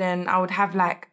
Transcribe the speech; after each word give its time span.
then 0.00 0.28
I 0.28 0.38
would 0.38 0.50
have 0.50 0.74
like, 0.74 1.08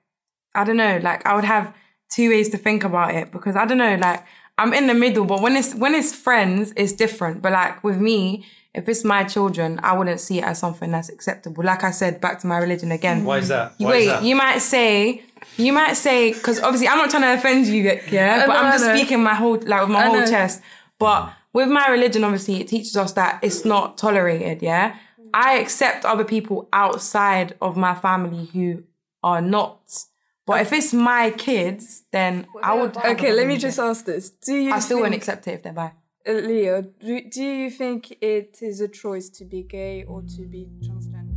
I 0.55 0.63
don't 0.63 0.77
know, 0.77 0.99
like 1.01 1.25
I 1.25 1.35
would 1.35 1.43
have 1.43 1.73
two 2.09 2.29
ways 2.29 2.49
to 2.49 2.57
think 2.57 2.83
about 2.83 3.13
it 3.13 3.31
because 3.31 3.55
I 3.55 3.65
don't 3.65 3.77
know, 3.77 3.95
like 3.95 4.23
I'm 4.57 4.73
in 4.73 4.87
the 4.87 4.93
middle. 4.93 5.25
But 5.25 5.41
when 5.41 5.55
it's 5.55 5.75
when 5.75 5.93
it's 5.93 6.13
friends, 6.15 6.73
it's 6.75 6.93
different. 6.93 7.41
But 7.41 7.51
like 7.51 7.83
with 7.83 7.99
me, 7.99 8.45
if 8.73 8.87
it's 8.87 9.03
my 9.03 9.23
children, 9.23 9.79
I 9.83 9.93
wouldn't 9.93 10.19
see 10.19 10.39
it 10.39 10.43
as 10.43 10.59
something 10.59 10.91
that's 10.91 11.09
acceptable. 11.09 11.63
Like 11.63 11.83
I 11.83 11.91
said, 11.91 12.21
back 12.21 12.39
to 12.39 12.47
my 12.47 12.57
religion 12.57 12.91
again. 12.91 13.23
Why 13.23 13.39
is 13.39 13.47
that? 13.47 13.73
Why 13.77 13.89
Wait, 13.89 14.01
is 14.01 14.07
that? 14.07 14.23
you 14.23 14.35
might 14.35 14.59
say, 14.59 15.23
you 15.57 15.73
might 15.73 15.93
say, 15.93 16.33
because 16.33 16.59
obviously 16.61 16.87
I'm 16.87 16.97
not 16.97 17.09
trying 17.09 17.23
to 17.23 17.33
offend 17.33 17.67
you, 17.67 17.99
yeah, 18.11 18.45
but 18.47 18.55
I'm 18.55 18.71
just 18.71 18.85
speaking 18.85 19.23
my 19.23 19.33
whole, 19.33 19.57
like 19.57 19.81
with 19.81 19.89
my 19.89 20.05
whole 20.05 20.25
chest. 20.25 20.61
But 20.99 21.33
with 21.53 21.69
my 21.69 21.87
religion, 21.87 22.23
obviously, 22.23 22.61
it 22.61 22.67
teaches 22.67 22.95
us 22.95 23.13
that 23.13 23.39
it's 23.41 23.65
not 23.65 23.97
tolerated, 23.97 24.61
yeah. 24.61 24.95
I 25.33 25.57
accept 25.59 26.05
other 26.05 26.23
people 26.23 26.67
outside 26.73 27.55
of 27.61 27.77
my 27.77 27.95
family 27.95 28.45
who 28.45 28.83
are 29.23 29.41
not. 29.41 30.05
But 30.45 30.61
if 30.61 30.71
it's 30.71 30.93
my 30.93 31.31
kids, 31.31 32.03
then 32.11 32.47
I 32.63 32.73
would. 32.73 32.95
Okay, 32.95 33.33
let 33.33 33.47
me 33.47 33.57
just 33.57 33.79
it. 33.79 33.81
ask 33.81 34.05
this: 34.05 34.29
Do 34.29 34.55
you 34.55 34.73
I 34.73 34.79
still 34.79 34.97
think, 34.97 35.01
wouldn't 35.01 35.21
accept 35.21 35.47
it 35.47 35.51
if 35.51 35.63
they're 35.63 35.73
bi. 35.73 35.91
Uh, 36.25 36.31
Aliya, 36.31 36.89
do, 36.99 37.21
do 37.29 37.43
you 37.43 37.69
think 37.69 38.17
it 38.21 38.57
is 38.61 38.79
a 38.79 38.87
choice 38.87 39.29
to 39.29 39.45
be 39.45 39.63
gay 39.63 40.03
or 40.05 40.21
to 40.21 40.45
be 40.45 40.69
transgender? 40.81 41.33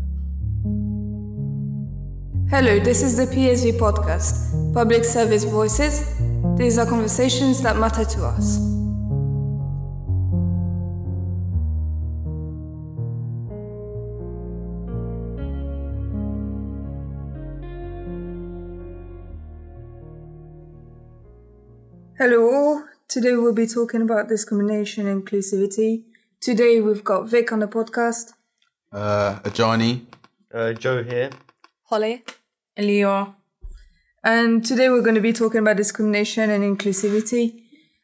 Hello, 2.51 2.81
this 2.81 3.03
is 3.03 3.17
the 3.17 3.27
PSV 3.27 3.79
podcast, 3.79 4.75
Public 4.75 5.05
Service 5.05 5.45
Voices. 5.45 6.17
These 6.57 6.79
are 6.79 6.87
conversations 6.87 7.63
that 7.63 7.77
matter 7.77 8.05
to 8.05 8.25
us. 8.27 8.80
Hello 22.23 22.51
all. 22.53 22.85
Today 23.09 23.33
we'll 23.33 23.55
be 23.55 23.67
talking 23.67 24.03
about 24.03 24.29
discrimination 24.29 25.07
and 25.07 25.25
inclusivity. 25.25 26.03
Today 26.39 26.79
we've 26.79 27.03
got 27.03 27.27
Vic 27.27 27.51
on 27.51 27.61
the 27.61 27.67
podcast. 27.67 28.35
Uh, 28.93 29.39
Ajani. 29.39 30.05
Uh, 30.53 30.75
Joe 30.75 31.03
here. 31.03 31.31
Holly. 31.85 32.23
Aliya. 32.79 33.35
And 34.23 34.63
today 34.63 34.91
we're 34.91 35.01
going 35.01 35.15
to 35.15 35.23
be 35.23 35.33
talking 35.33 35.61
about 35.61 35.79
discrimination 35.79 36.51
and 36.51 36.63
inclusivity. 36.63 37.63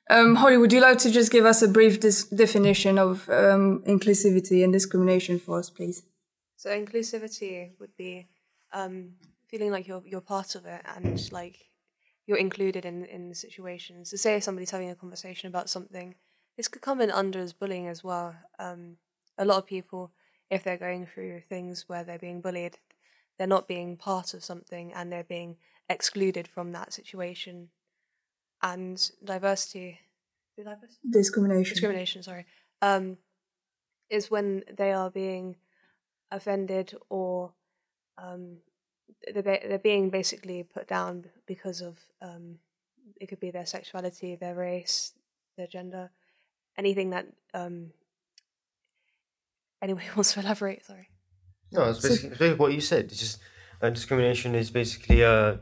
Um, 0.09 0.37
Holly, 0.37 0.56
would 0.56 0.72
you 0.72 0.81
like 0.81 0.97
to 1.00 1.11
just 1.11 1.31
give 1.31 1.44
us 1.44 1.61
a 1.61 1.69
brief 1.69 2.00
dis- 2.00 2.25
definition 2.25 2.98
of 2.98 3.28
um, 3.28 3.83
inclusivity 3.87 4.64
and 4.64 4.72
discrimination 4.72 5.39
for 5.39 5.59
us, 5.59 5.69
please? 5.69 6.05
So 6.56 6.70
inclusivity 6.70 7.72
would 7.78 7.94
be 7.98 8.28
um, 8.72 9.11
feeling 9.47 9.70
like 9.70 9.87
you're 9.87 10.03
you're 10.06 10.22
part 10.22 10.55
of 10.55 10.64
it 10.64 10.81
and 10.97 11.31
like 11.33 11.67
you're 12.27 12.38
included 12.38 12.84
in 12.84 13.05
in 13.05 13.28
the 13.28 13.34
situations. 13.34 14.10
So 14.10 14.16
say 14.16 14.41
somebody's 14.41 14.70
having 14.70 14.91
a 14.91 14.94
conversation 14.94 15.48
about 15.48 15.70
something, 15.70 16.14
this 16.56 16.69
could 16.69 16.82
come 16.82 17.00
in 17.00 17.10
under 17.10 17.38
as 17.38 17.52
bullying 17.52 17.86
as 17.88 18.02
well. 18.02 18.34
Um, 18.58 18.96
a 19.38 19.44
lot 19.44 19.58
of 19.58 19.66
people, 19.66 20.12
if 20.50 20.64
they're 20.64 20.77
going 20.78 21.06
through 21.06 21.41
things 21.41 21.84
where 21.88 22.04
they're 22.04 22.19
being 22.19 22.41
bullied, 22.41 22.78
they're 23.38 23.47
not 23.47 23.69
being 23.69 23.97
part 23.97 24.34
of 24.34 24.42
something 24.42 24.92
and 24.92 25.12
they're 25.12 25.24
being 25.24 25.56
excluded 25.88 26.48
from 26.48 26.72
that 26.72 26.92
situation. 26.92 27.69
And 28.62 28.98
diversity, 29.22 30.00
diversity? 30.56 30.94
Discrimination. 31.10 31.74
discrimination 31.74 32.22
sorry 32.22 32.47
um 32.82 33.19
is 34.08 34.30
when 34.30 34.64
they 34.77 34.92
are 34.92 35.10
being 35.10 35.56
offended 36.30 36.94
or 37.10 37.52
um 38.19 38.58
they're, 39.33 39.43
they're 39.43 39.79
being 39.79 40.11
basically 40.11 40.62
put 40.62 40.87
down 40.89 41.27
because 41.47 41.81
of 41.81 41.99
um 42.23 42.59
it 43.21 43.27
could 43.29 43.41
be 43.41 43.51
their 43.51 43.67
sexuality 43.67 44.37
their 44.37 44.55
race 44.55 45.12
their 45.57 45.67
gender 45.67 46.11
anything 46.77 47.11
that 47.11 47.27
um 47.55 47.93
anybody 49.83 50.06
wants 50.16 50.33
to 50.34 50.41
elaborate 50.41 50.84
sorry 50.84 51.09
No, 51.72 51.84
it's 51.91 52.00
basically, 52.00 52.31
it's 52.31 52.39
basically 52.39 52.59
what 52.59 52.72
you 52.72 52.81
said. 52.81 53.05
It's 53.06 53.19
just 53.21 53.41
uh, 53.83 53.91
discrimination 53.91 54.55
is 54.55 54.71
basically 54.71 55.25
uh, 55.25 55.56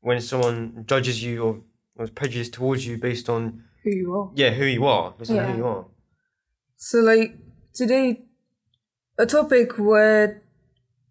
when 0.00 0.20
someone 0.20 0.84
judges 0.86 1.22
you 1.22 1.42
or, 1.42 1.52
or 1.96 2.04
is 2.04 2.10
prejudiced 2.10 2.52
towards 2.54 2.86
you 2.86 2.98
based 2.98 3.28
on 3.28 3.64
Who 3.82 3.90
you 3.90 4.14
are. 4.14 4.30
yeah 4.34 4.50
who 4.50 4.64
you 4.66 4.84
are, 4.86 5.12
based 5.18 5.30
on 5.30 5.36
Yeah. 5.36 5.50
who 5.50 5.56
you 5.56 5.66
are. 5.66 5.84
So, 6.76 6.98
like, 7.00 7.38
today, 7.72 8.24
a 9.18 9.26
topic 9.26 9.78
where 9.78 10.42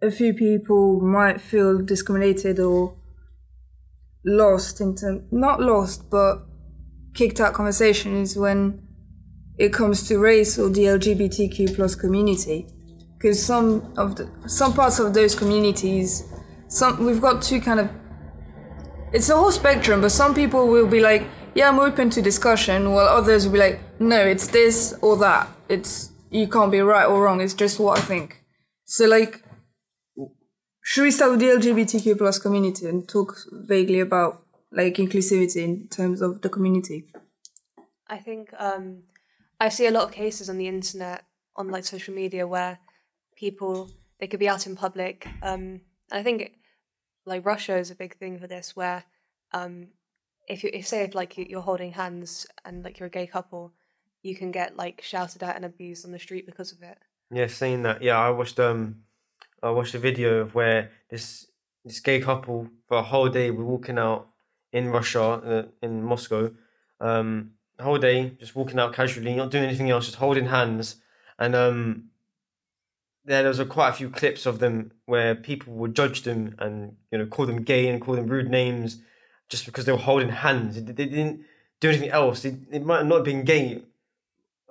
a 0.04 0.12
few 0.12 0.34
people 0.34 1.00
might 1.00 1.40
feel 1.40 1.82
discriminated 1.82 2.60
or 2.60 2.96
lost 4.26 4.82
into, 4.82 5.24
not 5.32 5.62
lost, 5.62 6.10
but 6.10 6.44
kicked 7.14 7.40
out 7.40 7.54
conversation 7.54 8.18
is 8.18 8.36
when 8.36 8.86
it 9.58 9.72
comes 9.72 10.08
to 10.08 10.18
race 10.18 10.60
or 10.60 10.70
the 10.70 10.84
LGBTQ 10.84 11.76
plus 11.76 11.96
community. 11.96 12.68
Because 13.18 13.44
some 13.44 13.94
of 13.98 14.18
the, 14.18 14.30
some 14.46 14.74
parts 14.74 15.00
of 15.00 15.14
those 15.14 15.36
communities, 15.36 16.24
some, 16.68 17.06
we've 17.06 17.22
got 17.22 17.42
two 17.42 17.62
kind 17.62 17.80
of 17.80 17.90
it's 19.14 19.30
a 19.30 19.36
whole 19.36 19.52
spectrum, 19.52 20.02
but 20.02 20.12
some 20.12 20.34
people 20.34 20.68
will 20.68 20.88
be 20.88 21.00
like, 21.00 21.28
yeah, 21.54 21.70
I'm 21.70 21.78
open 21.80 22.10
to 22.10 22.22
discussion, 22.22 22.94
while 22.94 23.08
others 23.08 23.46
will 23.46 23.54
be 23.54 23.60
like, 23.60 23.80
no, 24.00 24.20
it's 24.20 24.48
this 24.48 24.96
or 25.04 25.18
that. 25.18 25.48
It's 25.70 26.12
you 26.32 26.48
can't 26.48 26.72
be 26.72 26.80
right 26.80 27.06
or 27.06 27.22
wrong. 27.22 27.40
It's 27.40 27.54
just 27.54 27.80
what 27.80 28.00
I 28.00 28.02
think. 28.02 28.44
So 28.86 29.06
like, 29.06 29.43
should 30.84 31.04
we 31.04 31.12
start 31.12 31.32
with 31.32 31.40
the 31.40 31.48
LGBTQ 31.48 32.18
plus 32.18 32.38
community 32.40 32.86
and 32.88 33.08
talk 33.08 33.38
vaguely 33.52 34.00
about 34.02 34.44
like 34.72 34.96
inclusivity 34.96 35.58
in 35.64 35.88
terms 35.88 36.22
of 36.22 36.42
the 36.42 36.50
community? 36.50 37.06
I 38.08 38.18
think 38.18 38.54
um, 38.60 39.04
I 39.60 39.70
see 39.70 39.88
a 39.88 39.92
lot 39.92 40.04
of 40.04 40.12
cases 40.12 40.50
on 40.50 40.58
the 40.58 40.68
internet, 40.68 41.24
on 41.56 41.70
like 41.70 41.86
social 41.86 42.14
media, 42.14 42.46
where 42.46 42.80
people 43.36 43.90
they 44.20 44.28
could 44.28 44.40
be 44.40 44.50
out 44.50 44.68
in 44.68 44.76
public. 44.76 45.26
Um, 45.42 45.82
and 46.12 46.20
I 46.20 46.24
think 46.24 46.52
like 47.26 47.46
Russia 47.46 47.78
is 47.78 47.90
a 47.90 47.96
big 47.96 48.18
thing 48.18 48.38
for 48.38 48.48
this, 48.48 48.76
where 48.76 49.06
um, 49.54 49.88
if 50.48 50.64
you 50.64 50.70
if 50.74 50.86
say 50.88 51.04
if 51.04 51.16
like 51.16 51.38
you- 51.38 51.48
you're 51.50 51.62
holding 51.62 51.94
hands 51.94 52.46
and 52.66 52.84
like 52.84 53.00
you're 53.00 53.08
a 53.08 53.12
gay 53.12 53.26
couple, 53.28 53.74
you 54.22 54.36
can 54.36 54.52
get 54.52 54.76
like 54.76 55.02
shouted 55.02 55.42
at 55.44 55.56
and 55.56 55.64
abused 55.66 56.06
on 56.06 56.12
the 56.12 56.20
street 56.20 56.46
because 56.46 56.74
of 56.74 56.82
it. 56.84 56.98
Yeah, 57.32 57.48
saying 57.48 57.84
that. 57.84 58.02
Yeah, 58.02 58.20
I 58.20 58.30
watched 58.32 58.60
um, 58.60 59.04
I 59.64 59.72
watched 59.72 59.96
a 59.96 60.00
video 60.00 60.40
of 60.40 60.54
where 60.54 60.92
this 61.10 61.48
this 61.86 62.00
gay 62.00 62.20
couple 62.20 62.70
for 62.88 62.98
a 62.98 63.04
whole 63.04 63.30
day 63.30 63.50
were 63.52 63.64
walking 63.64 63.98
out 63.98 64.28
in 64.72 64.90
Russia, 64.90 65.22
uh, 65.22 65.64
in 65.82 66.04
Moscow, 66.04 66.52
um, 67.00 67.52
whole 67.80 67.98
day 67.98 68.32
just 68.40 68.56
walking 68.56 68.80
out 68.80 68.94
casually, 68.94 69.36
not 69.36 69.52
doing 69.52 69.64
anything 69.64 69.90
else, 69.90 70.06
just 70.06 70.18
holding 70.18 70.48
hands, 70.48 70.98
and 71.40 71.56
um, 71.56 72.06
there, 73.26 73.48
was 73.48 73.60
a, 73.60 73.66
quite 73.66 73.90
a 73.90 73.94
few 73.94 74.10
clips 74.10 74.46
of 74.46 74.60
them 74.60 74.92
where 75.06 75.36
people 75.36 75.74
would 75.74 75.96
judge 75.96 76.24
them 76.24 76.56
and 76.60 76.96
you 77.12 77.18
know 77.18 77.26
call 77.26 77.46
them 77.46 77.64
gay 77.64 77.88
and 77.88 78.02
call 78.02 78.16
them 78.16 78.28
rude 78.28 78.50
names 78.50 79.02
just 79.50 79.66
because 79.66 79.86
they 79.86 79.92
were 79.92 79.98
holding 79.98 80.30
hands. 80.30 80.76
They, 80.76 80.92
they 80.92 81.06
didn't 81.06 81.46
do 81.80 81.90
anything 81.90 82.10
else. 82.10 82.42
They, 82.42 82.52
they 82.52 82.80
might 82.80 83.06
not 83.06 83.18
have 83.18 83.26
been 83.26 83.46
gay 83.46 83.84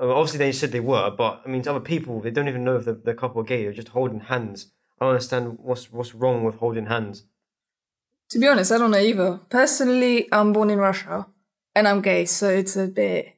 uh, 0.00 0.12
obviously, 0.12 0.38
they 0.38 0.52
said 0.52 0.72
they 0.72 0.80
were, 0.80 1.10
but 1.10 1.42
I 1.44 1.48
mean, 1.48 1.62
to 1.62 1.70
other 1.70 1.80
people, 1.80 2.20
they 2.20 2.30
don't 2.30 2.48
even 2.48 2.64
know 2.64 2.76
if 2.76 2.84
the, 2.84 2.94
the 2.94 3.14
couple 3.14 3.40
are 3.40 3.44
gay. 3.44 3.62
They're 3.62 3.72
just 3.72 3.88
holding 3.88 4.20
hands. 4.20 4.72
I 5.02 5.06
don't 5.06 5.14
understand 5.14 5.58
what's 5.58 5.92
what's 5.92 6.14
wrong 6.14 6.44
with 6.44 6.54
holding 6.58 6.86
hands. 6.86 7.24
To 8.30 8.38
be 8.38 8.46
honest, 8.46 8.70
I 8.70 8.78
don't 8.78 8.92
know 8.92 8.98
either. 8.98 9.40
Personally, 9.50 10.28
I'm 10.30 10.52
born 10.52 10.70
in 10.70 10.78
Russia 10.78 11.26
and 11.74 11.88
I'm 11.88 12.02
gay, 12.02 12.24
so 12.24 12.48
it's 12.48 12.76
a 12.76 12.86
bit 12.86 13.34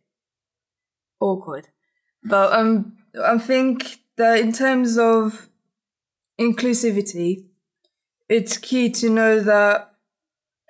awkward. 1.21 1.69
But 2.23 2.53
um, 2.53 2.99
I 3.19 3.39
think 3.39 4.01
that 4.19 4.41
in 4.41 4.53
terms 4.53 4.99
of 4.99 5.49
inclusivity, 6.39 7.47
it's 8.29 8.59
key 8.59 8.91
to 8.91 9.09
know 9.09 9.41
that 9.41 9.91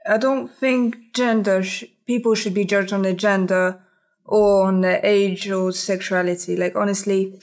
I 0.06 0.16
don't 0.16 0.46
think 0.48 1.12
gender 1.12 1.64
sh- 1.64 1.86
people 2.06 2.36
should 2.36 2.54
be 2.54 2.64
judged 2.64 2.92
on 2.92 3.02
their 3.02 3.14
gender 3.14 3.82
or 4.24 4.66
on 4.68 4.82
their 4.82 5.00
age 5.02 5.50
or 5.50 5.72
sexuality. 5.72 6.54
Like 6.54 6.76
honestly, 6.76 7.40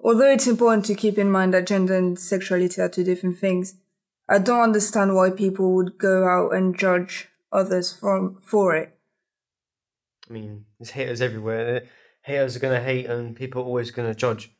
although 0.00 0.30
it's 0.30 0.46
important 0.46 0.84
to 0.86 0.94
keep 0.94 1.18
in 1.18 1.30
mind 1.30 1.54
that 1.54 1.66
gender 1.66 1.96
and 1.96 2.18
sexuality 2.18 2.80
are 2.80 2.88
two 2.88 3.04
different 3.04 3.38
things, 3.38 3.74
I 4.28 4.38
don't 4.38 4.60
understand 4.60 5.14
why 5.14 5.30
people 5.30 5.74
would 5.74 5.98
go 5.98 6.26
out 6.26 6.54
and 6.54 6.78
judge 6.78 7.28
others 7.52 7.92
from 7.92 8.38
for 8.42 8.74
it. 8.74 8.98
I 10.28 10.32
mean, 10.32 10.64
there's 10.78 10.90
haters 10.90 11.20
everywhere. 11.20 11.84
Haters 12.22 12.56
are 12.56 12.60
gonna 12.60 12.82
hate, 12.82 13.06
and 13.06 13.36
people 13.36 13.62
are 13.62 13.66
always 13.66 13.90
gonna 13.90 14.14
judge. 14.14 14.50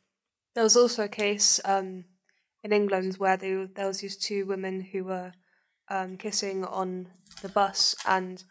There 0.53 0.63
was 0.63 0.77
also 0.77 1.03
a 1.03 1.09
case 1.09 1.59
um, 1.65 2.05
in 2.63 2.71
England 2.71 3.15
where 3.15 3.37
they, 3.37 3.67
there 3.75 3.87
was 3.87 3.99
these 3.99 4.15
two 4.15 4.45
women 4.45 4.81
who 4.81 5.03
were 5.05 5.33
um, 5.89 6.17
kissing 6.17 6.63
on 6.63 7.07
the 7.41 7.49
bus, 7.49 7.95
and 8.05 8.43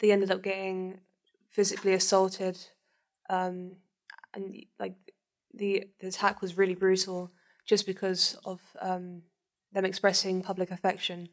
they 0.00 0.10
ended 0.10 0.30
up 0.30 0.42
getting 0.42 1.00
physically 1.50 1.92
assaulted, 1.92 2.58
um, 3.30 3.76
and 4.34 4.66
like 4.80 4.96
the 5.58 5.88
the 6.00 6.08
attack 6.08 6.40
was 6.40 6.56
really 6.56 6.74
brutal, 6.74 7.30
just 7.66 7.86
because 7.86 8.36
of 8.44 8.60
um, 8.80 9.22
them 9.72 9.84
expressing 9.84 10.42
public 10.42 10.70
affection, 10.70 11.28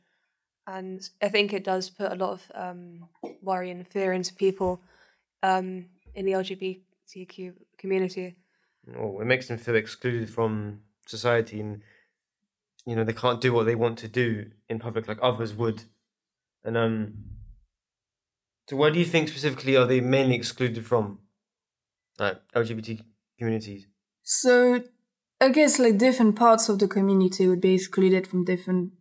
and 0.67 1.07
I 1.21 1.29
think 1.29 1.53
it 1.53 1.63
does 1.63 1.89
put 1.89 2.11
a 2.11 2.15
lot 2.15 2.31
of 2.31 2.51
um, 2.53 3.07
worry 3.41 3.71
and 3.71 3.87
fear 3.87 4.11
into 4.13 4.33
people 4.33 4.81
um, 5.43 5.85
in 6.13 6.25
the 6.25 6.33
LGBTQ 6.33 7.53
community. 7.77 8.35
or 8.97 9.21
it 9.21 9.25
makes 9.25 9.47
them 9.47 9.57
feel 9.57 9.75
excluded 9.75 10.29
from 10.29 10.81
society 11.07 11.59
and 11.59 11.81
you 12.85 12.95
know 12.95 13.03
they 13.03 13.13
can't 13.13 13.41
do 13.41 13.53
what 13.53 13.65
they 13.65 13.75
want 13.75 13.97
to 13.99 14.07
do 14.07 14.49
in 14.69 14.79
public 14.79 15.07
like 15.07 15.19
others 15.21 15.53
would. 15.53 15.83
And 16.63 16.77
um 16.77 17.13
so 18.67 18.75
where 18.75 18.91
do 18.91 18.97
you 18.97 19.05
think 19.05 19.29
specifically 19.29 19.77
are 19.77 19.85
they 19.85 20.01
mainly 20.01 20.35
excluded 20.35 20.85
from 20.85 21.19
like 22.17 22.37
lgbt 22.55 23.01
communities 23.37 23.85
So 24.25 24.81
I 25.39 25.49
guess 25.49 25.77
like 25.77 25.99
different 25.99 26.35
parts 26.35 26.67
of 26.67 26.79
the 26.79 26.87
community 26.87 27.47
would 27.47 27.61
be 27.61 27.75
excluded 27.75 28.25
from 28.27 28.43
different 28.43 28.91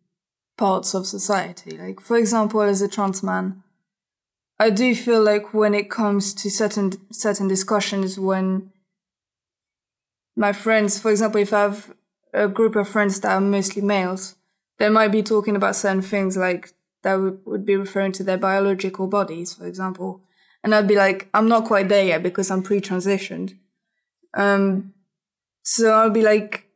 parts 0.56 0.94
of 0.94 1.06
society. 1.06 1.76
Like 1.76 2.00
for 2.00 2.16
example, 2.16 2.60
as 2.60 2.82
a 2.82 2.88
trans 2.88 3.22
man, 3.22 3.62
I 4.60 4.68
do 4.70 4.94
feel 4.94 5.22
like 5.22 5.54
when 5.54 5.74
it 5.74 5.90
comes 5.90 6.34
to 6.34 6.50
certain 6.50 6.92
certain 7.10 7.48
discussions 7.48 8.20
when 8.20 8.70
my 10.36 10.52
friends, 10.52 10.98
for 10.98 11.10
example, 11.10 11.40
if 11.40 11.52
I 11.54 11.62
have 11.62 11.94
a 12.34 12.46
group 12.46 12.76
of 12.76 12.88
friends 12.88 13.20
that 13.20 13.32
are 13.32 13.40
mostly 13.40 13.80
males, 13.80 14.36
they 14.78 14.90
might 14.90 15.12
be 15.12 15.22
talking 15.22 15.56
about 15.56 15.76
certain 15.76 16.02
things 16.02 16.36
like 16.36 16.74
that 17.02 17.14
would, 17.14 17.64
be 17.64 17.76
referring 17.76 18.12
to 18.12 18.24
their 18.24 18.38
biological 18.38 19.06
bodies, 19.06 19.54
for 19.54 19.66
example. 19.66 20.22
And 20.62 20.74
I'd 20.74 20.88
be 20.88 20.96
like, 20.96 21.28
I'm 21.32 21.48
not 21.48 21.66
quite 21.66 21.88
there 21.88 22.04
yet 22.04 22.22
because 22.22 22.50
I'm 22.50 22.62
pre-transitioned. 22.62 23.58
Um, 24.32 24.93
so 25.64 25.90
I'll 25.90 26.10
be 26.10 26.22
like, 26.22 26.68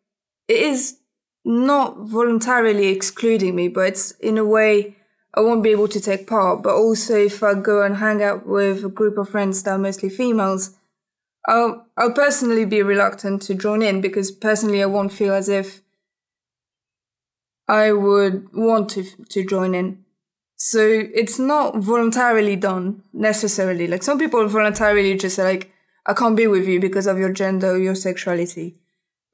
it 0.49 0.61
is 0.61 0.99
not 1.45 1.99
voluntarily 1.99 2.89
excluding 2.89 3.55
me, 3.55 3.69
but 3.69 3.89
it's 3.89 4.13
in 4.13 4.39
a 4.39 4.45
way 4.45 4.97
I 5.35 5.41
won't 5.41 5.63
be 5.63 5.71
able 5.71 5.89
to 5.89 6.01
take 6.01 6.27
part. 6.27 6.63
But 6.63 6.75
also, 6.75 7.17
if 7.17 7.43
I 7.43 7.55
go 7.55 7.83
and 7.83 7.99
hang 7.99 8.23
out 8.23 8.47
with 8.47 8.85
a 8.85 8.89
group 8.89 9.19
of 9.19 9.29
friends 9.29 9.63
that 9.63 9.73
are 9.73 9.79
mostly 9.79 10.09
females, 10.09 10.77
I'll 11.47 11.87
I'll 11.97 12.13
personally 12.13 12.65
be 12.65 12.83
reluctant 12.83 13.43
to 13.43 13.55
join 13.55 13.83
in 13.83 14.01
because 14.01 14.31
personally 14.31 14.83
I 14.83 14.87
won't 14.87 15.13
feel 15.13 15.35
as 15.35 15.49
if 15.49 15.83
I 17.69 17.93
would 17.93 18.49
want 18.55 18.89
to 18.91 19.05
to 19.05 19.45
join 19.45 19.75
in. 19.75 20.05
So 20.57 20.81
it's 20.83 21.39
not 21.39 21.77
voluntarily 21.77 22.57
done 22.57 23.03
necessarily. 23.13 23.87
Like 23.87 24.03
some 24.03 24.19
people 24.19 24.47
voluntarily 24.49 25.17
just 25.17 25.37
say 25.37 25.45
like, 25.45 25.73
I 26.09 26.15
can't 26.15 26.37
be 26.37 26.47
with 26.47 26.67
you 26.67 26.81
because 26.81 27.07
of 27.07 27.19
your 27.19 27.33
gender 27.33 27.73
or 27.73 27.79
your 27.79 27.95
sexuality. 27.95 28.77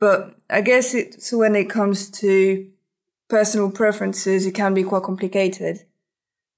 But 0.00 0.35
I 0.50 0.61
guess 0.61 0.93
it's 0.93 1.32
when 1.32 1.55
it 1.55 1.71
comes 1.71 2.11
to 2.19 2.69
personal 3.29 3.71
preferences, 3.71 4.44
it 4.44 4.56
can 4.56 4.75
be 4.75 4.82
quite 4.82 5.05
complicated. 5.05 5.85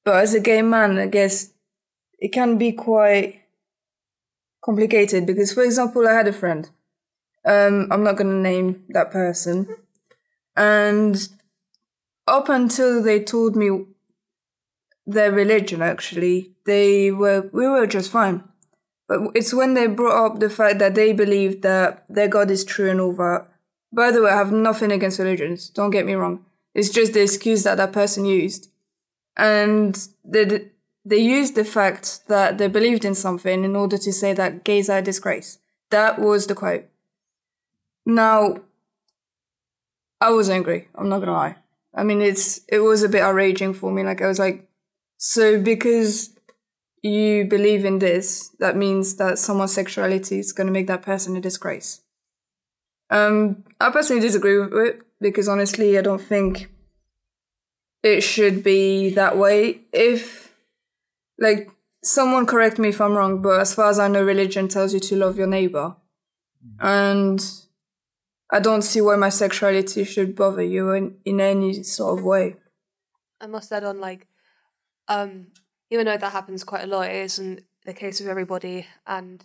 But 0.06 0.16
as 0.16 0.32
a 0.32 0.40
gay 0.40 0.62
man, 0.62 0.98
I 0.98 1.06
guess 1.06 1.52
it 2.18 2.32
can 2.32 2.56
be 2.56 2.72
quite 2.72 3.42
complicated 4.64 5.26
because, 5.26 5.52
for 5.52 5.62
example, 5.62 6.08
I 6.08 6.14
had 6.14 6.28
a 6.28 6.32
friend. 6.32 6.70
Um, 7.44 7.88
I'm 7.90 8.02
not 8.02 8.16
going 8.16 8.30
to 8.30 8.50
name 8.50 8.84
that 8.88 9.10
person. 9.10 9.68
And 10.56 11.28
up 12.26 12.48
until 12.48 13.02
they 13.02 13.22
told 13.22 13.54
me 13.54 13.84
their 15.06 15.30
religion, 15.30 15.82
actually, 15.82 16.52
they 16.64 17.10
were, 17.10 17.50
we 17.52 17.68
were 17.68 17.86
just 17.86 18.10
fine. 18.10 18.42
But 19.08 19.20
it's 19.34 19.54
when 19.54 19.74
they 19.74 19.86
brought 19.86 20.26
up 20.26 20.40
the 20.40 20.50
fact 20.50 20.78
that 20.80 20.94
they 20.94 21.12
believe 21.12 21.62
that 21.62 22.04
their 22.08 22.28
God 22.28 22.50
is 22.50 22.64
true 22.64 22.90
and 22.90 23.00
all 23.00 23.12
that. 23.12 23.46
By 23.92 24.10
the 24.10 24.22
way, 24.22 24.30
I 24.30 24.36
have 24.36 24.52
nothing 24.52 24.90
against 24.90 25.18
religions. 25.18 25.70
Don't 25.70 25.90
get 25.90 26.06
me 26.06 26.14
wrong. 26.14 26.44
It's 26.74 26.90
just 26.90 27.12
the 27.12 27.22
excuse 27.22 27.62
that 27.62 27.76
that 27.76 27.92
person 27.92 28.24
used. 28.24 28.68
And 29.36 29.96
they, 30.24 30.70
they 31.04 31.18
used 31.18 31.54
the 31.54 31.64
fact 31.64 32.26
that 32.28 32.58
they 32.58 32.68
believed 32.68 33.04
in 33.04 33.14
something 33.14 33.64
in 33.64 33.76
order 33.76 33.96
to 33.96 34.12
say 34.12 34.32
that 34.32 34.64
gays 34.64 34.90
are 34.90 34.98
a 34.98 35.02
disgrace. 35.02 35.58
That 35.90 36.18
was 36.18 36.46
the 36.46 36.54
quote. 36.54 36.86
Now, 38.04 38.60
I 40.20 40.30
was 40.30 40.50
angry. 40.50 40.88
I'm 40.94 41.08
not 41.08 41.20
gonna 41.20 41.32
lie. 41.32 41.56
I 41.94 42.02
mean, 42.02 42.20
it's, 42.20 42.60
it 42.68 42.80
was 42.80 43.02
a 43.02 43.08
bit 43.08 43.22
outraging 43.22 43.74
for 43.74 43.90
me. 43.90 44.02
Like, 44.02 44.20
I 44.20 44.26
was 44.26 44.38
like, 44.38 44.68
so 45.16 45.60
because 45.60 46.35
you 47.06 47.44
believe 47.44 47.84
in 47.84 47.98
this, 47.98 48.50
that 48.58 48.76
means 48.76 49.16
that 49.16 49.38
someone's 49.38 49.74
sexuality 49.74 50.38
is 50.38 50.52
going 50.52 50.66
to 50.66 50.72
make 50.72 50.86
that 50.88 51.02
person 51.02 51.36
a 51.36 51.40
disgrace. 51.40 52.02
Um, 53.10 53.64
I 53.80 53.90
personally 53.90 54.22
disagree 54.22 54.58
with 54.58 54.72
it 54.74 55.00
because 55.20 55.48
honestly, 55.48 55.96
I 55.96 56.02
don't 56.02 56.20
think 56.20 56.68
it 58.02 58.20
should 58.20 58.62
be 58.62 59.10
that 59.10 59.36
way. 59.36 59.82
If, 59.92 60.52
like, 61.38 61.70
someone 62.02 62.46
correct 62.46 62.78
me 62.78 62.90
if 62.90 63.00
I'm 63.00 63.14
wrong, 63.14 63.42
but 63.42 63.60
as 63.60 63.74
far 63.74 63.90
as 63.90 63.98
I 63.98 64.08
know, 64.08 64.22
religion 64.22 64.68
tells 64.68 64.92
you 64.92 65.00
to 65.00 65.16
love 65.16 65.38
your 65.38 65.46
neighbor. 65.46 65.96
And 66.80 67.40
I 68.50 68.60
don't 68.60 68.82
see 68.82 69.00
why 69.00 69.16
my 69.16 69.28
sexuality 69.28 70.04
should 70.04 70.34
bother 70.34 70.62
you 70.62 70.90
in, 70.92 71.16
in 71.24 71.40
any 71.40 71.82
sort 71.82 72.18
of 72.18 72.24
way. 72.24 72.56
I 73.40 73.46
must 73.46 73.72
add 73.72 73.84
on, 73.84 74.00
like, 74.00 74.26
um, 75.08 75.48
even 75.90 76.06
though 76.06 76.16
that 76.16 76.32
happens 76.32 76.64
quite 76.64 76.84
a 76.84 76.86
lot, 76.86 77.08
it 77.08 77.16
isn't 77.16 77.62
the 77.84 77.94
case 77.94 78.20
with 78.20 78.28
everybody, 78.28 78.86
and 79.06 79.44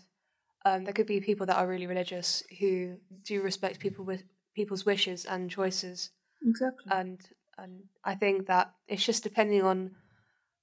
um, 0.66 0.84
there 0.84 0.94
could 0.94 1.08
be 1.08 1.20
people 1.22 1.46
that 1.46 1.58
are 1.58 1.68
really 1.68 1.88
religious 1.88 2.44
who 2.60 2.98
do 3.24 3.42
respect 3.42 3.80
people 3.80 4.06
with 4.06 4.24
people's 4.56 4.86
wishes 4.86 5.26
and 5.26 5.50
choices, 5.50 6.12
Exactly. 6.46 6.92
and 6.92 7.20
and 7.58 7.84
I 8.04 8.16
think 8.16 8.48
that 8.48 8.74
it's 8.88 9.06
just 9.06 9.24
depending 9.24 9.62
on 9.62 9.92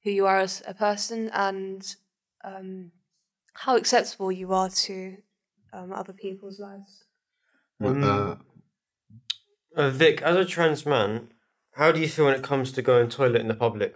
who 0.04 0.10
you 0.10 0.26
are 0.26 0.38
as 0.38 0.62
a 0.66 0.75
person 0.75 1.28
and 1.32 1.84
um, 2.44 2.92
how 3.54 3.76
acceptable 3.76 4.32
you 4.32 4.52
are 4.52 4.70
to 4.70 5.16
um, 5.72 5.92
other 5.92 6.12
people's 6.12 6.58
lives. 6.58 7.04
Uh, 7.80 8.36
uh, 9.76 9.90
vic 9.90 10.20
as 10.22 10.36
a 10.36 10.44
trans 10.44 10.84
man 10.84 11.28
how 11.75 11.92
do 11.92 12.00
you 12.00 12.08
feel 12.08 12.25
when 12.25 12.34
it 12.34 12.42
comes 12.42 12.72
to 12.72 12.82
going 12.82 13.08
toilet 13.08 13.40
in 13.40 13.46
the 13.46 13.54
public 13.54 13.94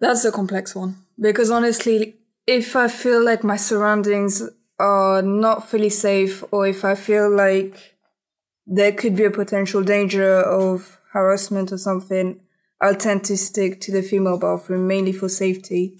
That's 0.00 0.24
a 0.24 0.32
complex 0.32 0.74
one 0.74 0.96
because 1.20 1.50
honestly, 1.50 2.16
if 2.46 2.74
I 2.74 2.88
feel 2.88 3.22
like 3.22 3.44
my 3.44 3.56
surroundings 3.56 4.42
are 4.78 5.20
not 5.20 5.68
fully 5.68 5.90
safe, 5.90 6.42
or 6.50 6.66
if 6.66 6.84
I 6.84 6.94
feel 6.94 7.30
like 7.30 7.96
there 8.66 8.92
could 8.92 9.14
be 9.14 9.24
a 9.24 9.30
potential 9.30 9.82
danger 9.82 10.40
of 10.40 10.98
harassment 11.12 11.70
or 11.70 11.78
something, 11.78 12.40
I'll 12.80 12.94
tend 12.94 13.24
to 13.24 13.36
stick 13.36 13.80
to 13.82 13.92
the 13.92 14.02
female 14.02 14.38
bathroom 14.38 14.86
mainly 14.86 15.12
for 15.12 15.28
safety. 15.28 15.98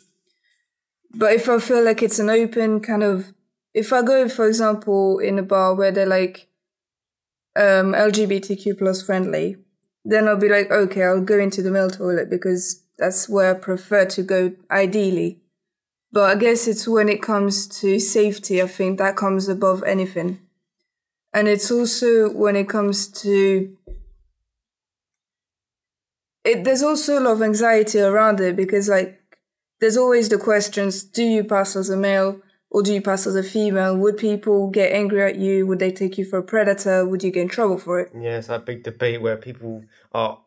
But 1.12 1.34
if 1.34 1.48
I 1.48 1.58
feel 1.58 1.84
like 1.84 2.02
it's 2.02 2.18
an 2.18 2.30
open 2.30 2.80
kind 2.80 3.02
of, 3.02 3.34
if 3.74 3.92
I 3.92 4.02
go, 4.02 4.28
for 4.28 4.48
example, 4.48 5.18
in 5.18 5.38
a 5.38 5.42
bar 5.42 5.74
where 5.74 5.92
they're 5.92 6.06
like 6.06 6.48
um, 7.54 7.92
LGBTQ 7.92 8.78
plus 8.78 9.02
friendly, 9.02 9.56
then 10.04 10.26
I'll 10.26 10.38
be 10.38 10.48
like, 10.48 10.70
okay, 10.70 11.02
I'll 11.02 11.20
go 11.20 11.38
into 11.38 11.60
the 11.60 11.70
male 11.70 11.90
toilet 11.90 12.30
because 12.30 12.82
that's 13.00 13.28
where 13.28 13.56
I 13.56 13.58
prefer 13.58 14.04
to 14.04 14.22
go 14.22 14.52
ideally. 14.70 15.40
But 16.12 16.36
I 16.36 16.38
guess 16.38 16.68
it's 16.68 16.86
when 16.86 17.08
it 17.08 17.22
comes 17.22 17.66
to 17.80 17.98
safety, 17.98 18.60
I 18.60 18.66
think 18.66 18.98
that 18.98 19.16
comes 19.16 19.48
above 19.48 19.82
anything. 19.84 20.40
And 21.32 21.48
it's 21.48 21.70
also 21.70 22.30
when 22.30 22.56
it 22.56 22.68
comes 22.68 23.08
to 23.22 23.76
it 26.44 26.64
there's 26.64 26.82
also 26.82 27.18
a 27.18 27.20
lot 27.20 27.32
of 27.32 27.42
anxiety 27.42 28.00
around 28.00 28.40
it 28.40 28.56
because 28.56 28.88
like 28.88 29.20
there's 29.80 29.96
always 29.96 30.28
the 30.28 30.38
questions, 30.38 31.02
do 31.02 31.22
you 31.22 31.44
pass 31.44 31.76
as 31.76 31.88
a 31.88 31.96
male 31.96 32.40
or 32.70 32.82
do 32.82 32.92
you 32.92 33.00
pass 33.00 33.26
as 33.26 33.36
a 33.36 33.42
female? 33.42 33.96
Would 33.96 34.18
people 34.18 34.68
get 34.68 34.92
angry 34.92 35.22
at 35.22 35.36
you? 35.36 35.66
Would 35.66 35.78
they 35.78 35.90
take 35.90 36.18
you 36.18 36.24
for 36.24 36.38
a 36.38 36.42
predator? 36.42 37.06
Would 37.06 37.22
you 37.22 37.30
get 37.30 37.42
in 37.42 37.48
trouble 37.48 37.78
for 37.78 38.00
it? 38.00 38.12
Yeah, 38.14 38.38
it's 38.38 38.48
that 38.48 38.66
big 38.66 38.82
debate 38.82 39.22
where 39.22 39.36
people 39.36 39.84
are 40.12 40.40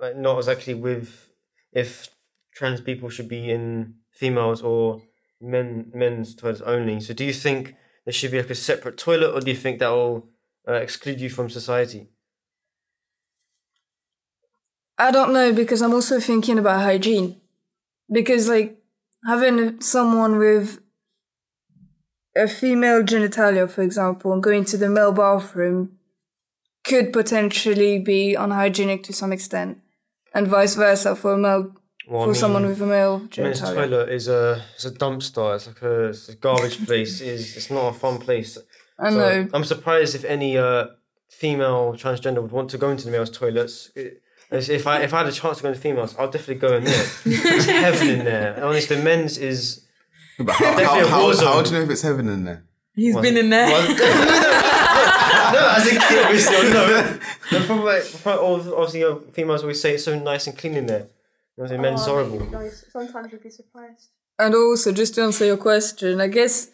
like 0.00 0.16
not 0.16 0.38
exactly 0.38 0.74
with 0.74 1.30
if 1.74 2.08
trans 2.54 2.80
people 2.80 3.08
should 3.10 3.28
be 3.28 3.50
in 3.50 3.94
females 4.12 4.62
or 4.62 5.02
men 5.40 5.90
men's 5.92 6.34
toilets 6.34 6.60
only. 6.62 7.00
So 7.00 7.12
do 7.12 7.24
you 7.24 7.32
think 7.32 7.74
there 8.04 8.12
should 8.12 8.30
be 8.30 8.40
like 8.40 8.50
a 8.50 8.54
separate 8.54 8.96
toilet, 8.96 9.32
or 9.34 9.40
do 9.40 9.50
you 9.50 9.56
think 9.56 9.80
that 9.80 9.90
will 9.90 10.28
uh, 10.68 10.74
exclude 10.74 11.20
you 11.20 11.28
from 11.28 11.50
society? 11.50 12.08
I 14.96 15.10
don't 15.10 15.32
know 15.32 15.52
because 15.52 15.82
I'm 15.82 15.92
also 15.92 16.20
thinking 16.20 16.58
about 16.58 16.82
hygiene. 16.82 17.40
Because 18.10 18.48
like 18.48 18.78
having 19.26 19.80
someone 19.80 20.38
with 20.38 20.80
a 22.36 22.46
female 22.46 23.02
genitalia, 23.02 23.68
for 23.68 23.82
example, 23.82 24.32
and 24.32 24.42
going 24.42 24.64
to 24.66 24.76
the 24.76 24.88
male 24.88 25.12
bathroom 25.12 25.98
could 26.84 27.12
potentially 27.12 27.98
be 27.98 28.34
unhygienic 28.34 29.02
to 29.04 29.12
some 29.12 29.32
extent, 29.32 29.78
and 30.34 30.46
vice 30.48 30.74
versa 30.74 31.14
for 31.16 31.34
a 31.34 31.38
male 31.38 31.72
Well, 32.08 32.22
I 32.22 32.26
for 32.26 32.34
someone 32.34 32.66
with 32.66 32.80
a 32.82 32.86
male 32.86 33.18
men's 33.20 33.30
genitalia. 33.60 33.74
toilet 33.74 34.08
is 34.10 34.28
a 34.28 34.62
it's 34.74 34.84
a 34.84 34.90
dumpster. 34.90 35.54
It's 35.56 35.66
like 35.66 35.82
a, 35.82 36.04
it's 36.08 36.28
a 36.28 36.34
garbage 36.36 36.84
place. 36.86 37.20
It's 37.20 37.56
it's 37.56 37.70
not 37.70 37.88
a 37.94 37.98
fun 37.98 38.18
place. 38.18 38.58
I 38.98 39.10
So 39.10 39.16
know. 39.18 39.48
I'm 39.54 39.64
surprised 39.64 40.14
if 40.14 40.24
any 40.24 40.58
uh 40.58 40.86
female 41.30 41.94
transgender 41.94 42.40
would 42.42 42.52
want 42.52 42.70
to 42.70 42.78
go 42.78 42.90
into 42.90 43.04
the 43.06 43.10
males' 43.10 43.30
toilets. 43.30 43.90
It- 43.96 44.20
if 44.50 44.86
I 44.86 45.00
if 45.02 45.12
I 45.14 45.18
had 45.18 45.26
a 45.26 45.32
chance 45.32 45.56
to 45.56 45.62
go 45.64 45.68
into 45.70 45.80
females, 45.80 46.14
I'll 46.18 46.30
definitely 46.30 46.60
go 46.66 46.76
in 46.76 46.84
there. 46.84 47.06
It's 47.24 47.64
heaven 47.66 48.08
in 48.08 48.24
there. 48.24 48.62
Honestly, 48.64 48.96
the 48.96 49.02
men's 49.02 49.36
is 49.38 49.84
But 50.38 50.50
how, 50.52 50.64
how, 50.66 50.76
Definitely 50.78 51.00
a 51.02 51.08
how, 51.08 51.32
how, 51.54 51.62
do 51.62 51.70
you 51.70 51.76
know 51.78 51.82
if 51.84 51.90
it's 51.90 52.02
heaven 52.02 52.28
in 52.28 52.44
there? 52.44 52.62
He's 52.94 53.16
been 53.16 53.36
in 53.36 53.50
there. 53.50 53.66
Well, 53.66 53.88
no, 55.54 55.74
as 55.76 55.86
a 55.86 55.90
kid, 55.90 56.24
obviously, 56.24 56.56
I 56.56 56.72
know. 56.72 57.13
But 57.54 57.66
from 57.66 57.84
like, 57.84 58.02
from, 58.02 58.38
obviously, 58.40 59.00
you 59.00 59.08
know, 59.08 59.22
females 59.32 59.62
always 59.62 59.80
say 59.80 59.94
it's 59.94 60.04
so 60.04 60.18
nice 60.18 60.46
and 60.46 60.58
clean 60.58 60.74
in 60.74 60.86
there. 60.86 61.06
You 61.56 61.62
know, 61.62 61.68
the 61.68 61.76
oh, 61.76 61.82
men's 61.82 62.04
horrible. 62.04 62.40
Sometimes 62.90 63.30
you'd 63.30 63.42
be 63.42 63.50
surprised. 63.50 64.08
And 64.38 64.54
also, 64.54 64.90
just 64.92 65.14
to 65.14 65.22
answer 65.22 65.44
your 65.44 65.56
question, 65.56 66.20
I 66.20 66.26
guess 66.26 66.70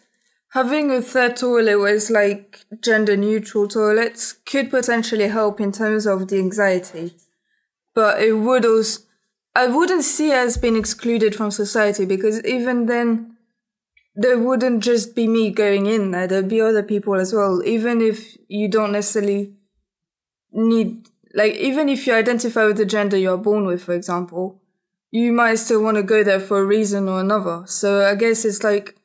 having 0.53 0.89
a 0.89 1.01
third 1.01 1.37
toilet 1.37 1.77
where 1.77 1.93
it's 1.93 2.09
like 2.09 2.65
gender 2.81 3.15
neutral 3.15 3.67
toilets 3.67 4.33
could 4.33 4.71
potentially 4.71 5.27
help 5.27 5.61
in 5.61 5.71
terms 5.71 6.07
of 6.07 6.27
the 6.27 6.39
anxiety. 6.39 7.13
But 7.93 8.23
it 8.23 8.33
would 8.33 8.65
also, 8.65 9.01
I 9.53 9.67
wouldn't 9.67 10.03
see 10.03 10.31
it 10.31 10.35
as 10.35 10.57
being 10.57 10.77
excluded 10.77 11.35
from 11.35 11.51
society 11.51 12.05
because 12.05 12.43
even 12.43 12.87
then, 12.87 13.37
there 14.15 14.39
wouldn't 14.39 14.83
just 14.83 15.15
be 15.15 15.27
me 15.27 15.51
going 15.51 15.85
in 15.85 16.11
there, 16.11 16.27
there'd 16.27 16.49
be 16.49 16.59
other 16.59 16.83
people 16.83 17.15
as 17.15 17.33
well. 17.33 17.61
Even 17.63 18.01
if 18.01 18.35
you 18.47 18.67
don't 18.67 18.91
necessarily 18.91 19.53
need, 20.51 21.07
like, 21.33 21.53
even 21.55 21.89
if 21.89 22.07
you 22.07 22.13
identify 22.13 22.65
with 22.65 22.77
the 22.77 22.85
gender 22.85 23.17
you're 23.17 23.37
born 23.37 23.65
with, 23.65 23.83
for 23.83 23.93
example, 23.93 24.61
you 25.11 25.31
might 25.33 25.55
still 25.55 25.83
want 25.83 25.97
to 25.97 26.03
go 26.03 26.23
there 26.23 26.39
for 26.39 26.59
a 26.59 26.65
reason 26.65 27.07
or 27.09 27.19
another. 27.19 27.63
So 27.67 28.05
I 28.05 28.15
guess 28.15 28.45
it's 28.45 28.63
like, 28.63 28.95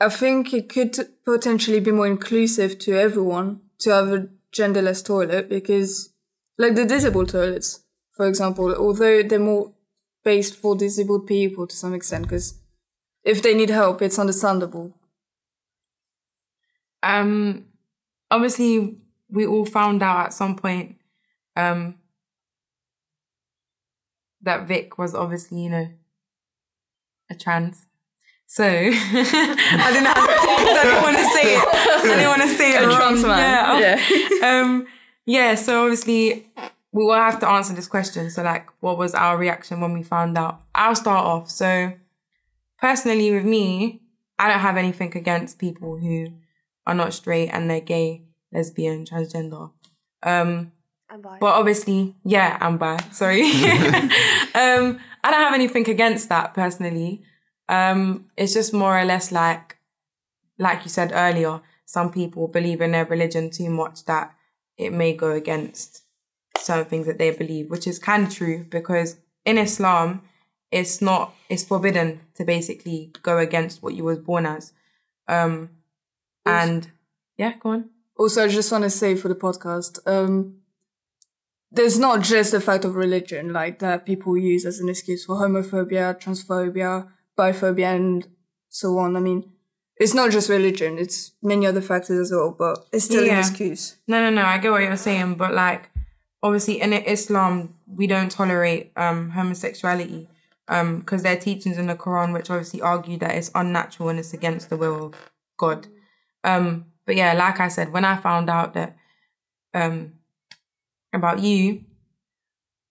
I 0.00 0.08
think 0.08 0.52
it 0.54 0.68
could 0.68 0.96
potentially 1.24 1.80
be 1.80 1.90
more 1.92 2.06
inclusive 2.06 2.78
to 2.80 2.94
everyone 2.98 3.60
to 3.80 3.90
have 3.90 4.12
a 4.12 4.28
genderless 4.52 5.04
toilet 5.04 5.48
because, 5.48 6.12
like 6.56 6.74
the 6.74 6.84
disabled 6.84 7.28
toilets, 7.30 7.80
for 8.10 8.26
example, 8.26 8.74
although 8.74 9.22
they're 9.22 9.38
more 9.38 9.72
based 10.24 10.56
for 10.56 10.76
disabled 10.76 11.26
people 11.26 11.66
to 11.66 11.76
some 11.76 11.94
extent, 11.94 12.24
because 12.24 12.54
if 13.24 13.42
they 13.42 13.54
need 13.54 13.70
help, 13.70 14.02
it's 14.02 14.18
understandable. 14.18 14.94
um 17.02 17.64
obviously 18.30 18.98
we 19.30 19.46
all 19.46 19.64
found 19.64 20.02
out 20.02 20.26
at 20.26 20.32
some 20.32 20.56
point 20.56 20.96
um 21.56 21.94
that 24.42 24.68
Vic 24.68 24.98
was 24.98 25.14
obviously, 25.14 25.64
you 25.64 25.70
know, 25.70 25.88
a 27.28 27.34
trans. 27.34 27.86
So 28.46 28.64
I 28.64 29.90
didn't 29.92 30.06
have 30.06 30.14
to, 30.14 30.22
I 30.22 30.80
didn't 30.84 31.02
want 31.02 31.16
to 31.18 31.24
say 31.24 31.54
it. 31.54 31.68
I 31.68 32.02
didn't 32.02 32.28
want 32.28 32.42
to 32.42 32.56
say 32.56 32.70
it. 32.70 32.82
A 32.82 32.94
trans 32.94 33.22
man. 33.24 34.00
Yeah. 34.40 34.48
um 34.60 34.86
yeah, 35.26 35.54
so 35.56 35.82
obviously 35.82 36.50
we 36.92 37.04
will 37.04 37.12
have 37.12 37.38
to 37.40 37.48
answer 37.48 37.74
this 37.74 37.88
question. 37.88 38.30
So 38.30 38.42
like 38.42 38.68
what 38.80 38.96
was 38.96 39.14
our 39.14 39.36
reaction 39.36 39.80
when 39.80 39.92
we 39.92 40.02
found 40.02 40.38
out? 40.38 40.62
I'll 40.74 40.94
start 40.94 41.24
off. 41.24 41.50
So 41.50 41.92
personally 42.80 43.30
with 43.32 43.44
me, 43.44 44.00
I 44.38 44.48
don't 44.48 44.60
have 44.60 44.76
anything 44.76 45.14
against 45.16 45.58
people 45.58 45.98
who 45.98 46.28
are 46.86 46.94
not 46.94 47.12
straight 47.12 47.50
and 47.50 47.68
they're 47.68 47.80
gay, 47.80 48.22
lesbian, 48.52 49.04
transgender. 49.04 49.70
Um, 50.22 50.72
but 51.40 51.54
obviously, 51.54 52.14
yeah, 52.24 52.58
I'm 52.60 52.76
bi. 52.76 52.98
Sorry. 53.12 53.42
um, 54.54 54.98
I 55.24 55.30
don't 55.30 55.40
have 55.40 55.54
anything 55.54 55.88
against 55.88 56.28
that 56.28 56.54
personally. 56.54 57.22
Um, 57.68 58.26
it's 58.36 58.54
just 58.54 58.72
more 58.74 58.98
or 58.98 59.04
less 59.04 59.32
like, 59.32 59.78
like 60.58 60.84
you 60.84 60.90
said 60.90 61.12
earlier, 61.14 61.60
some 61.84 62.12
people 62.12 62.48
believe 62.48 62.80
in 62.80 62.92
their 62.92 63.06
religion 63.06 63.50
too 63.50 63.70
much 63.70 64.04
that 64.04 64.34
it 64.76 64.92
may 64.92 65.14
go 65.14 65.30
against 65.30 66.02
certain 66.58 66.84
things 66.84 67.06
that 67.06 67.18
they 67.18 67.30
believe, 67.30 67.70
which 67.70 67.86
is 67.86 67.98
kind 67.98 68.26
of 68.26 68.34
true 68.34 68.66
because 68.68 69.16
in 69.44 69.58
Islam, 69.58 70.22
it's 70.70 71.00
not, 71.00 71.34
it's 71.48 71.64
forbidden 71.64 72.20
to 72.34 72.44
basically 72.44 73.12
go 73.22 73.38
against 73.38 73.82
what 73.82 73.94
you 73.94 74.04
was 74.04 74.18
born 74.18 74.44
as. 74.44 74.72
Um, 75.26 75.70
and 76.44 76.90
yeah, 77.36 77.54
go 77.58 77.70
on. 77.70 77.90
Also, 78.18 78.44
I 78.44 78.48
just 78.48 78.72
want 78.72 78.84
to 78.84 78.90
say 78.90 79.14
for 79.14 79.28
the 79.28 79.34
podcast, 79.34 79.98
um, 80.06 80.56
there's 81.70 81.98
not 81.98 82.22
just 82.22 82.50
the 82.52 82.60
fact 82.60 82.84
of 82.84 82.96
religion 82.96 83.52
like 83.52 83.78
that 83.78 84.06
people 84.06 84.36
use 84.36 84.64
as 84.64 84.80
an 84.80 84.88
excuse 84.88 85.24
for 85.24 85.36
homophobia, 85.36 86.18
transphobia, 86.18 87.08
biphobia, 87.38 87.94
and 87.94 88.26
so 88.70 88.98
on. 88.98 89.16
I 89.16 89.20
mean, 89.20 89.52
it's 89.96 90.14
not 90.14 90.30
just 90.30 90.48
religion; 90.48 90.98
it's 90.98 91.32
many 91.42 91.66
other 91.66 91.80
factors 91.80 92.18
as 92.18 92.32
well. 92.32 92.54
But 92.58 92.86
it's 92.92 93.04
still 93.04 93.24
Yeah. 93.24 93.34
an 93.34 93.38
excuse. 93.40 93.96
No, 94.08 94.20
no, 94.20 94.30
no. 94.30 94.42
I 94.46 94.58
get 94.58 94.70
what 94.72 94.82
you're 94.82 94.96
saying, 94.96 95.34
but 95.34 95.54
like, 95.54 95.90
obviously, 96.42 96.80
in 96.80 96.92
Islam, 96.92 97.74
we 97.86 98.06
don't 98.06 98.30
tolerate 98.32 98.92
um 98.96 99.30
homosexuality, 99.30 100.28
um, 100.68 101.00
because 101.00 101.22
there 101.22 101.36
are 101.36 101.40
teachings 101.40 101.76
in 101.78 101.86
the 101.86 101.94
Quran 101.94 102.32
which 102.32 102.50
obviously 102.50 102.80
argue 102.80 103.18
that 103.18 103.34
it's 103.34 103.50
unnatural 103.54 104.08
and 104.08 104.18
it's 104.18 104.32
against 104.32 104.70
the 104.70 104.76
will 104.76 105.06
of 105.06 105.14
God. 105.58 105.86
Um, 106.44 106.86
but 107.08 107.16
yeah, 107.16 107.32
like 107.32 107.58
I 107.58 107.68
said, 107.68 107.90
when 107.90 108.04
I 108.04 108.16
found 108.18 108.50
out 108.50 108.74
that, 108.74 108.94
um, 109.72 110.12
about 111.14 111.38
you, 111.40 111.84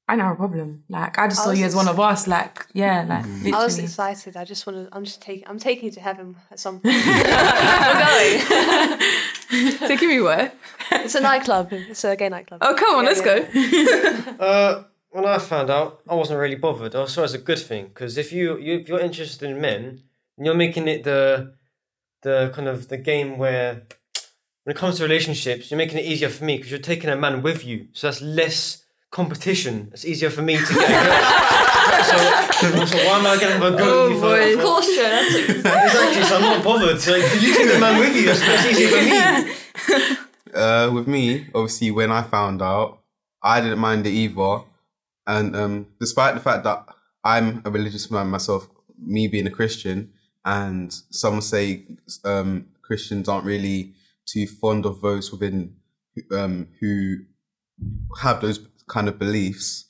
I 0.07 0.15
didn't 0.15 0.31
a 0.31 0.35
problem. 0.35 0.83
Like, 0.89 1.19
I 1.19 1.27
just 1.27 1.41
I 1.41 1.43
saw 1.43 1.51
you 1.51 1.65
as 1.65 1.75
one 1.75 1.87
of 1.87 1.99
us. 1.99 2.27
Like, 2.27 2.65
yeah, 2.73 3.05
like 3.07 3.25
literally. 3.27 3.53
I 3.53 3.63
was 3.63 3.77
excited. 3.77 4.35
I 4.35 4.43
just 4.43 4.65
want 4.65 4.79
to. 4.79 4.95
I'm 4.95 5.03
just 5.05 5.21
taking. 5.21 5.47
I'm 5.47 5.59
taking 5.59 5.85
you 5.85 5.91
to 5.91 5.99
heaven 5.99 6.35
at 6.49 6.59
some 6.59 6.79
point. 6.81 6.95
We're 6.95 8.05
going. 8.07 9.79
Taking 9.87 10.09
me 10.09 10.21
where? 10.21 10.51
It's 10.93 11.13
a 11.13 11.21
nightclub. 11.21 11.67
It's 11.71 12.03
a 12.03 12.15
gay 12.15 12.29
nightclub. 12.29 12.61
Oh, 12.63 12.73
come 12.73 12.95
on, 12.95 13.03
Yeah, 13.03 13.09
let's 13.11 13.23
yeah. 13.23 14.21
go. 14.37 14.37
Uh, 14.43 14.83
when 15.11 15.25
I 15.25 15.37
found 15.37 15.69
out, 15.69 16.01
I 16.09 16.15
wasn't 16.15 16.39
really 16.39 16.55
bothered. 16.55 16.95
I 16.95 17.05
saw 17.05 17.21
it 17.21 17.25
as 17.25 17.33
a 17.35 17.37
good 17.49 17.59
thing 17.59 17.85
because 17.89 18.17
if 18.17 18.31
you, 18.33 18.57
you 18.57 18.79
if 18.79 18.89
you're 18.89 18.99
interested 18.99 19.47
in 19.47 19.61
men, 19.61 20.01
you're 20.39 20.55
making 20.55 20.87
it 20.87 21.03
the 21.03 21.53
the 22.23 22.51
kind 22.55 22.67
of 22.67 22.87
the 22.87 22.97
game 22.97 23.37
where 23.37 23.83
when 24.67 24.75
it 24.75 24.79
comes 24.79 24.97
to 24.97 25.03
relationships, 25.03 25.71
you're 25.71 25.77
making 25.77 25.97
it 25.97 26.03
easier 26.03 26.27
for 26.27 26.43
me 26.43 26.57
because 26.57 26.69
you're 26.71 26.77
taking 26.81 27.09
a 27.09 27.15
man 27.15 27.41
with 27.41 27.65
you, 27.65 27.87
so 27.93 28.07
that's 28.07 28.21
less 28.21 28.83
competition. 29.11 29.87
It's 29.93 30.03
easier 30.03 30.29
for 30.29 30.41
me 30.41 30.57
to 30.57 30.61
get 30.73 30.89
a 30.89 31.05
girl. 31.07 32.83
so, 32.83 32.85
so 32.85 32.97
why 33.07 33.17
am 33.19 33.25
I 33.27 33.37
going 33.39 33.53
to 33.53 33.63
have 33.63 33.73
a 33.73 33.77
go 33.77 33.85
Oh, 33.87 34.05
at 34.05 34.11
you 34.11 34.19
boy. 34.19 34.55
for, 34.57 34.61
for 34.61 34.67
Caution. 34.81 34.95
That's 34.97 35.35
it. 35.35 35.49
exactly? 35.59 36.23
So 36.23 36.35
I'm 36.35 36.41
not 36.41 36.63
bothered. 36.65 36.99
So 36.99 37.13
like, 37.13 37.41
you 37.41 37.53
take 37.55 37.71
the 37.71 37.79
man 37.79 37.97
with 37.97 38.13
you. 38.13 38.25
That's, 38.25 38.41
that's 38.41 38.65
easier 38.65 38.89
for 38.89 39.99
me. 40.03 40.17
Uh, 40.53 40.89
with 40.91 41.07
me, 41.07 41.45
obviously, 41.53 41.91
when 41.91 42.11
I 42.11 42.23
found 42.23 42.61
out, 42.61 42.99
I 43.43 43.61
didn't 43.61 43.77
mind 43.79 44.05
it 44.07 44.09
either. 44.11 44.63
And 45.27 45.55
um, 45.55 45.87
despite 45.99 46.33
the 46.33 46.39
fact 46.41 46.63
that 46.63 46.83
I'm 47.23 47.61
a 47.63 47.69
religious 47.69 48.09
man 48.11 48.27
myself, 48.27 48.67
me 48.99 49.27
being 49.27 49.45
a 49.45 49.51
Christian, 49.51 50.11
and 50.43 50.91
some 51.11 51.39
say 51.41 51.83
um, 52.25 52.65
Christians 52.81 53.29
aren't 53.29 53.45
really 53.45 53.93
too 54.27 54.45
fond 54.47 54.85
of 54.85 55.01
those 55.01 55.31
within 55.31 55.75
um, 56.31 56.67
who 56.79 57.17
have 58.21 58.41
those 58.41 58.59
kind 58.87 59.07
of 59.07 59.19
beliefs. 59.19 59.85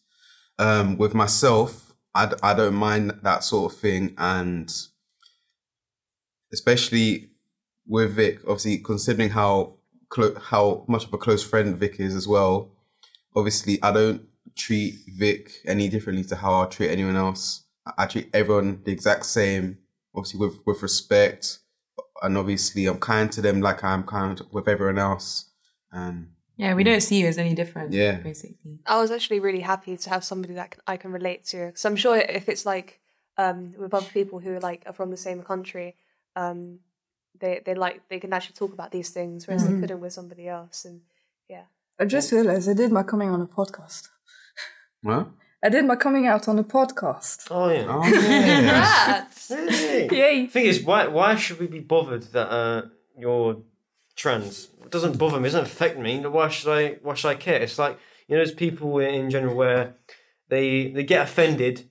Um, 0.59 0.97
with 0.97 1.13
myself, 1.13 1.93
I, 2.15 2.33
I 2.41 2.53
don't 2.53 2.73
mind 2.75 3.19
that 3.21 3.43
sort 3.43 3.71
of 3.71 3.79
thing, 3.79 4.15
and 4.17 4.73
especially 6.51 7.29
with 7.87 8.15
Vic, 8.15 8.39
obviously 8.41 8.79
considering 8.79 9.29
how 9.29 9.75
clo- 10.09 10.35
how 10.39 10.85
much 10.87 11.05
of 11.05 11.13
a 11.13 11.17
close 11.17 11.43
friend 11.43 11.77
Vic 11.77 11.99
is 11.99 12.15
as 12.15 12.27
well. 12.27 12.71
Obviously, 13.35 13.81
I 13.83 13.91
don't 13.91 14.23
treat 14.55 14.95
Vic 15.17 15.51
any 15.65 15.89
differently 15.89 16.23
to 16.25 16.35
how 16.35 16.63
I 16.63 16.65
treat 16.65 16.89
anyone 16.89 17.15
else. 17.15 17.63
I- 17.85 18.03
I 18.03 18.05
treat 18.07 18.29
everyone 18.33 18.81
the 18.83 18.91
exact 18.91 19.25
same, 19.25 19.77
obviously 20.15 20.39
with 20.39 20.57
with 20.65 20.81
respect, 20.81 21.59
and 22.21 22.37
obviously 22.37 22.85
I'm 22.85 22.99
kind 22.99 23.31
to 23.31 23.41
them 23.41 23.61
like 23.61 23.83
I'm 23.83 24.03
kind 24.03 24.41
with 24.51 24.67
everyone 24.67 24.97
else. 24.97 25.49
And 25.91 26.29
yeah, 26.57 26.73
we 26.73 26.83
don't 26.83 27.01
see 27.01 27.19
you 27.19 27.27
as 27.27 27.37
any 27.37 27.53
different. 27.53 27.93
Yeah. 27.93 28.17
basically. 28.17 28.79
I 28.85 28.99
was 28.99 29.11
actually 29.11 29.39
really 29.39 29.61
happy 29.61 29.95
to 29.97 30.09
have 30.09 30.23
somebody 30.23 30.53
that 30.55 30.75
I 30.87 30.97
can 30.97 31.11
relate 31.11 31.45
to. 31.45 31.71
So 31.75 31.89
I'm 31.89 31.95
sure 31.95 32.17
if 32.17 32.49
it's 32.49 32.65
like 32.65 32.99
um, 33.37 33.75
with 33.77 33.93
other 33.93 34.07
people 34.07 34.39
who 34.39 34.55
are 34.55 34.59
like 34.59 34.83
are 34.85 34.93
from 34.93 35.11
the 35.11 35.17
same 35.17 35.43
country, 35.43 35.95
um, 36.35 36.79
they 37.39 37.61
they 37.65 37.75
like 37.75 38.01
they 38.09 38.19
can 38.19 38.33
actually 38.33 38.55
talk 38.55 38.73
about 38.73 38.91
these 38.91 39.11
things, 39.11 39.47
whereas 39.47 39.67
they 39.67 39.79
couldn't 39.79 39.99
with 39.99 40.13
somebody 40.13 40.47
else. 40.47 40.85
And 40.85 41.01
yeah, 41.47 41.65
I 41.99 42.05
just 42.05 42.31
realized 42.31 42.67
I 42.69 42.73
did 42.73 42.91
my 42.91 43.03
coming 43.03 43.29
on 43.29 43.41
a 43.41 43.47
podcast. 43.47 44.09
well, 45.03 45.33
I 45.63 45.69
did 45.69 45.85
my 45.85 45.95
coming 45.95 46.27
out 46.27 46.47
on 46.47 46.59
a 46.59 46.63
podcast. 46.63 47.47
Oh 47.49 47.69
yeah. 47.69 47.85
oh 47.87 48.05
yeah. 48.07 48.71
Rats! 48.71 49.47
Hey. 49.49 50.07
Yay! 50.11 50.47
thing 50.47 50.65
is, 50.65 50.83
why 50.83 51.07
why 51.07 51.35
should 51.35 51.59
we 51.59 51.67
be 51.67 51.79
bothered 51.79 52.23
that 52.33 52.51
uh, 52.51 52.81
you're 53.17 53.57
trans? 54.15 54.69
It 54.83 54.91
doesn't 54.91 55.17
bother 55.17 55.39
me. 55.39 55.49
It 55.49 55.53
doesn't 55.53 55.65
affect 55.65 55.97
me. 55.97 56.19
Why 56.19 56.49
should 56.49 56.71
I? 56.71 56.97
Why 57.01 57.15
should 57.15 57.29
I 57.29 57.35
care? 57.35 57.61
It's 57.61 57.79
like 57.79 57.97
you 58.27 58.35
know, 58.35 58.43
there's 58.43 58.53
people 58.53 58.99
in 58.99 59.29
general 59.31 59.55
where 59.55 59.95
they 60.49 60.89
they 60.89 61.03
get 61.03 61.23
offended 61.23 61.89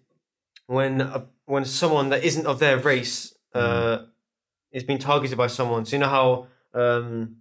when 0.67 1.01
a, 1.01 1.27
when 1.47 1.65
someone 1.65 2.11
that 2.11 2.23
isn't 2.25 2.47
of 2.47 2.59
their 2.61 2.79
race 2.79 3.35
uh, 3.55 3.99
is 4.71 4.85
being 4.85 4.99
targeted 4.99 5.37
by 5.37 5.49
someone. 5.49 5.87
So 5.87 5.97
you 5.97 6.01
know 6.01 6.09
how 6.09 6.47
um, 6.73 7.39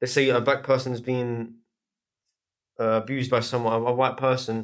let's 0.00 0.12
say 0.12 0.28
a 0.28 0.40
black 0.40 0.62
person 0.62 0.92
has 0.92 1.00
being 1.00 1.54
uh, 2.82 3.00
abused 3.02 3.30
by 3.30 3.40
someone, 3.40 3.72
a, 3.72 3.80
a 3.92 3.94
white 4.00 4.16
person, 4.28 4.56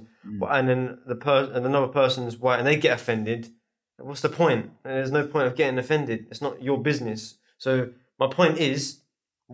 and 0.56 0.64
then 0.68 0.80
the 1.06 1.14
per- 1.26 1.50
and 1.54 1.64
another 1.70 1.88
person's 2.02 2.34
white, 2.44 2.58
and 2.60 2.66
they 2.66 2.76
get 2.76 2.94
offended. 3.00 3.42
What's 4.08 4.20
the 4.26 4.28
point? 4.42 4.62
There's 4.84 5.10
no 5.18 5.26
point 5.34 5.46
of 5.48 5.54
getting 5.60 5.78
offended. 5.78 6.18
It's 6.30 6.42
not 6.46 6.54
your 6.68 6.78
business. 6.90 7.20
So 7.58 7.70
my 8.22 8.28
point 8.28 8.58
is, 8.58 8.80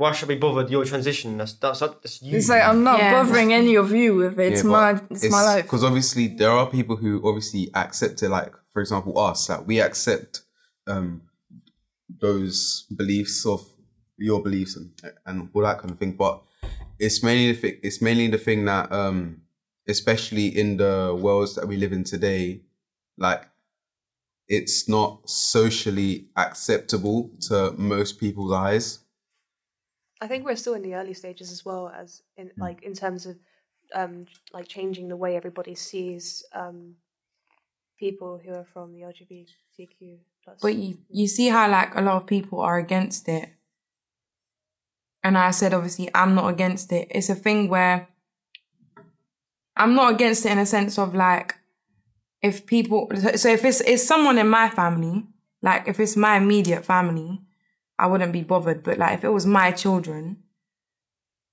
why 0.00 0.12
should 0.12 0.28
I 0.30 0.34
be 0.34 0.40
bothered 0.40 0.70
your 0.70 0.84
transition? 0.84 1.38
That's 1.38 1.54
that's. 1.54 1.80
That's 1.80 2.22
you. 2.22 2.36
It's 2.38 2.48
like 2.48 2.62
I'm 2.70 2.82
not 2.90 2.98
Yeah. 2.98 3.12
bothering 3.16 3.52
any 3.52 3.74
of 3.76 3.88
you 3.92 4.10
with 4.16 4.38
it. 4.40 4.52
It's 4.52 4.64
my 4.64 5.00
it's, 5.10 5.30
my 5.30 5.42
life. 5.42 5.64
Because 5.64 5.84
obviously 5.84 6.26
there 6.40 6.50
are 6.50 6.66
people 6.78 6.96
who 6.96 7.10
obviously 7.28 7.70
accept 7.74 8.22
it. 8.22 8.28
Like 8.38 8.52
for 8.72 8.80
example, 8.82 9.12
us. 9.18 9.48
Like 9.48 9.66
we 9.66 9.80
accept 9.80 10.42
um 10.86 11.22
those 12.20 12.86
beliefs 12.94 13.46
of 13.46 13.60
your 14.18 14.42
beliefs 14.42 14.76
and 14.76 14.90
and 15.26 15.48
all 15.54 15.62
that 15.62 15.78
kind 15.78 15.90
of 15.90 15.98
thing. 15.98 16.12
But 16.24 16.42
it's 16.98 17.22
mainly 17.22 17.52
the 17.52 17.58
thing. 17.58 17.80
It's 17.82 18.00
mainly 18.00 18.28
the 18.28 18.38
thing 18.38 18.64
that 18.66 18.92
um 18.92 19.42
especially 19.86 20.46
in 20.46 20.76
the 20.78 21.16
worlds 21.18 21.54
that 21.54 21.68
we 21.68 21.76
live 21.76 21.92
in 21.92 22.04
today, 22.04 22.62
like 23.18 23.48
it's 24.48 24.88
not 24.88 25.28
socially 25.28 26.28
acceptable 26.36 27.30
to 27.40 27.72
most 27.72 28.18
people's 28.18 28.52
eyes. 28.52 29.00
I 30.20 30.26
think 30.26 30.44
we're 30.44 30.56
still 30.56 30.74
in 30.74 30.82
the 30.82 30.94
early 30.94 31.14
stages 31.14 31.50
as 31.50 31.64
well 31.64 31.88
as 31.88 32.22
in 32.36 32.50
like 32.58 32.82
in 32.82 32.94
terms 32.94 33.26
of 33.26 33.36
um 33.94 34.26
like 34.52 34.68
changing 34.68 35.08
the 35.08 35.16
way 35.16 35.36
everybody 35.36 35.74
sees 35.74 36.44
um 36.52 36.96
people 37.98 38.40
who 38.44 38.52
are 38.52 38.64
from 38.64 38.92
the 38.92 39.00
LGBTQ. 39.00 40.18
But 40.60 40.74
you, 40.74 40.98
you 41.10 41.26
see 41.26 41.48
how 41.48 41.70
like 41.70 41.94
a 41.94 42.02
lot 42.02 42.16
of 42.16 42.26
people 42.26 42.60
are 42.60 42.78
against 42.78 43.28
it. 43.28 43.48
And 45.24 45.38
I 45.38 45.50
said 45.50 45.72
obviously 45.72 46.10
I'm 46.14 46.34
not 46.34 46.48
against 46.48 46.92
it. 46.92 47.08
It's 47.10 47.30
a 47.30 47.34
thing 47.34 47.68
where 47.68 48.06
I'm 49.76 49.94
not 49.94 50.12
against 50.12 50.44
it 50.44 50.52
in 50.52 50.58
a 50.58 50.66
sense 50.66 50.98
of 50.98 51.14
like 51.14 51.56
if 52.42 52.66
people 52.66 53.10
so 53.34 53.48
if 53.48 53.64
it's 53.64 53.80
it's 53.80 54.06
someone 54.06 54.38
in 54.38 54.48
my 54.48 54.68
family, 54.68 55.24
like 55.62 55.88
if 55.88 55.98
it's 55.98 56.16
my 56.16 56.36
immediate 56.36 56.84
family, 56.84 57.40
I 57.98 58.06
wouldn't 58.06 58.34
be 58.34 58.42
bothered. 58.42 58.82
But 58.82 58.98
like 58.98 59.14
if 59.14 59.24
it 59.24 59.30
was 59.30 59.46
my 59.46 59.72
children, 59.72 60.36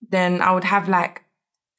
then 0.07 0.41
I 0.41 0.51
would 0.51 0.65
have 0.65 0.89
like 0.89 1.23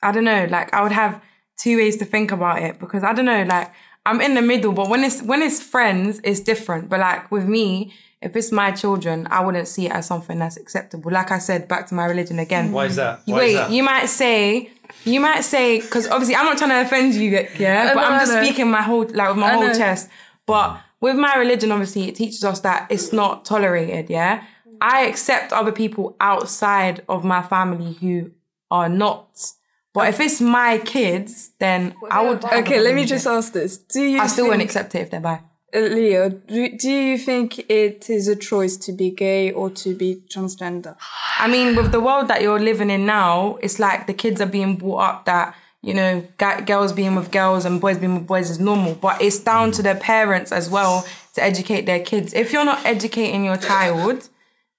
I 0.03 0.13
don't 0.13 0.25
know, 0.25 0.47
like 0.51 0.73
I 0.73 0.83
would 0.83 0.93
have 0.93 1.23
two 1.59 1.77
ways 1.77 1.99
to 1.99 2.07
think 2.07 2.33
about 2.33 2.63
it 2.63 2.79
because 2.81 3.05
I 3.05 3.13
don't 3.13 3.27
know, 3.27 3.45
like 3.45 3.71
I'm 4.05 4.21
in 4.21 4.35
the 4.35 4.43
middle, 4.43 4.73
but 4.73 4.89
when 4.89 5.05
it's 5.05 5.23
when 5.23 5.43
it's 5.43 5.63
friends, 5.63 6.21
it's 6.25 6.41
different. 6.41 6.89
But 6.89 7.01
like 7.01 7.31
with 7.31 7.47
me, 7.47 7.93
if 8.21 8.35
it's 8.37 8.51
my 8.53 8.71
children, 8.71 9.29
I 9.31 9.45
wouldn't 9.45 9.69
see 9.69 9.87
it 9.87 9.93
as 9.93 10.07
something 10.07 10.39
that's 10.39 10.57
acceptable. 10.57 11.11
Like 11.11 11.31
I 11.31 11.39
said, 11.39 11.69
back 11.69 11.87
to 11.89 11.95
my 11.95 12.07
religion 12.07 12.39
again. 12.39 12.73
Why 12.73 12.87
is 12.87 12.97
that? 12.97 13.23
Why 13.27 13.39
Wait, 13.39 13.49
is 13.51 13.55
that? 13.57 13.71
you 13.71 13.83
might 13.83 14.07
say, 14.07 14.71
you 15.05 15.21
might 15.21 15.43
say, 15.43 15.81
because 15.81 16.09
obviously 16.09 16.35
I'm 16.35 16.45
not 16.47 16.59
trying 16.59 16.71
to 16.71 16.81
offend 16.81 17.15
you, 17.15 17.31
yeah, 17.59 17.91
I 17.91 17.95
but 17.95 18.01
know, 18.01 18.07
I'm 18.09 18.27
just 18.27 18.39
speaking 18.45 18.71
my 18.71 18.83
whole 18.83 19.07
like 19.07 19.29
with 19.29 19.39
my 19.39 19.51
I 19.51 19.55
whole 19.55 19.69
know. 19.69 19.75
chest. 19.75 20.09
But 20.47 20.81
with 21.01 21.17
my 21.17 21.37
religion, 21.37 21.71
obviously, 21.71 22.09
it 22.09 22.17
teaches 22.17 22.45
us 22.45 22.61
that 22.61 22.87
it's 22.91 23.13
not 23.13 23.45
tolerated. 23.45 24.11
Yeah, 24.11 24.45
I 24.81 25.07
accept 25.07 25.53
other 25.53 25.73
people 25.73 26.17
outside 26.21 27.03
of 27.09 27.25
my 27.25 27.43
family 27.43 27.93
who 27.95 28.33
are 28.71 28.89
not. 28.89 29.53
But 29.95 30.09
if 30.09 30.21
it's 30.21 30.41
my 30.41 30.79
kids, 30.79 31.51
then 31.59 31.95
I 32.11 32.23
would. 32.27 32.45
Okay, 32.45 32.81
let 32.81 32.95
me 32.95 33.05
just 33.05 33.27
it. 33.27 33.31
ask 33.31 33.53
this: 33.53 33.77
Do 33.77 34.03
you 34.03 34.19
I 34.21 34.27
still 34.27 34.45
think, 34.45 34.53
wouldn't 34.53 34.65
accept 34.69 34.95
it 34.95 35.01
if 35.01 35.11
they're 35.11 35.21
bi. 35.21 35.35
uh, 35.75 35.77
Aliya? 35.77 36.47
Do, 36.47 36.77
do 36.79 36.91
you 36.91 37.19
think 37.19 37.59
it 37.71 38.09
is 38.09 38.27
a 38.29 38.37
choice 38.37 38.77
to 38.79 38.93
be 38.93 39.11
gay 39.11 39.53
or 39.53 39.69
to 39.71 39.95
be 39.95 40.23
transgender? 40.31 40.97
I 41.39 41.47
mean, 41.49 41.77
with 41.77 41.93
the 41.93 42.01
world 42.01 42.29
that 42.29 42.41
you're 42.43 42.61
living 42.61 42.89
in 42.91 43.05
now, 43.05 43.57
it's 43.63 43.79
like 43.79 44.07
the 44.07 44.15
kids 44.15 44.41
are 44.41 44.47
being 44.47 44.77
brought 44.77 45.01
up 45.11 45.25
that, 45.27 45.55
you 45.83 45.93
know, 45.93 46.27
ga- 46.39 46.61
girls 46.63 46.93
being 46.93 47.15
with 47.15 47.31
girls 47.31 47.65
and 47.67 47.81
boys 47.81 47.99
being 47.99 48.15
with 48.15 48.27
boys 48.27 48.49
is 48.51 48.59
normal. 48.61 48.95
But 48.95 49.21
it's 49.21 49.41
down 49.41 49.73
to 49.73 49.83
their 49.83 49.97
parents 49.97 50.53
as 50.53 50.71
well 50.71 51.07
to 51.35 51.43
educate 51.43 51.85
their 51.87 52.01
kids. 52.01 52.33
If 52.33 52.53
you're 52.53 52.65
not 52.65 52.85
educating 52.87 53.45
your 53.45 53.57
child, 53.59 54.29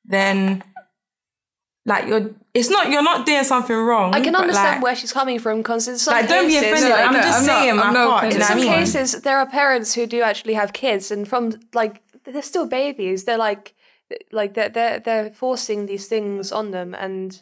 then 0.06 0.64
like 1.86 2.08
you're 2.08 2.32
it's 2.54 2.70
not 2.70 2.90
you're 2.90 3.04
not 3.04 3.26
doing 3.26 3.44
something 3.44 3.76
wrong. 3.76 4.14
I 4.14 4.22
can 4.22 4.36
understand 4.36 4.76
like, 4.78 4.84
where 4.84 4.96
she's 4.96 5.12
coming 5.12 5.40
from 5.40 5.58
because 5.58 5.88
in 5.88 5.98
some 5.98 6.14
like 6.14 6.28
don't 6.30 6.48
be 6.48 6.54
cases, 6.54 6.72
offended. 6.72 6.92
like, 6.92 7.06
I'm 7.08 7.14
no, 7.14 7.20
just 7.22 7.40
I'm 7.40 7.46
not- 7.46 7.60
saying 7.60 7.70
I'm 7.72 7.78
my 7.78 7.92
not 7.94 8.20
part. 8.22 8.34
In 8.34 8.42
some 8.42 8.62
cases 8.62 9.22
there 9.22 9.38
are 9.38 9.46
parents 9.46 9.94
who 9.94 10.06
do 10.06 10.22
actually 10.22 10.54
have 10.54 10.72
kids 10.74 11.12
and 11.12 11.28
from 11.28 11.54
like 11.74 12.02
they're 12.24 12.42
still 12.42 12.66
babies 12.68 13.26
they're 13.26 13.38
like 13.38 13.74
like 14.32 14.54
they're 14.54 14.70
they're, 14.70 15.00
they're 15.00 15.30
forcing 15.32 15.86
these 15.88 16.08
things 16.08 16.52
on 16.52 16.72
them 16.72 16.94
and 16.94 17.42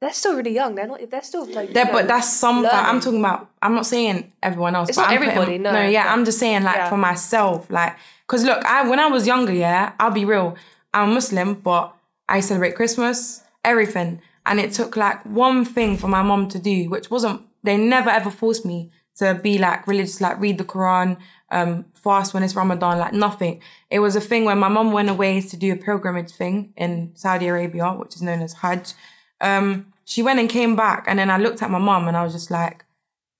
they're 0.00 0.12
still 0.12 0.34
really 0.34 0.54
young 0.54 0.74
they're 0.74 0.86
not 0.88 1.00
they're 1.10 1.22
still 1.22 1.46
like 1.52 1.72
Yeah, 1.74 1.92
but 1.92 2.08
that's 2.08 2.32
some. 2.32 2.66
I'm 2.66 3.00
talking 3.00 3.20
about. 3.20 3.50
I'm 3.62 3.74
not 3.74 3.84
saying 3.86 4.32
everyone 4.42 4.74
else. 4.74 4.88
It's 4.88 4.96
but 4.96 5.02
not 5.02 5.10
I'm 5.12 5.18
putting- 5.18 5.30
everybody, 5.30 5.58
no, 5.58 5.72
no, 5.72 5.82
yeah, 5.86 6.12
I'm 6.12 6.24
just 6.24 6.38
saying 6.38 6.62
like 6.64 6.76
yeah. 6.76 6.88
for 6.88 6.96
myself, 6.96 7.70
like 7.70 7.96
because 8.26 8.42
look, 8.44 8.64
I 8.64 8.88
when 8.88 8.98
I 8.98 9.08
was 9.08 9.26
younger, 9.26 9.52
yeah, 9.52 9.92
I'll 10.00 10.10
be 10.10 10.24
real. 10.24 10.56
I'm 10.94 11.12
Muslim, 11.14 11.54
but 11.54 11.94
I 12.28 12.40
celebrate 12.40 12.74
Christmas, 12.76 13.42
everything, 13.64 14.20
and 14.46 14.60
it 14.60 14.72
took 14.72 14.96
like 14.96 15.24
one 15.24 15.64
thing 15.64 15.96
for 15.96 16.08
my 16.08 16.22
mom 16.22 16.48
to 16.48 16.58
do, 16.58 16.88
which 16.88 17.10
wasn't. 17.10 17.42
They 17.62 17.76
never 17.76 18.08
ever 18.08 18.30
forced 18.30 18.64
me 18.64 18.90
to 19.16 19.34
be 19.34 19.58
like 19.58 19.86
religious, 19.86 20.20
like 20.20 20.40
read 20.40 20.56
the 20.56 20.64
Quran, 20.64 21.18
um, 21.50 21.84
fast 21.92 22.32
when 22.32 22.42
it's 22.42 22.54
Ramadan, 22.54 22.98
like 22.98 23.12
nothing. 23.12 23.60
It 23.90 23.98
was 23.98 24.16
a 24.16 24.20
thing 24.20 24.46
when 24.46 24.58
my 24.58 24.68
mom 24.68 24.92
went 24.92 25.10
away 25.10 25.42
to 25.42 25.56
do 25.56 25.72
a 25.72 25.76
pilgrimage 25.76 26.30
thing 26.30 26.72
in 26.76 27.12
Saudi 27.14 27.48
Arabia, 27.48 27.90
which 27.92 28.14
is 28.14 28.22
known 28.22 28.40
as 28.40 28.54
Hajj. 28.54 28.94
Um, 29.40 29.92
she 30.04 30.22
went 30.22 30.40
and 30.40 30.48
came 30.48 30.74
back, 30.74 31.04
and 31.06 31.18
then 31.18 31.30
I 31.30 31.36
looked 31.36 31.62
at 31.62 31.70
my 31.70 31.78
mom 31.78 32.08
and 32.08 32.16
I 32.16 32.24
was 32.24 32.32
just 32.32 32.50
like, 32.50 32.84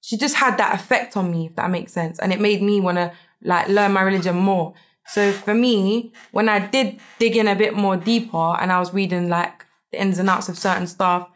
she 0.03 0.17
just 0.17 0.37
had 0.37 0.59
that 0.59 0.75
effect 0.75 1.17
on 1.17 1.31
me, 1.31 1.47
if 1.47 1.57
that 1.57 1.71
makes 1.71 1.93
sense. 1.93 2.19
And 2.19 2.33
it 2.33 2.41
made 2.41 2.63
me 2.63 2.81
want 2.81 2.99
to 2.99 3.13
like 3.43 3.69
learn 3.69 3.93
my 3.93 4.03
religion 4.03 4.37
more. 4.37 4.75
So 5.07 5.33
for 5.33 5.55
me, 5.55 6.13
when 6.31 6.49
I 6.49 6.59
did 6.59 7.01
dig 7.19 7.37
in 7.37 7.49
a 7.49 7.57
bit 7.57 7.75
more 7.75 7.97
deeper 7.97 8.57
and 8.61 8.71
I 8.71 8.79
was 8.79 8.95
reading 8.95 9.29
like 9.29 9.67
the 9.93 10.01
ins 10.01 10.19
and 10.19 10.29
outs 10.29 10.49
of 10.49 10.59
certain 10.59 10.87
stuff, 10.87 11.29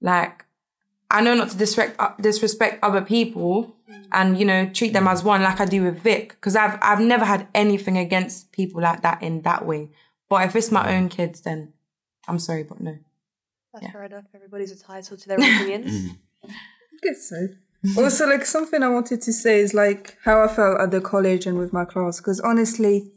like 0.00 0.44
I 1.10 1.20
know 1.20 1.34
not 1.34 1.50
to 1.50 1.56
disrespect 1.56 1.96
uh, 1.98 2.12
disrespect 2.20 2.78
other 2.82 3.02
people 3.02 3.76
and 4.12 4.38
you 4.38 4.44
know 4.44 4.68
treat 4.68 4.92
them 4.92 5.06
as 5.08 5.22
one 5.22 5.42
like 5.42 5.60
I 5.60 5.64
do 5.64 5.82
with 5.84 6.00
Vic 6.00 6.30
because 6.30 6.56
I've 6.56 6.78
I've 6.82 7.00
never 7.00 7.24
had 7.24 7.48
anything 7.54 7.96
against 7.96 8.52
people 8.52 8.82
like 8.82 9.02
that 9.02 9.22
in 9.22 9.42
that 9.42 9.66
way. 9.66 9.90
But 10.28 10.44
if 10.46 10.56
it's 10.56 10.72
my 10.72 10.96
own 10.96 11.08
kids, 11.08 11.42
then 11.42 11.72
I'm 12.26 12.38
sorry, 12.38 12.64
but 12.64 12.80
no. 12.80 12.98
that's 13.72 13.92
fair 13.92 14.04
enough 14.04 14.24
everybody's 14.34 14.72
entitled 14.72 15.20
to 15.20 15.28
their 15.28 15.38
opinions 15.38 16.10
I 16.44 16.98
guess 17.02 17.28
so. 17.28 17.48
also, 17.98 18.26
like 18.26 18.44
something 18.44 18.82
I 18.82 18.88
wanted 18.88 19.20
to 19.22 19.32
say 19.32 19.60
is 19.60 19.74
like 19.74 20.16
how 20.24 20.42
I 20.42 20.48
felt 20.48 20.80
at 20.80 20.90
the 20.90 21.00
college 21.00 21.46
and 21.46 21.58
with 21.58 21.72
my 21.72 21.84
class. 21.84 22.18
Because 22.18 22.40
honestly, 22.40 23.12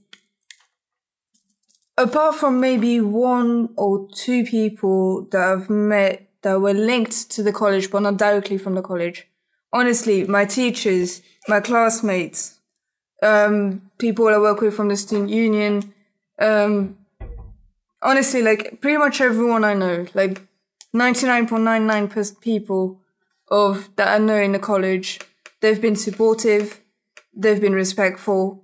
apart 1.99 2.33
from 2.33 2.61
maybe 2.61 3.01
one 3.01 3.69
or 3.75 4.07
two 4.13 4.45
people 4.45 5.27
that 5.31 5.41
I've 5.41 5.69
met 5.69 6.29
that 6.41 6.61
were 6.61 6.73
linked 6.73 7.29
to 7.31 7.43
the 7.43 7.51
college 7.51 7.91
but 7.91 7.99
not 7.99 8.15
directly 8.15 8.57
from 8.57 8.75
the 8.75 8.81
college, 8.81 9.27
honestly, 9.73 10.23
my 10.23 10.45
teachers, 10.45 11.21
my 11.49 11.59
classmates, 11.59 12.61
um, 13.21 13.91
people 13.97 14.29
I 14.29 14.37
work 14.37 14.61
with 14.61 14.75
from 14.75 14.87
the 14.87 14.95
student 14.95 15.29
union, 15.29 15.93
um, 16.39 16.97
honestly, 18.01 18.41
like 18.41 18.79
pretty 18.79 18.97
much 18.97 19.19
everyone 19.19 19.65
I 19.65 19.73
know, 19.73 20.05
like 20.13 20.41
99.99% 20.95 22.39
people 22.39 23.01
of 23.51 23.93
that 23.97 24.07
I 24.07 24.17
know 24.19 24.37
in 24.37 24.53
the 24.53 24.59
college. 24.59 25.19
They've 25.59 25.81
been 25.81 25.97
supportive. 25.97 26.79
They've 27.35 27.59
been 27.59 27.73
respectful. 27.73 28.63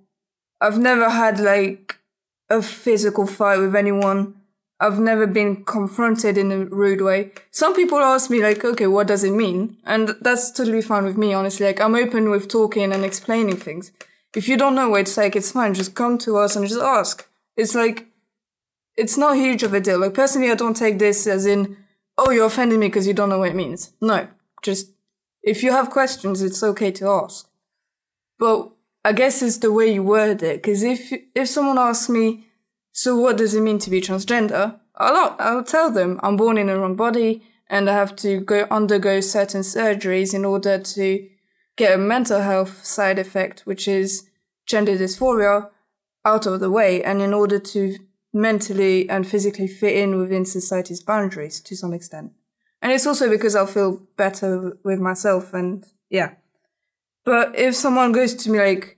I've 0.62 0.80
never 0.80 1.10
had 1.10 1.40
like 1.40 2.00
a 2.50 2.62
physical 2.62 3.26
fight 3.26 3.60
with 3.60 3.76
anyone. 3.76 4.36
I've 4.80 5.00
never 5.00 5.26
been 5.26 5.64
confronted 5.64 6.38
in 6.38 6.52
a 6.52 6.66
rude 6.66 7.02
way. 7.02 7.32
Some 7.52 7.76
people 7.76 8.00
ask 8.00 8.30
me 8.30 8.42
like, 8.42 8.64
okay, 8.66 8.88
what 8.88 9.08
does 9.08 9.24
it 9.24 9.32
mean? 9.32 9.78
And 9.86 10.16
that's 10.22 10.52
totally 10.52 10.82
fine 10.82 11.06
with 11.06 11.18
me, 11.18 11.34
honestly. 11.34 11.66
Like 11.66 11.80
I'm 11.80 11.96
open 11.96 12.30
with 12.30 12.50
talking 12.50 12.92
and 12.92 13.06
explaining 13.06 13.58
things. 13.58 13.92
If 14.36 14.50
you 14.50 14.58
don't 14.58 14.76
know 14.76 14.90
what 14.90 15.02
it's 15.02 15.18
like, 15.18 15.36
it's 15.36 15.54
fine. 15.54 15.74
Just 15.74 15.96
come 15.96 16.18
to 16.20 16.38
us 16.38 16.58
and 16.58 16.68
just 16.68 16.82
ask. 16.82 17.28
It's 17.56 17.74
like, 17.74 18.08
it's 18.98 19.18
not 19.18 19.38
huge 19.38 19.64
of 19.64 19.74
a 19.74 19.80
deal. 19.80 20.00
Like 20.00 20.14
personally, 20.14 20.52
I 20.52 20.56
don't 20.56 20.76
take 20.76 21.00
this 21.00 21.26
as 21.26 21.46
in, 21.46 21.78
oh, 22.18 22.32
you're 22.32 22.46
offending 22.46 22.80
me 22.80 22.88
because 22.88 23.08
you 23.08 23.14
don't 23.14 23.30
know 23.30 23.40
what 23.40 23.52
it 23.52 23.56
means. 23.56 23.94
No, 24.02 24.28
just 24.62 24.92
if 25.42 25.64
you 25.64 25.72
have 25.72 25.90
questions, 25.90 26.42
it's 26.42 26.64
okay 26.64 26.92
to 26.92 27.08
ask. 27.08 27.48
But 28.38 28.72
I 29.06 29.12
guess 29.12 29.44
it's 29.44 29.60
the 29.60 29.72
way 29.72 29.94
you 29.94 30.02
word 30.02 30.42
it. 30.42 30.64
Because 30.64 30.82
if 30.82 31.14
if 31.36 31.48
someone 31.48 31.78
asks 31.78 32.10
me, 32.10 32.48
so 32.92 33.16
what 33.16 33.38
does 33.38 33.54
it 33.54 33.62
mean 33.62 33.78
to 33.80 33.92
be 33.92 34.02
transgender? 34.02 34.80
I'll 34.96 35.36
I'll 35.38 35.64
tell 35.64 35.92
them 35.92 36.20
I'm 36.24 36.38
born 36.38 36.58
in 36.58 36.68
the 36.68 36.80
wrong 36.80 36.96
body 36.96 37.44
and 37.70 37.88
I 37.88 37.94
have 37.94 38.16
to 38.18 38.40
go 38.40 38.66
undergo 38.72 39.22
certain 39.22 39.62
surgeries 39.62 40.34
in 40.34 40.44
order 40.44 40.80
to 40.80 41.30
get 41.76 41.94
a 41.94 42.00
mental 42.00 42.42
health 42.42 42.84
side 42.84 43.20
effect, 43.20 43.62
which 43.62 43.88
is 43.88 44.28
gender 44.66 44.98
dysphoria, 44.98 45.70
out 46.26 46.48
of 46.48 46.60
the 46.60 46.72
way. 46.72 47.04
And 47.04 47.22
in 47.22 47.32
order 47.32 47.60
to 47.60 48.00
mentally 48.34 49.08
and 49.08 49.28
physically 49.28 49.68
fit 49.68 49.96
in 49.96 50.18
within 50.18 50.46
society's 50.46 51.04
boundaries 51.04 51.62
to 51.62 51.76
some 51.76 51.94
extent. 51.94 52.32
And 52.82 52.92
it's 52.92 53.06
also 53.06 53.30
because 53.30 53.56
I'll 53.56 53.68
feel 53.68 54.02
better 54.18 54.80
with 54.84 55.00
myself 55.00 55.54
and 55.54 55.86
yeah. 56.10 56.32
But 57.26 57.58
if 57.58 57.76
someone 57.76 58.12
goes 58.12 58.34
to 58.36 58.50
me 58.52 58.60
like, 58.60 58.98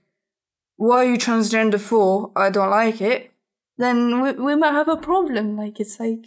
why 0.76 0.98
are 0.98 1.10
you 1.12 1.18
transgender 1.18 1.80
for? 1.80 2.30
I 2.36 2.50
don't 2.50 2.70
like 2.70 3.00
it. 3.00 3.32
Then 3.78 4.20
we, 4.20 4.32
we 4.32 4.54
might 4.54 4.72
have 4.72 4.88
a 4.88 4.96
problem. 4.96 5.56
Like, 5.56 5.80
it's 5.80 5.98
like, 5.98 6.24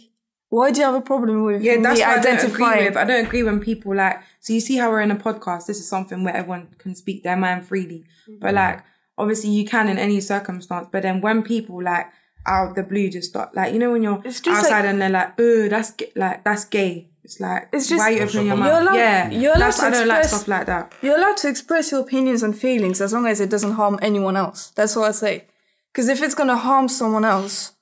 why 0.48 0.70
do 0.70 0.80
you 0.80 0.86
have 0.86 0.94
a 0.94 1.00
problem 1.00 1.44
with 1.44 1.62
Yeah, 1.62 1.78
that's 1.80 2.00
me 2.00 2.04
what 2.06 2.18
I 2.18 2.20
don't 2.22 2.34
agree 2.34 2.44
identifying? 2.64 2.84
with. 2.86 2.96
I 2.96 3.04
don't 3.04 3.26
agree 3.26 3.42
when 3.42 3.60
people 3.60 3.94
like. 3.96 4.20
So 4.40 4.52
you 4.52 4.60
see 4.60 4.76
how 4.76 4.90
we're 4.90 5.00
in 5.00 5.10
a 5.10 5.16
podcast. 5.16 5.66
This 5.66 5.78
is 5.78 5.88
something 5.88 6.24
where 6.24 6.36
everyone 6.36 6.68
can 6.78 6.94
speak 6.94 7.22
their 7.22 7.36
mind 7.36 7.66
freely. 7.66 8.04
Mm-hmm. 8.28 8.40
But 8.40 8.54
like, 8.54 8.84
obviously, 9.16 9.50
you 9.50 9.64
can 9.64 9.88
in 9.88 9.98
any 9.98 10.20
circumstance. 10.20 10.88
But 10.92 11.02
then 11.02 11.20
when 11.22 11.42
people 11.42 11.82
like 11.82 12.06
out 12.44 12.70
of 12.70 12.74
the 12.74 12.82
blue 12.82 13.08
just 13.08 13.30
start 13.30 13.54
like, 13.54 13.72
you 13.72 13.78
know, 13.78 13.92
when 13.92 14.02
you're 14.02 14.18
outside 14.26 14.50
like- 14.50 14.84
and 14.86 15.00
they're 15.00 15.08
like, 15.08 15.34
"Oh, 15.38 15.68
that's 15.68 15.94
like 16.16 16.42
that's 16.44 16.64
gay." 16.66 17.08
It's 17.24 17.38
like, 17.38 17.68
It's 17.72 17.88
just- 17.88 17.98
why 18.00 18.08
are 18.12 18.16
you 18.16 18.22
opening 18.22 18.46
your 18.46 18.56
You're 18.56 18.64
mouth? 18.64 18.82
allowed- 18.82 18.94
yeah, 18.96 19.30
you're 19.30 19.52
allowed 19.54 19.66
that's 19.66 19.78
to 19.80 19.86
I 19.86 19.90
don't 19.90 20.08
like 20.08 20.18
express- 20.22 20.40
stuff 20.42 20.48
like 20.48 20.66
that. 20.66 20.92
You're 21.02 21.16
allowed 21.16 21.36
to 21.38 21.48
express 21.48 21.92
your 21.92 22.00
opinions 22.00 22.42
and 22.42 22.56
feelings 22.58 23.00
as 23.00 23.12
long 23.12 23.26
as 23.26 23.40
it 23.40 23.48
doesn't 23.50 23.72
harm 23.72 23.98
anyone 24.02 24.36
else. 24.36 24.72
That's 24.74 24.96
what 24.96 25.08
I 25.08 25.12
say. 25.12 25.44
Because 25.92 26.08
if 26.08 26.22
it's 26.22 26.34
going 26.34 26.48
to 26.48 26.56
harm 26.56 26.88
someone 26.88 27.24
else, 27.24 27.72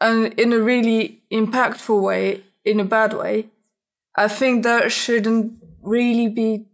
and 0.00 0.32
in 0.34 0.52
a 0.52 0.58
really 0.58 1.22
impactful 1.30 2.00
way, 2.02 2.44
in 2.64 2.80
a 2.80 2.84
bad 2.84 3.12
way, 3.14 3.48
I 4.16 4.28
think 4.28 4.62
that 4.64 4.92
shouldn't 4.92 5.62
really 5.82 6.28
be 6.28 6.66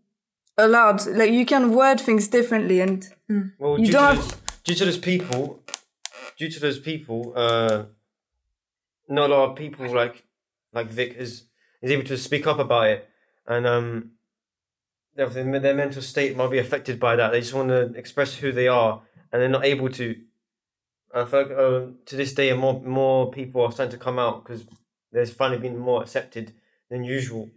allowed. 0.58 1.06
Like, 1.06 1.30
you 1.30 1.46
can 1.46 1.72
word 1.72 2.00
things 2.00 2.26
differently, 2.28 2.80
and 2.80 3.06
Well, 3.58 3.78
You 3.78 3.86
due, 3.86 3.92
don't 3.92 4.16
to 4.16 4.16
have- 4.16 4.28
those, 4.30 4.38
due 4.64 4.74
to 4.74 4.84
those 4.86 4.98
people, 4.98 5.62
due 6.36 6.50
to 6.50 6.58
those 6.58 6.80
people, 6.80 7.32
uh, 7.36 7.84
not 9.08 9.30
a 9.30 9.34
lot 9.34 9.50
of 9.50 9.56
people 9.56 9.86
like 9.94 10.24
like 10.72 10.88
Vic 10.88 11.14
is 11.16 11.44
is 11.82 11.90
able 11.90 12.04
to 12.04 12.18
speak 12.18 12.46
up 12.46 12.58
about 12.58 12.88
it, 12.88 13.08
and 13.46 13.66
um, 13.66 14.10
their, 15.14 15.28
their 15.28 15.74
mental 15.74 16.02
state 16.02 16.36
might 16.36 16.50
be 16.50 16.58
affected 16.58 16.98
by 17.00 17.16
that. 17.16 17.32
They 17.32 17.40
just 17.40 17.54
want 17.54 17.68
to 17.68 17.92
express 17.94 18.34
who 18.34 18.52
they 18.52 18.68
are, 18.68 19.02
and 19.32 19.40
they're 19.40 19.48
not 19.48 19.64
able 19.64 19.88
to. 19.90 20.16
I 21.14 21.24
feel 21.24 21.42
like 21.42 21.50
uh, 21.50 21.86
to 22.06 22.16
this 22.16 22.32
day, 22.32 22.52
more 22.52 22.80
more 22.82 23.30
people 23.30 23.62
are 23.62 23.72
starting 23.72 23.98
to 23.98 24.04
come 24.04 24.18
out 24.18 24.44
because 24.44 24.64
there's 25.12 25.32
finally 25.32 25.60
been 25.60 25.78
more 25.78 26.02
accepted 26.02 26.52
than 26.88 27.04
usual. 27.04 27.50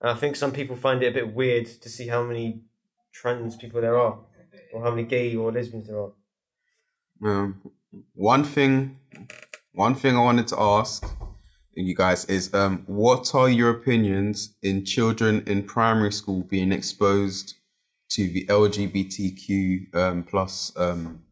And 0.00 0.10
I 0.10 0.14
think 0.14 0.36
some 0.36 0.52
people 0.52 0.76
find 0.76 1.02
it 1.02 1.08
a 1.08 1.14
bit 1.14 1.34
weird 1.34 1.66
to 1.66 1.88
see 1.88 2.08
how 2.08 2.22
many 2.22 2.62
trans 3.12 3.56
people 3.56 3.80
there 3.80 3.98
are, 3.98 4.18
or 4.72 4.82
how 4.82 4.90
many 4.90 5.04
gay 5.04 5.34
or 5.34 5.50
lesbians 5.50 5.88
there 5.88 5.98
are. 5.98 6.12
Um, 7.24 7.60
one 8.14 8.44
thing, 8.44 8.98
one 9.72 9.94
thing 9.94 10.16
I 10.16 10.20
wanted 10.20 10.46
to 10.48 10.60
ask 10.60 11.04
you 11.86 11.94
guys 11.94 12.24
is, 12.24 12.52
um, 12.54 12.82
what 12.86 13.34
are 13.34 13.48
your 13.48 13.70
opinions 13.70 14.54
in 14.62 14.84
children 14.84 15.44
in 15.46 15.62
primary 15.62 16.12
school 16.12 16.42
being 16.42 16.72
exposed 16.72 17.54
to 18.10 18.28
the 18.28 18.46
LGBTQ 18.46 19.94
um, 19.94 20.22
plus 20.24 20.72
um, 20.76 21.22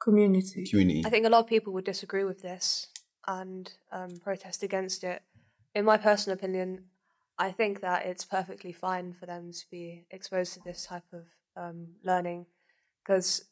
community. 0.00 0.66
community? 0.66 1.02
I 1.06 1.10
think 1.10 1.26
a 1.26 1.28
lot 1.28 1.40
of 1.40 1.46
people 1.46 1.72
would 1.72 1.84
disagree 1.84 2.24
with 2.24 2.42
this 2.42 2.88
and 3.26 3.72
um, 3.92 4.18
protest 4.22 4.62
against 4.62 5.04
it. 5.04 5.22
In 5.74 5.84
my 5.84 5.96
personal 5.96 6.36
opinion, 6.36 6.84
I 7.38 7.50
think 7.50 7.80
that 7.80 8.06
it's 8.06 8.24
perfectly 8.24 8.72
fine 8.72 9.12
for 9.12 9.26
them 9.26 9.52
to 9.52 9.64
be 9.70 10.06
exposed 10.10 10.54
to 10.54 10.60
this 10.64 10.86
type 10.86 11.04
of 11.12 11.24
um, 11.56 11.88
learning 12.02 12.46
because 13.02 13.44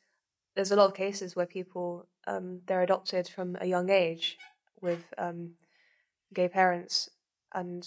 there's 0.55 0.71
a 0.71 0.77
lot 0.77 0.87
of 0.87 0.95
cases 0.95 1.37
where 1.37 1.47
people 1.47 2.07
um, 2.27 2.61
they're 2.67 2.83
adopted 2.83 3.29
from 3.29 3.57
a 3.61 3.67
young 3.67 3.91
age 3.91 4.39
with 4.81 5.05
um, 5.19 5.53
gay 6.35 6.49
parents, 6.49 7.11
and 7.53 7.87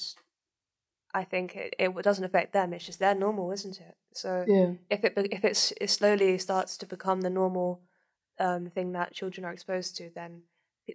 I 1.14 1.24
think 1.24 1.56
it, 1.56 1.76
it 1.80 1.94
doesn't 2.04 2.24
affect 2.24 2.54
them. 2.54 2.74
It's 2.74 2.86
just 2.86 3.00
their 3.00 3.16
normal, 3.16 3.52
isn't 3.52 3.80
it? 3.80 3.96
So 4.14 4.46
Yeah. 4.48 4.74
if 4.90 5.04
it 5.04 5.14
if 5.32 5.44
it's 5.44 5.74
it 5.80 5.90
slowly 5.90 6.38
starts 6.38 6.78
to 6.78 6.86
become 6.86 7.22
the 7.22 7.30
normal 7.30 7.82
um, 8.40 8.70
thing 8.70 8.92
that 8.94 9.14
children 9.14 9.46
are 9.46 9.54
exposed 9.54 9.96
to, 9.98 10.12
then 10.14 10.44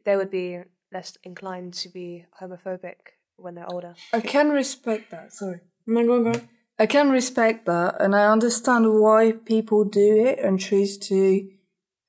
they 0.04 0.16
would 0.16 0.30
be 0.30 0.60
less 0.92 1.16
inclined 1.22 1.74
to 1.74 1.88
be 1.88 2.26
homophobic 2.40 3.16
when 3.36 3.54
they're 3.54 3.70
older. 3.70 3.94
I 4.12 4.20
can 4.20 4.50
respect 4.50 5.10
that. 5.10 5.32
Sorry. 5.32 5.60
No, 5.86 6.04
go 6.06 6.14
on, 6.14 6.22
go 6.24 6.30
on. 6.30 6.48
I 6.78 6.86
can 6.86 7.10
respect 7.10 7.66
that, 7.66 8.00
and 8.00 8.14
I 8.14 8.26
understand 8.26 9.00
why 9.00 9.32
people 9.32 9.84
do 9.84 10.26
it 10.26 10.38
and 10.38 10.58
choose 10.58 10.98
to 10.98 11.48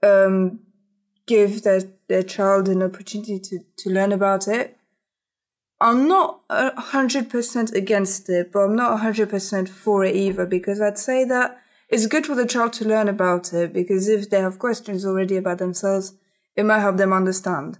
um, 0.01 0.60
give 1.25 1.63
their, 1.63 1.82
their 2.08 2.23
child 2.23 2.69
an 2.69 2.82
opportunity 2.82 3.39
to, 3.39 3.60
to 3.77 3.89
learn 3.89 4.12
about 4.12 4.47
it. 4.47 4.77
I'm 5.83 6.07
not 6.07 6.39
a 6.49 6.79
hundred 6.79 7.29
percent 7.29 7.73
against 7.73 8.29
it, 8.29 8.53
but 8.53 8.59
I'm 8.59 8.75
not 8.75 8.93
a 8.93 8.97
hundred 8.97 9.29
percent 9.29 9.67
for 9.67 10.05
it 10.05 10.15
either 10.15 10.45
because 10.45 10.79
I'd 10.79 10.97
say 10.97 11.25
that 11.25 11.59
it's 11.89 12.07
good 12.07 12.25
for 12.25 12.35
the 12.35 12.45
child 12.45 12.71
to 12.73 12.87
learn 12.87 13.09
about 13.09 13.51
it 13.53 13.73
because 13.73 14.07
if 14.07 14.29
they 14.29 14.39
have 14.39 14.59
questions 14.59 15.05
already 15.05 15.35
about 15.35 15.57
themselves, 15.57 16.13
it 16.55 16.65
might 16.65 16.79
help 16.79 16.95
them 16.95 17.11
understand. 17.11 17.79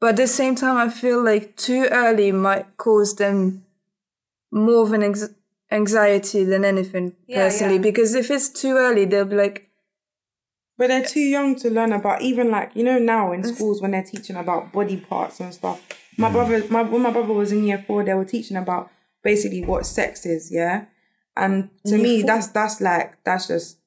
But 0.00 0.10
at 0.10 0.16
the 0.16 0.26
same 0.26 0.56
time, 0.56 0.76
I 0.76 0.88
feel 0.90 1.22
like 1.24 1.56
too 1.56 1.86
early 1.90 2.32
might 2.32 2.76
cause 2.78 3.14
them 3.14 3.64
more 4.50 4.82
of 4.82 4.92
an 4.92 5.04
ex- 5.04 5.30
anxiety 5.70 6.42
than 6.44 6.64
anything 6.64 7.14
Yeah, 7.28 7.44
personally 7.44 7.76
yeah. 7.76 7.82
because 7.82 8.14
if 8.16 8.28
it's 8.30 8.48
too 8.48 8.74
early, 8.76 9.04
they'll 9.04 9.24
be 9.24 9.36
like, 9.36 9.70
But 10.76 10.88
they're 10.88 11.04
too 11.04 11.20
young 11.20 11.54
to 11.56 11.70
learn 11.70 11.92
about 11.92 12.22
even 12.22 12.50
like 12.50 12.72
you 12.74 12.82
know 12.82 12.98
now 12.98 13.32
in 13.32 13.44
schools 13.44 13.80
when 13.80 13.92
they're 13.92 14.02
teaching 14.02 14.36
about 14.36 14.72
body 14.72 14.96
parts 14.96 15.38
and 15.40 15.54
stuff. 15.54 15.80
My 16.18 16.28
mm. 16.28 16.32
brother, 16.32 16.64
my 16.70 16.82
when 16.82 17.02
my 17.02 17.10
brother 17.10 17.32
was 17.32 17.52
in 17.52 17.64
year 17.64 17.82
four, 17.86 18.04
they 18.04 18.14
were 18.14 18.24
teaching 18.24 18.56
about 18.56 18.90
basically 19.22 19.64
what 19.64 19.86
sex 19.86 20.24
is, 20.26 20.50
yeah. 20.52 20.86
And 21.36 21.68
to 21.84 21.90
Year 21.96 22.02
me, 22.02 22.20
four? 22.22 22.26
that's 22.28 22.46
that's 22.48 22.80
like 22.80 23.22
that's 23.24 23.48
just 23.48 23.78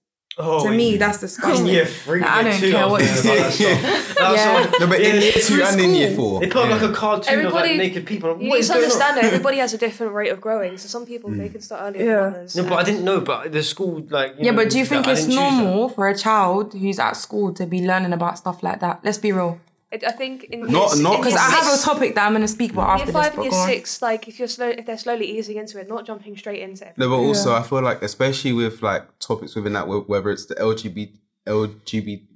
Oh, 0.41 0.63
to 0.63 0.71
me 0.71 0.95
that's 0.95 1.19
disgusting. 1.19 1.67
in 1.67 1.73
year 1.73 1.85
three, 1.85 2.21
Like, 2.21 2.29
I 2.29 2.41
year 2.41 2.51
don't 2.51 2.59
two, 2.61 2.71
care 2.71 2.87
what 2.87 3.01
you 3.01 3.07
about 3.09 3.23
that 3.23 3.51
stuff. 3.51 4.15
That 4.15 4.31
was 4.31 4.39
Yeah. 4.39 4.71
No, 4.79 4.87
but 4.87 5.01
in 5.01 5.15
yeah, 5.15 5.21
year 5.21 5.31
two 5.33 5.63
and 5.63 5.81
in 5.81 5.93
year 5.95 6.15
four. 6.15 6.39
They 6.39 6.47
put 6.47 6.63
up 6.63 6.69
like 6.69 6.89
a 6.89 6.93
cartoon 6.93 7.45
of 7.45 7.53
like 7.53 7.75
naked 7.75 8.05
people. 8.05 8.33
Like, 8.33 8.41
You 8.43 8.49
what 8.49 8.59
need 8.61 8.65
to 8.67 8.73
understand 8.73 9.17
that 9.17 9.23
everybody 9.31 9.57
has 9.57 9.73
a 9.73 9.77
different 9.77 10.13
rate 10.13 10.29
of 10.31 10.39
growing. 10.39 10.77
So 10.77 10.87
some 10.87 11.05
people 11.05 11.29
they 11.31 11.49
mm. 11.49 11.51
can 11.51 11.61
start 11.61 11.81
earlier 11.95 12.05
Yeah. 12.05 12.21
than 12.21 12.33
others. 12.35 12.55
No, 12.55 12.63
but 12.63 12.73
I 12.73 12.83
didn't 12.83 13.03
know. 13.03 13.19
But 13.19 13.51
the 13.51 13.63
school, 13.63 14.05
like, 14.09 14.31
you 14.37 14.45
Yeah, 14.45 14.51
know, 14.51 14.57
but 14.57 14.69
do 14.69 14.77
you 14.79 14.85
think 14.85 15.07
I 15.07 15.11
it's 15.11 15.21
didn't 15.25 15.35
that. 15.35 15.63
normal 15.63 15.89
for 15.89 16.07
a 16.07 16.15
child 16.17 16.73
who's 16.73 16.99
at 16.99 17.13
school 17.17 17.53
to 17.55 17.65
be 17.65 17.85
learning 17.85 18.13
about 18.13 18.37
stuff 18.37 18.63
like 18.63 18.79
that? 18.79 19.01
Let's 19.03 19.17
be 19.17 19.33
real. 19.33 19.59
It, 19.91 20.04
I 20.04 20.12
think 20.12 20.43
in 20.45 20.62
Not- 20.67 20.93
year, 20.95 21.04
not- 21.04 21.17
Because 21.17 21.36
I 21.36 21.49
have 21.49 21.80
a 21.80 21.82
topic 21.82 22.13
that 22.15 22.25
I'm 22.25 22.34
going 22.34 22.43
to 22.43 22.47
speak 22.47 22.73
about 22.73 22.89
after 22.89 23.06
year 23.06 23.13
five 23.13 23.23
this. 23.36 23.43
and 23.45 23.49
But 23.52 23.56
year 23.56 23.65
six, 23.78 24.02
like 24.04 24.28
if 24.28 24.38
you're 24.38 24.47
slow, 24.47 24.67
if 24.69 24.86
they're 24.86 24.97
slowly 24.99 25.25
easing 25.25 25.58
into 25.58 25.80
it, 25.80 25.88
not 25.89 26.06
jumping 26.06 26.38
straight 26.38 26.62
into 26.62 26.86
it. 26.88 26.93
No, 26.97 27.10
but 27.10 27.15
also 27.15 27.54
I 27.56 27.63
feel 27.63 27.82
like, 27.82 28.04
especially 28.04 28.54
with 28.54 28.84
like 28.84 29.17
topics 29.19 29.56
within 29.56 29.73
that, 29.73 29.88
whether 29.88 30.30
it's 30.30 30.45
the 30.45 30.56
LGBT, 30.56 31.13
LGBTQ, 31.47 32.28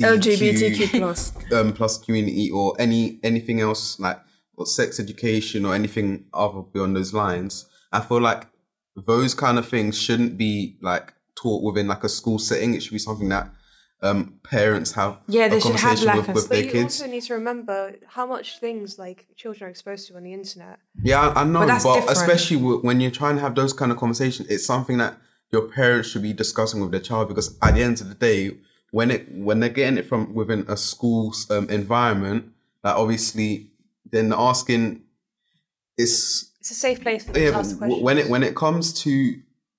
LGBTQ 0.00 0.98
plus. 0.98 1.32
um, 1.52 1.72
plus 1.72 1.98
community 1.98 2.50
or 2.50 2.74
any 2.78 3.18
anything 3.22 3.60
else 3.60 3.98
like 4.00 4.18
or 4.56 4.66
sex 4.66 5.00
education 5.00 5.64
or 5.64 5.74
anything 5.74 6.24
other 6.34 6.60
beyond 6.62 6.96
those 6.96 7.14
lines, 7.14 7.66
I 7.92 8.00
feel 8.00 8.20
like 8.20 8.46
those 8.96 9.34
kind 9.34 9.58
of 9.58 9.68
things 9.68 9.96
shouldn't 9.98 10.36
be 10.36 10.76
like 10.82 11.14
taught 11.36 11.62
within 11.62 11.86
like 11.86 12.04
a 12.04 12.08
school 12.08 12.38
setting. 12.38 12.74
It 12.74 12.82
should 12.82 12.92
be 12.92 12.98
something 12.98 13.28
that 13.30 13.48
um, 14.02 14.40
parents 14.42 14.92
have 14.92 15.18
Yeah, 15.28 15.46
a 15.46 15.50
they 15.50 15.60
should 15.60 15.72
have, 15.76 15.98
conversation 15.98 16.06
like, 16.06 16.16
with, 16.16 16.28
a- 16.28 16.32
with 16.32 16.48
But 16.48 16.54
their 16.54 16.64
you 16.64 16.70
kids. 16.72 17.00
also 17.00 17.06
need 17.10 17.22
to 17.24 17.34
remember 17.34 17.96
how 18.06 18.26
much 18.26 18.58
things 18.58 18.98
like 18.98 19.26
children 19.36 19.66
are 19.68 19.70
exposed 19.70 20.08
to 20.08 20.16
on 20.16 20.22
the 20.24 20.32
internet. 20.32 20.78
Yeah, 21.02 21.20
I, 21.20 21.42
I 21.42 21.44
know, 21.44 21.60
But 21.60 21.66
but, 21.66 21.66
that's 21.66 21.84
different. 21.84 22.10
especially 22.18 22.56
when 22.56 23.00
you're 23.00 23.10
trying 23.10 23.36
to 23.36 23.42
have 23.42 23.54
those 23.54 23.72
kind 23.72 23.92
of 23.92 23.98
conversations, 23.98 24.48
it's 24.48 24.64
something 24.66 24.98
that 24.98 25.18
your 25.52 25.62
parents 25.68 26.08
should 26.08 26.22
be 26.22 26.32
discussing 26.32 26.80
with 26.80 26.90
their 26.92 27.00
child 27.00 27.28
because 27.28 27.58
at 27.62 27.74
the 27.74 27.82
end 27.82 28.00
of 28.00 28.08
the 28.08 28.14
day, 28.14 28.56
when 28.92 29.10
it 29.10 29.30
when 29.32 29.60
they're 29.60 29.68
getting 29.68 29.98
it 29.98 30.06
from 30.06 30.34
within 30.34 30.64
a 30.68 30.76
school's 30.76 31.50
um, 31.50 31.68
environment, 31.70 32.52
like 32.82 32.94
obviously, 32.96 33.70
then 34.10 34.32
asking 34.32 35.02
is 35.98 36.50
It's 36.60 36.70
a 36.70 36.74
safe 36.74 37.00
place 37.00 37.24
for 37.24 37.32
them 37.32 37.42
yeah, 37.42 37.50
to 37.50 37.56
ask 37.56 37.70
w- 37.78 37.78
questions. 37.78 38.02
when 38.04 38.18
it 38.18 38.28
when 38.30 38.42
it 38.42 38.54
comes 38.56 38.92
to 39.02 39.34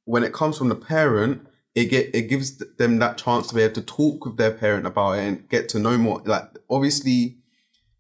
when 0.06 0.24
it 0.24 0.34
comes 0.34 0.58
from 0.58 0.70
the 0.70 0.76
parent, 0.76 1.48
it 1.74 1.86
get 1.86 2.14
it 2.14 2.24
gives 2.24 2.58
them 2.78 3.00
that 3.00 3.18
chance 3.18 3.48
to 3.48 3.56
be 3.56 3.62
able 3.62 3.76
to 3.76 3.82
talk 3.82 4.26
with 4.26 4.38
their 4.38 4.52
parent 4.52 4.86
about 4.86 5.14
it 5.14 5.28
and 5.28 5.50
get 5.50 5.70
to 5.70 5.80
know 5.80 5.98
more. 5.98 6.22
Like 6.26 6.50
obviously, 6.70 7.38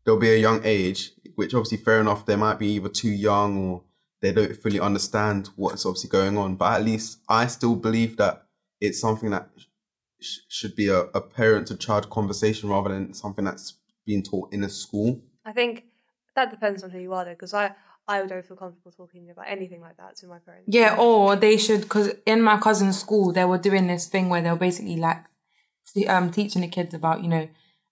there'll 0.03 0.19
be 0.19 0.31
a 0.31 0.37
young 0.37 0.61
age, 0.63 1.11
which 1.35 1.53
obviously 1.53 1.77
fair 1.77 1.99
enough. 2.01 2.25
They 2.25 2.35
might 2.35 2.59
be 2.59 2.73
either 2.73 2.89
too 2.89 3.11
young 3.11 3.57
or 3.57 3.83
they 4.21 4.31
don't 4.31 4.55
fully 4.55 4.79
understand 4.79 5.49
what's 5.55 5.85
obviously 5.85 6.09
going 6.09 6.37
on. 6.37 6.55
But 6.55 6.79
at 6.79 6.85
least 6.85 7.19
I 7.29 7.47
still 7.47 7.75
believe 7.75 8.17
that 8.17 8.45
it's 8.79 8.99
something 8.99 9.29
that 9.31 9.49
sh- 10.19 10.39
should 10.47 10.75
be 10.75 10.89
a, 10.89 11.01
a 11.01 11.21
parent 11.21 11.67
to 11.67 11.77
child 11.77 12.09
conversation 12.09 12.69
rather 12.69 12.89
than 12.89 13.13
something 13.13 13.45
that's 13.45 13.75
being 14.05 14.23
taught 14.23 14.53
in 14.53 14.63
a 14.63 14.69
school. 14.69 15.21
I 15.45 15.53
think 15.53 15.85
that 16.35 16.51
depends 16.51 16.83
on 16.83 16.91
who 16.91 16.99
you 16.99 17.13
are, 17.13 17.25
though, 17.25 17.31
because 17.31 17.53
I 17.53 17.73
I 18.11 18.25
don't 18.25 18.45
feel 18.45 18.57
comfortable 18.57 18.91
talking 18.91 19.29
about 19.29 19.45
anything 19.47 19.81
like 19.81 19.97
that 19.97 20.15
to 20.17 20.27
my 20.27 20.39
parents. 20.39 20.65
Yeah, 20.67 20.95
or 20.97 21.35
they 21.35 21.57
should 21.57 21.81
because 21.81 22.13
in 22.25 22.41
my 22.41 22.57
cousin's 22.57 22.99
school 22.99 23.31
they 23.31 23.45
were 23.45 23.57
doing 23.57 23.87
this 23.87 24.07
thing 24.07 24.29
where 24.29 24.41
they 24.41 24.49
were 24.49 24.57
basically 24.57 24.97
like 24.97 25.23
um 26.07 26.31
teaching 26.31 26.61
the 26.61 26.67
kids 26.67 26.93
about 26.93 27.23
you 27.23 27.29
know 27.29 27.49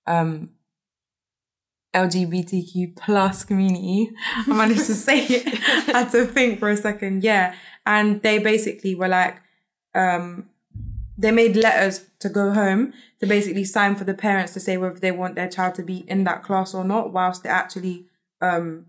um 0.08 0.50
LGBTQ 1.94 2.96
plus 2.96 3.44
community. 3.44 4.12
I 4.48 4.54
managed 4.54 4.86
to 4.88 4.96
say 4.96 5.26
it. 5.26 5.48
I 5.90 5.92
had 6.00 6.12
to 6.12 6.26
think 6.26 6.60
for 6.60 6.70
a 6.70 6.78
second. 6.78 7.24
Yeah. 7.24 7.56
And 7.86 8.22
they 8.22 8.38
basically 8.38 8.94
were 8.94 9.08
like, 9.08 9.42
um, 9.96 10.50
they 11.18 11.32
made 11.32 11.56
letters 11.56 12.06
to 12.20 12.30
go 12.30 12.54
home 12.54 12.94
to 13.20 13.26
basically 13.26 13.64
sign 13.64 13.96
for 13.96 14.04
the 14.04 14.14
parents 14.14 14.54
to 14.54 14.60
say 14.60 14.78
whether 14.78 15.00
they 15.00 15.12
want 15.12 15.36
their 15.36 15.50
child 15.50 15.76
to 15.76 15.84
be 15.84 16.06
in 16.08 16.24
that 16.26 16.44
class 16.44 16.74
or 16.74 16.84
not, 16.84 17.12
whilst 17.12 17.44
they're 17.44 17.52
actually 17.52 18.06
um, 18.42 18.86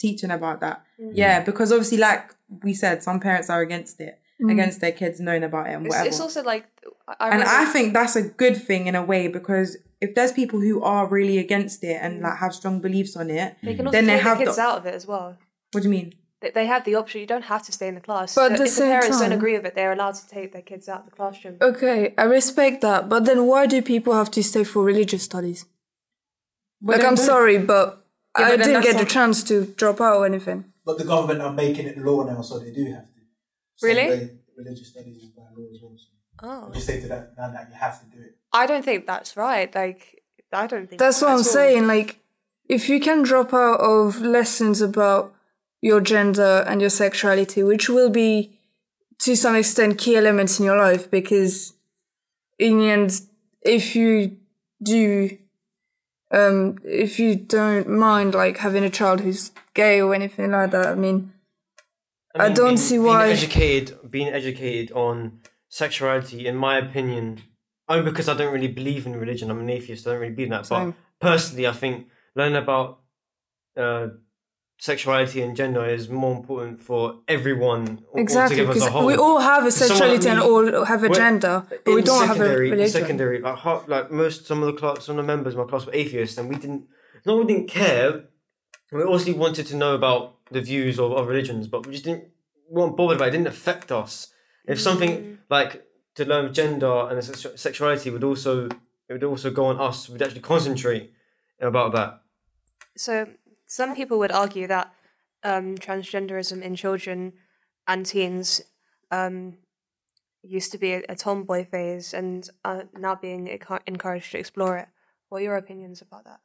teaching 0.00 0.30
about 0.30 0.60
that. 0.60 0.82
Mm. 1.00 1.12
Yeah, 1.14 1.40
because 1.40 1.70
obviously, 1.72 1.98
like 1.98 2.34
we 2.62 2.72
said, 2.74 3.02
some 3.02 3.20
parents 3.20 3.48
are 3.50 3.60
against 3.60 4.00
it, 4.00 4.18
mm. 4.42 4.50
against 4.50 4.80
their 4.80 4.92
kids 4.92 5.20
knowing 5.20 5.44
about 5.44 5.66
it 5.68 5.74
and 5.74 5.86
It's, 5.86 5.92
whatever. 5.92 6.08
it's 6.08 6.20
also 6.20 6.42
like 6.42 6.66
I, 7.06 7.14
I 7.20 7.30
and 7.34 7.42
I 7.44 7.64
think 7.66 7.92
that's 7.92 8.16
a 8.16 8.22
good 8.22 8.56
thing 8.56 8.86
in 8.86 8.94
a 8.94 9.04
way 9.04 9.28
because 9.28 9.76
if 10.00 10.14
there's 10.14 10.32
people 10.32 10.60
who 10.60 10.82
are 10.82 11.06
really 11.06 11.38
against 11.38 11.84
it 11.84 11.98
and 12.00 12.20
mm. 12.20 12.24
like 12.24 12.38
have 12.38 12.54
strong 12.54 12.80
beliefs 12.80 13.16
on 13.16 13.30
it, 13.30 13.56
they 13.62 13.74
can 13.74 13.86
also 13.86 13.96
then 13.96 14.06
they 14.06 14.14
take 14.14 14.22
have 14.22 14.38
the 14.38 14.44
kids 14.46 14.56
the- 14.56 14.62
out 14.62 14.78
of 14.78 14.86
it 14.86 14.94
as 14.94 15.06
well. 15.06 15.36
what 15.72 15.82
do 15.82 15.88
you 15.88 15.94
mean? 15.98 16.14
They, 16.40 16.50
they 16.50 16.64
have 16.64 16.86
the 16.86 16.94
option. 16.94 17.20
You 17.20 17.26
don't 17.26 17.44
have 17.54 17.62
to 17.66 17.72
stay 17.72 17.88
in 17.88 17.96
the 17.96 18.00
class. 18.00 18.34
But 18.34 18.52
at 18.52 18.60
if 18.60 18.74
the 18.74 18.80
the 18.80 18.86
parents 18.86 19.08
time- 19.18 19.28
don't 19.28 19.38
agree 19.38 19.54
with 19.58 19.66
it, 19.66 19.74
they're 19.74 19.92
allowed 19.92 20.14
to 20.14 20.26
take 20.26 20.52
their 20.54 20.62
kids 20.62 20.88
out 20.88 21.00
of 21.00 21.04
the 21.04 21.10
classroom. 21.10 21.58
Okay, 21.60 22.14
I 22.16 22.22
respect 22.22 22.80
that, 22.80 23.10
but 23.10 23.26
then 23.26 23.46
why 23.46 23.66
do 23.66 23.82
people 23.82 24.14
have 24.14 24.30
to 24.30 24.42
stay 24.42 24.64
for 24.64 24.82
religious 24.82 25.22
studies? 25.22 25.66
But 26.80 26.96
like, 26.96 27.06
I'm 27.06 27.16
don't- 27.16 27.26
sorry, 27.26 27.58
but 27.58 27.99
Yeah, 28.38 28.46
I 28.46 28.56
didn't 28.56 28.82
get 28.82 28.98
the 28.98 29.04
chance 29.04 29.42
to 29.44 29.66
drop 29.66 30.00
out 30.00 30.16
or 30.16 30.26
anything. 30.26 30.64
But 30.84 30.98
the 30.98 31.04
government 31.04 31.40
are 31.40 31.52
making 31.52 31.86
it 31.86 31.98
law 31.98 32.22
now, 32.22 32.42
so 32.42 32.58
they 32.58 32.72
do 32.72 32.84
have 32.92 33.04
to. 33.04 33.20
Really? 33.82 34.08
Sunday 34.08 34.40
religious 34.56 34.88
studies 34.88 35.22
is 35.22 35.30
by 35.30 35.42
law 35.56 35.66
as 35.72 35.80
well. 35.82 35.96
So 35.96 36.06
Oh, 36.42 36.70
just 36.72 36.86
say 36.86 37.00
to 37.00 37.08
that 37.08 37.32
now 37.36 37.50
that 37.50 37.68
you 37.68 37.76
have 37.76 38.00
to 38.00 38.16
do 38.16 38.22
it. 38.22 38.36
I 38.52 38.66
don't 38.66 38.84
think 38.84 39.06
that's 39.06 39.36
right. 39.36 39.72
Like, 39.74 40.22
I 40.52 40.66
don't 40.66 40.88
think 40.88 40.98
That's 40.98 41.20
what 41.20 41.30
I'm 41.30 41.38
all. 41.38 41.44
saying. 41.44 41.86
Like, 41.86 42.18
if 42.68 42.88
you 42.88 42.98
can 42.98 43.22
drop 43.22 43.52
out 43.52 43.80
of 43.80 44.20
lessons 44.20 44.80
about 44.80 45.34
your 45.82 46.00
gender 46.00 46.64
and 46.66 46.80
your 46.80 46.90
sexuality, 46.90 47.62
which 47.62 47.88
will 47.88 48.10
be 48.10 48.58
to 49.18 49.36
some 49.36 49.54
extent 49.54 49.98
key 49.98 50.16
elements 50.16 50.58
in 50.58 50.64
your 50.64 50.78
life, 50.78 51.10
because 51.10 51.74
in 52.58 52.78
the 52.78 52.90
end, 52.90 53.20
if 53.62 53.94
you 53.94 54.36
do, 54.82 55.36
um, 56.30 56.78
if 56.84 57.18
you 57.18 57.34
don't 57.36 57.88
mind 57.88 58.34
like 58.34 58.58
having 58.58 58.84
a 58.84 58.90
child 58.90 59.20
who's 59.20 59.52
gay 59.74 60.00
or 60.00 60.14
anything 60.14 60.50
like 60.52 60.70
that, 60.70 60.88
I 60.88 60.94
mean, 60.94 61.32
I 62.34 62.46
mean, 62.46 62.54
don't 62.56 62.66
being- 62.66 62.76
see 62.76 62.98
being 62.98 63.16
educated, 63.16 64.10
being 64.10 64.28
educated 64.28 64.92
on 64.92 65.40
sexuality, 65.68 66.46
in 66.46 66.56
my 66.56 66.78
opinion, 66.78 67.42
only 67.88 68.04
because 68.04 68.28
I 68.28 68.34
don't 68.34 68.52
really 68.52 68.68
believe 68.68 69.06
in 69.06 69.16
religion. 69.16 69.50
I'm 69.50 69.60
an 69.60 69.70
atheist. 69.70 70.06
I 70.06 70.10
don't 70.12 70.20
really 70.20 70.34
believe 70.34 70.46
in 70.48 70.52
that. 70.52 70.66
Same. 70.66 70.94
But 71.20 71.28
personally, 71.28 71.66
I 71.66 71.72
think 71.72 72.06
learning 72.36 72.56
about 72.56 73.00
uh, 73.76 74.08
sexuality 74.80 75.42
and 75.42 75.54
gender 75.54 75.84
is 75.84 76.08
more 76.08 76.34
important 76.34 76.80
for 76.80 77.20
everyone. 77.28 78.02
exactly, 78.14 78.60
altogether 78.60 78.78
as 78.78 78.82
a 78.82 78.90
because 78.90 79.04
we 79.04 79.14
all 79.14 79.38
have 79.38 79.66
a 79.66 79.70
sexuality 79.70 80.28
and 80.28 80.38
me- 80.40 80.44
all 80.44 80.84
have 80.86 81.04
a 81.04 81.10
gender, 81.10 81.66
but 81.84 81.94
we 81.94 82.00
don't 82.00 82.26
have 82.26 82.36
a 82.36 82.38
secondary- 82.40 82.70
religion. 82.70 83.00
Secondary, 83.00 83.40
like, 83.40 83.58
half, 83.58 83.86
like 83.88 84.10
most, 84.10 84.46
some 84.46 84.62
of 84.62 84.66
the 84.66 84.72
class, 84.72 85.04
some 85.04 85.18
of 85.18 85.24
the 85.24 85.26
members 85.26 85.52
of 85.52 85.60
my 85.60 85.66
class 85.66 85.84
were 85.84 85.94
atheists, 85.94 86.38
and 86.38 86.48
we 86.48 86.56
didn't. 86.56 86.86
It's 87.14 87.26
not 87.26 87.38
we 87.38 87.44
didn't 87.44 87.68
care. 87.68 88.24
We 88.90 89.02
obviously 89.02 89.34
wanted 89.34 89.66
to 89.66 89.76
know 89.76 89.94
about 89.94 90.36
the 90.50 90.62
views 90.62 90.98
of, 90.98 91.12
of 91.12 91.28
religions, 91.28 91.68
but 91.68 91.86
we 91.86 91.92
just 91.92 92.04
didn't 92.04 92.24
we 92.70 92.80
weren't 92.80 92.96
bothered 92.96 93.18
about 93.18 93.26
it. 93.26 93.34
It 93.34 93.38
didn't 93.38 93.48
affect 93.48 93.92
us. 93.92 94.32
If 94.66 94.78
mm. 94.78 94.82
something 94.82 95.38
like 95.50 95.84
to 96.14 96.24
learn 96.24 96.54
gender 96.54 97.08
and 97.10 97.22
sex- 97.22 97.60
sexuality 97.60 98.08
would 98.08 98.24
also 98.24 98.66
it 98.66 99.12
would 99.12 99.24
also 99.24 99.50
go 99.50 99.66
on 99.66 99.78
us. 99.78 100.08
We'd 100.08 100.22
actually 100.22 100.40
concentrate 100.40 101.12
about 101.60 101.92
that. 101.92 102.22
So 102.96 103.26
some 103.70 103.94
people 103.94 104.18
would 104.18 104.32
argue 104.32 104.66
that 104.66 104.92
um, 105.44 105.76
transgenderism 105.76 106.60
in 106.60 106.74
children 106.74 107.34
and 107.86 108.04
teens 108.04 108.60
um, 109.12 109.58
used 110.42 110.72
to 110.72 110.78
be 110.78 110.94
a, 110.94 111.02
a 111.08 111.14
tomboy 111.14 111.64
phase 111.64 112.12
and 112.12 112.50
uh, 112.64 112.82
now 112.98 113.14
being 113.14 113.46
encouraged 113.86 114.32
to 114.32 114.38
explore 114.38 114.76
it. 114.76 114.88
What 115.28 115.38
are 115.38 115.44
your 115.44 115.56
opinions 115.56 116.02
about 116.02 116.24
that? 116.24 116.40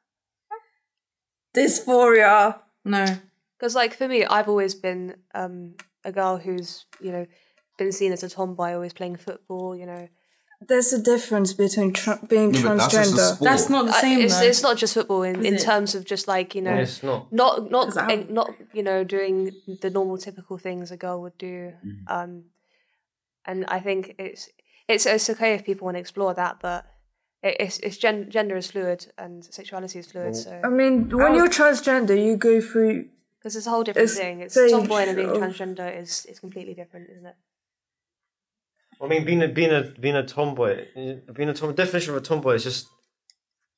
Dysphoria. 1.55 2.61
No. 2.83 3.05
Because, 3.57 3.73
like, 3.73 3.95
for 3.95 4.07
me, 4.07 4.23
I've 4.23 4.47
always 4.47 4.75
been 4.75 5.15
um, 5.33 5.73
a 6.03 6.11
girl 6.11 6.37
who's, 6.37 6.85
you 7.01 7.11
know, 7.11 7.25
been 7.79 7.91
seen 7.91 8.11
as 8.11 8.21
a 8.21 8.29
tomboy, 8.29 8.73
always 8.73 8.93
playing 8.93 9.15
football, 9.15 9.75
you 9.75 9.87
know. 9.87 10.09
There's 10.61 10.93
a 10.93 11.01
difference 11.01 11.53
between 11.53 11.93
tra- 11.93 12.19
being 12.27 12.53
Yeah, 12.53 12.63
but 12.63 12.77
that's 12.77 12.93
just 12.93 13.11
a 13.11 13.15
transgender. 13.15 13.35
sport. 13.35 13.49
That's 13.49 13.69
not 13.69 13.85
the 13.85 13.91
Uh, 13.91 14.01
same 14.01 14.19
it's, 14.21 14.39
though. 14.39 14.45
it's 14.45 14.63
not 14.63 14.77
just 14.77 14.93
football 14.93 15.23
in, 15.23 15.45
in 15.45 15.55
it? 15.55 15.61
terms 15.61 15.95
of 15.95 16.05
just 16.05 16.27
like 16.27 16.55
you 16.55 16.61
know 16.61 16.75
It's 16.75 17.03
not. 17.03 17.31
not 17.31 17.69
not 17.71 17.85
'Cause 17.87 17.97
I- 17.97 18.13
eh, 18.13 18.23
not 18.29 18.49
you 18.73 18.81
know 18.83 19.03
doing 19.03 19.51
the 19.81 19.89
normal 19.89 20.17
typical 20.17 20.57
things 20.57 20.91
a 20.91 20.97
girl 20.97 21.21
would 21.21 21.37
do 21.37 21.73
Mm-hmm. 21.85 22.07
um 22.07 22.45
and 23.45 23.65
i 23.67 23.79
think 23.79 24.15
it's 24.17 24.49
it's 24.87 25.05
it's 25.05 25.29
okay 25.29 25.53
if 25.53 25.63
people 25.63 25.85
want 25.85 25.95
to 25.95 25.99
explore 25.99 26.33
that 26.33 26.59
but 26.61 26.85
it, 27.43 27.55
it's 27.59 27.77
it's 27.79 27.97
gen- 27.97 28.29
gender 28.31 28.55
is 28.57 28.71
fluid 28.71 29.07
and 29.17 29.43
sexuality 29.45 29.99
is 29.99 30.07
fluid 30.11 30.35
so 30.35 30.51
I 30.63 30.69
mean, 30.69 31.09
when 31.09 31.35
you're 31.35 31.49
transgender, 31.49 32.15
you 32.25 32.37
go 32.37 32.59
through. 32.61 33.09
because 33.37 33.55
it's 33.57 33.67
a 33.67 33.69
whole 33.69 33.83
different 33.83 34.09
it's 34.09 34.17
thing 34.17 34.39
it's 34.41 34.53
stage 34.55 34.71
tomboy 34.71 35.01
and 35.07 35.15
being 35.17 35.29
of- 35.29 35.37
transgender 35.37 35.87
is 36.01 36.25
is 36.31 36.39
completely 36.39 36.73
different 36.73 37.09
isn't 37.11 37.25
it 37.25 37.35
I 39.01 39.07
mean, 39.07 39.25
being 39.25 39.41
a 39.41 39.47
being 39.47 39.71
a 39.71 39.81
being 39.99 40.15
a 40.15 40.25
tomboy, 40.25 40.85
being 41.33 41.49
a 41.49 41.53
tom 41.53 41.73
definition 41.73 42.11
of 42.11 42.17
a 42.17 42.25
tomboy 42.25 42.55
is 42.55 42.63
just 42.63 42.87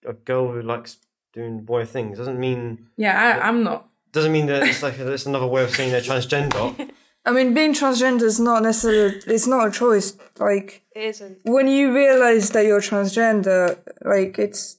a 0.06 0.14
girl 0.14 0.52
who 0.52 0.62
likes 0.62 0.98
doing 1.34 1.62
boy 1.62 1.86
things. 1.86 2.18
Doesn't 2.18 2.40
mean 2.40 2.88
yeah, 2.98 3.40
I, 3.42 3.48
I'm 3.48 3.64
not. 3.64 3.90
doesn't 4.12 4.32
mean 4.32 4.46
that 4.48 4.64
it's 4.64 4.84
like 4.84 4.98
it's 5.00 5.26
another 5.26 5.48
way 5.48 5.64
of 5.64 5.72
saying 5.72 5.92
they're 5.92 6.02
transgender. 6.02 6.92
I 7.26 7.32
mean, 7.32 7.54
being 7.54 7.74
transgender 7.74 8.24
is 8.24 8.40
not 8.40 8.64
necessarily. 8.64 9.20
It's 9.28 9.48
not 9.48 9.68
a 9.68 9.72
choice. 9.72 10.18
Like 10.40 10.84
it 10.96 11.04
isn't 11.04 11.40
when 11.44 11.68
you 11.68 11.94
realize 11.94 12.52
that 12.52 12.66
you're 12.66 12.82
transgender, 12.82 13.78
like 14.02 14.40
it's 14.40 14.78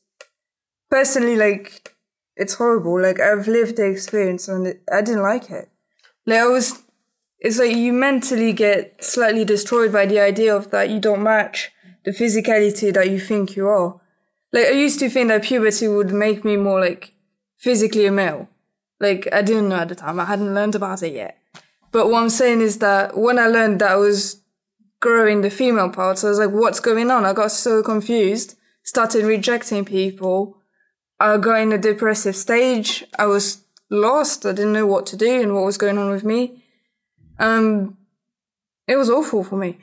personally 0.91 1.37
like 1.37 1.95
it's 2.37 2.55
horrible. 2.55 3.01
Like 3.01 3.21
I've 3.21 3.49
lived 3.49 3.77
the 3.77 3.87
experience 3.87 4.49
and 4.49 4.67
it, 4.67 4.83
I 4.93 5.03
didn't 5.03 5.23
like 5.23 5.51
it. 5.51 5.69
Like 6.27 6.39
I 6.41 6.47
was. 6.47 6.83
It's 7.41 7.59
like 7.59 7.77
you 7.77 7.93
mentally 7.93 8.53
get 8.53 9.03
slightly 9.03 9.45
destroyed 9.45 9.93
by 9.93 10.07
the 10.07 10.19
idea 10.19 10.55
of 10.55 10.71
that 10.71 10.91
you 10.91 10.99
don't 10.99 11.23
match 11.23 11.71
the 12.05 12.11
physicality 12.11 12.93
that 12.93 13.11
you 13.11 13.21
think 13.21 13.55
you 13.55 13.69
are. 13.69 14.01
Like 14.53 14.67
I 14.67 14.71
used 14.71 14.99
to 15.01 15.11
think 15.11 15.29
that 15.29 15.45
puberty 15.45 15.87
would 15.89 16.13
make 16.13 16.45
me 16.45 16.57
more 16.57 16.81
like 16.81 17.15
physically 17.59 18.07
a 18.07 18.13
male. 18.13 18.49
Like 19.01 19.29
I 19.33 19.43
didn't 19.43 19.69
know 19.69 19.77
at 19.77 19.89
the 19.89 19.95
time. 19.95 20.19
I 20.19 20.25
hadn't 20.25 20.55
learned 20.55 20.75
about 20.75 21.03
it 21.03 21.13
yet. 21.13 21.39
But 21.93 22.11
what 22.11 22.23
I'm 22.23 22.31
saying 22.31 22.61
is 22.61 22.79
that 22.79 23.17
when 23.17 23.39
I 23.39 23.47
learned 23.47 23.81
that 23.81 23.93
I 23.93 23.97
was 23.97 24.43
growing 25.01 25.43
the 25.43 25.51
female 25.51 25.91
parts, 25.91 26.25
I 26.25 26.31
was 26.31 26.39
like, 26.39 26.51
what's 26.51 26.81
going 26.81 27.11
on? 27.11 27.25
I 27.25 27.33
got 27.33 27.53
so 27.53 27.83
confused, 27.83 28.57
started 28.83 29.25
rejecting 29.25 29.85
people. 29.85 30.57
I 31.21 31.37
got 31.37 31.61
in 31.61 31.73
a 31.73 31.79
depressive 31.79 32.37
stage. 32.37 33.05
I 33.19 33.27
was 33.27 33.63
lost. 33.91 34.45
I 34.45 34.53
didn't 34.53 34.73
know 34.73 34.87
what 34.87 35.07
to 35.07 35.17
do 35.17 35.41
and 35.41 35.55
what 35.55 35.65
was 35.65 35.79
going 35.79 35.99
on 35.99 36.11
with 36.11 36.25
me. 36.25 36.65
Um, 37.39 37.97
it 38.87 38.97
was 38.97 39.11
awful 39.11 39.45
for 39.45 39.57
me. 39.57 39.79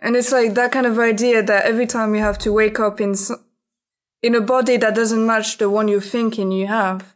And 0.00 0.16
it's 0.16 0.32
like 0.32 0.54
that 0.54 0.72
kind 0.72 0.86
of 0.86 0.98
idea 0.98 1.42
that 1.42 1.64
every 1.64 1.86
time 1.86 2.14
you 2.14 2.20
have 2.22 2.38
to 2.38 2.52
wake 2.52 2.80
up 2.80 3.00
in 3.00 3.14
in 4.22 4.34
a 4.34 4.40
body 4.40 4.76
that 4.76 4.94
doesn't 4.94 5.26
match 5.26 5.58
the 5.58 5.70
one 5.70 5.88
you're 5.88 6.00
thinking 6.00 6.52
you 6.52 6.66
have 6.66 7.14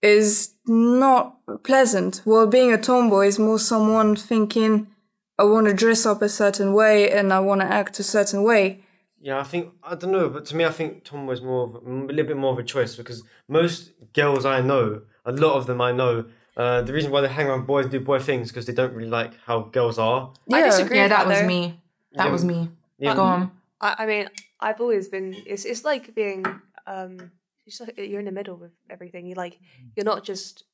is 0.00 0.54
not 0.66 1.36
pleasant. 1.64 2.22
Well, 2.24 2.46
being 2.46 2.72
a 2.72 2.78
tomboy 2.78 3.26
is 3.26 3.38
more 3.38 3.58
someone 3.58 4.14
thinking, 4.14 4.86
I 5.38 5.44
want 5.44 5.66
to 5.66 5.74
dress 5.74 6.06
up 6.06 6.22
a 6.22 6.28
certain 6.28 6.72
way 6.72 7.10
and 7.10 7.32
I 7.32 7.40
want 7.40 7.60
to 7.62 7.66
act 7.66 7.98
a 7.98 8.04
certain 8.04 8.42
way. 8.44 8.80
yeah, 9.20 9.40
I 9.40 9.44
think 9.44 9.72
I 9.82 9.94
don't 9.94 10.12
know, 10.12 10.28
but 10.28 10.44
to 10.46 10.56
me, 10.56 10.64
I 10.64 10.70
think 10.70 11.04
tomboy 11.04 11.32
is 11.32 11.42
more 11.42 11.64
of 11.64 11.74
a 11.74 11.78
little 11.80 12.26
bit 12.26 12.36
more 12.36 12.52
of 12.52 12.58
a 12.58 12.64
choice 12.64 12.94
because 12.96 13.22
most 13.48 13.92
girls 14.12 14.44
I 14.44 14.60
know, 14.60 15.02
a 15.24 15.32
lot 15.32 15.54
of 15.56 15.66
them 15.66 15.80
I 15.80 15.92
know. 15.92 16.26
Uh, 16.58 16.82
the 16.82 16.92
reason 16.92 17.12
why 17.12 17.20
they 17.20 17.28
hang 17.28 17.46
around 17.46 17.66
boys 17.66 17.84
and 17.84 17.92
do 17.92 18.00
boy 18.00 18.18
things 18.18 18.48
because 18.48 18.66
they 18.66 18.72
don't 18.72 18.92
really 18.92 19.08
like 19.08 19.32
how 19.46 19.60
girls 19.60 19.96
are. 19.98 20.32
i 20.52 20.60
disagree 20.62 20.96
Yeah, 20.96 21.04
with 21.04 21.10
that 21.10 21.26
was 21.28 21.40
though. 21.40 21.46
me. 21.46 21.80
That 22.14 22.26
Yeah. 22.26 22.32
was 22.32 22.44
me. 22.44 22.70
Yeah. 22.98 23.14
Go 23.14 23.22
on. 23.22 23.52
I, 23.80 23.94
I 24.00 24.06
mean, 24.06 24.28
I've 24.58 24.80
always 24.80 25.06
been. 25.08 25.36
It's 25.46 25.64
it's 25.64 25.84
like 25.84 26.14
being. 26.16 26.44
Um, 26.86 27.30
it's 27.64 27.80
like 27.80 27.96
you're 27.96 28.18
in 28.18 28.24
the 28.24 28.32
middle 28.32 28.56
with 28.56 28.72
everything. 28.90 29.26
You 29.26 29.36
like 29.36 29.60
you're 29.94 30.04
not 30.12 30.24
just 30.24 30.64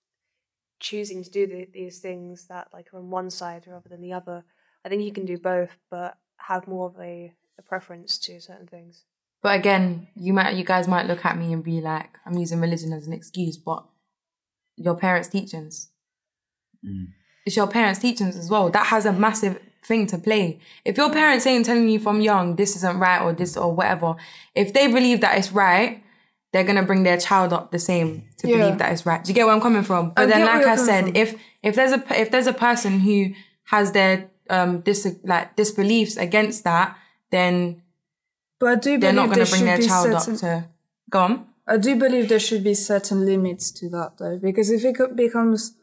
choosing 0.80 1.22
to 1.24 1.30
do 1.30 1.46
the, 1.46 1.68
these 1.72 1.98
things 1.98 2.46
that 2.46 2.68
like 2.72 2.92
are 2.94 2.98
on 2.98 3.10
one 3.10 3.30
side 3.30 3.66
rather 3.66 3.88
than 3.88 4.00
the 4.00 4.12
other. 4.14 4.42
I 4.84 4.88
think 4.88 5.02
you 5.02 5.12
can 5.12 5.26
do 5.26 5.38
both, 5.38 5.76
but 5.90 6.16
have 6.36 6.66
more 6.68 6.86
of 6.88 6.98
a, 7.00 7.32
a 7.58 7.62
preference 7.62 8.18
to 8.18 8.40
certain 8.40 8.66
things. 8.66 9.04
But 9.42 9.58
again, 9.58 10.08
you 10.14 10.32
might, 10.32 10.54
you 10.56 10.64
guys 10.64 10.88
might 10.88 11.06
look 11.06 11.24
at 11.24 11.36
me 11.38 11.52
and 11.52 11.62
be 11.62 11.80
like, 11.80 12.08
I'm 12.24 12.36
using 12.38 12.60
religion 12.60 12.92
as 12.92 13.06
an 13.06 13.12
excuse, 13.12 13.56
but 13.58 13.84
your 14.76 14.96
parents' 14.96 15.28
teachings. 15.28 15.88
It's 17.46 17.56
your 17.56 17.66
parents' 17.66 18.00
teachings 18.00 18.36
as 18.36 18.50
well. 18.50 18.70
That 18.70 18.86
has 18.86 19.06
a 19.06 19.12
massive 19.12 19.58
thing 19.84 20.06
to 20.08 20.18
play. 20.18 20.60
If 20.84 20.96
your 20.96 21.10
parents 21.10 21.46
ain't 21.46 21.66
telling 21.66 21.88
you 21.88 21.98
from 21.98 22.20
young 22.20 22.56
this 22.56 22.76
isn't 22.76 22.98
right 22.98 23.20
or 23.22 23.32
this 23.32 23.56
or 23.56 23.74
whatever, 23.74 24.16
if 24.54 24.72
they 24.72 24.86
believe 24.86 25.20
that 25.20 25.36
it's 25.38 25.52
right, 25.52 26.02
they're 26.52 26.64
gonna 26.64 26.82
bring 26.82 27.02
their 27.02 27.18
child 27.18 27.52
up 27.52 27.70
the 27.70 27.78
same 27.78 28.24
to 28.38 28.48
Yeah. 28.48 28.58
believe 28.58 28.78
that 28.78 28.92
it's 28.92 29.04
right. 29.04 29.22
Do 29.22 29.28
you 29.30 29.34
get 29.34 29.44
where 29.46 29.54
I'm 29.54 29.60
coming 29.60 29.82
from? 29.82 30.10
But 30.10 30.24
I 30.24 30.26
then, 30.26 30.44
like 30.46 30.66
I 30.66 30.76
said, 30.76 31.04
from. 31.06 31.16
if 31.16 31.34
if 31.62 31.74
there's 31.74 31.92
a 31.92 32.20
if 32.20 32.30
there's 32.30 32.46
a 32.46 32.52
person 32.52 33.00
who 33.00 33.30
has 33.64 33.92
their 33.92 34.30
um 34.50 34.80
dis 34.80 35.16
like 35.24 35.56
disbeliefs 35.56 36.16
against 36.16 36.64
that, 36.64 36.96
then 37.30 37.82
But 38.60 38.68
I 38.68 38.74
do 38.76 38.98
they're 38.98 39.12
not 39.12 39.30
gonna 39.30 39.46
bring 39.46 39.64
their 39.64 39.78
child 39.78 40.12
certain, 40.12 40.34
up 40.34 40.40
to 40.40 40.68
go 41.10 41.20
on. 41.20 41.46
I 41.66 41.76
do 41.78 41.96
believe 41.96 42.28
there 42.28 42.38
should 42.38 42.62
be 42.62 42.74
certain 42.74 43.24
limits 43.24 43.70
to 43.72 43.88
that 43.90 44.18
though, 44.18 44.38
because 44.38 44.70
if 44.70 44.84
it 44.84 45.16
becomes 45.16 45.74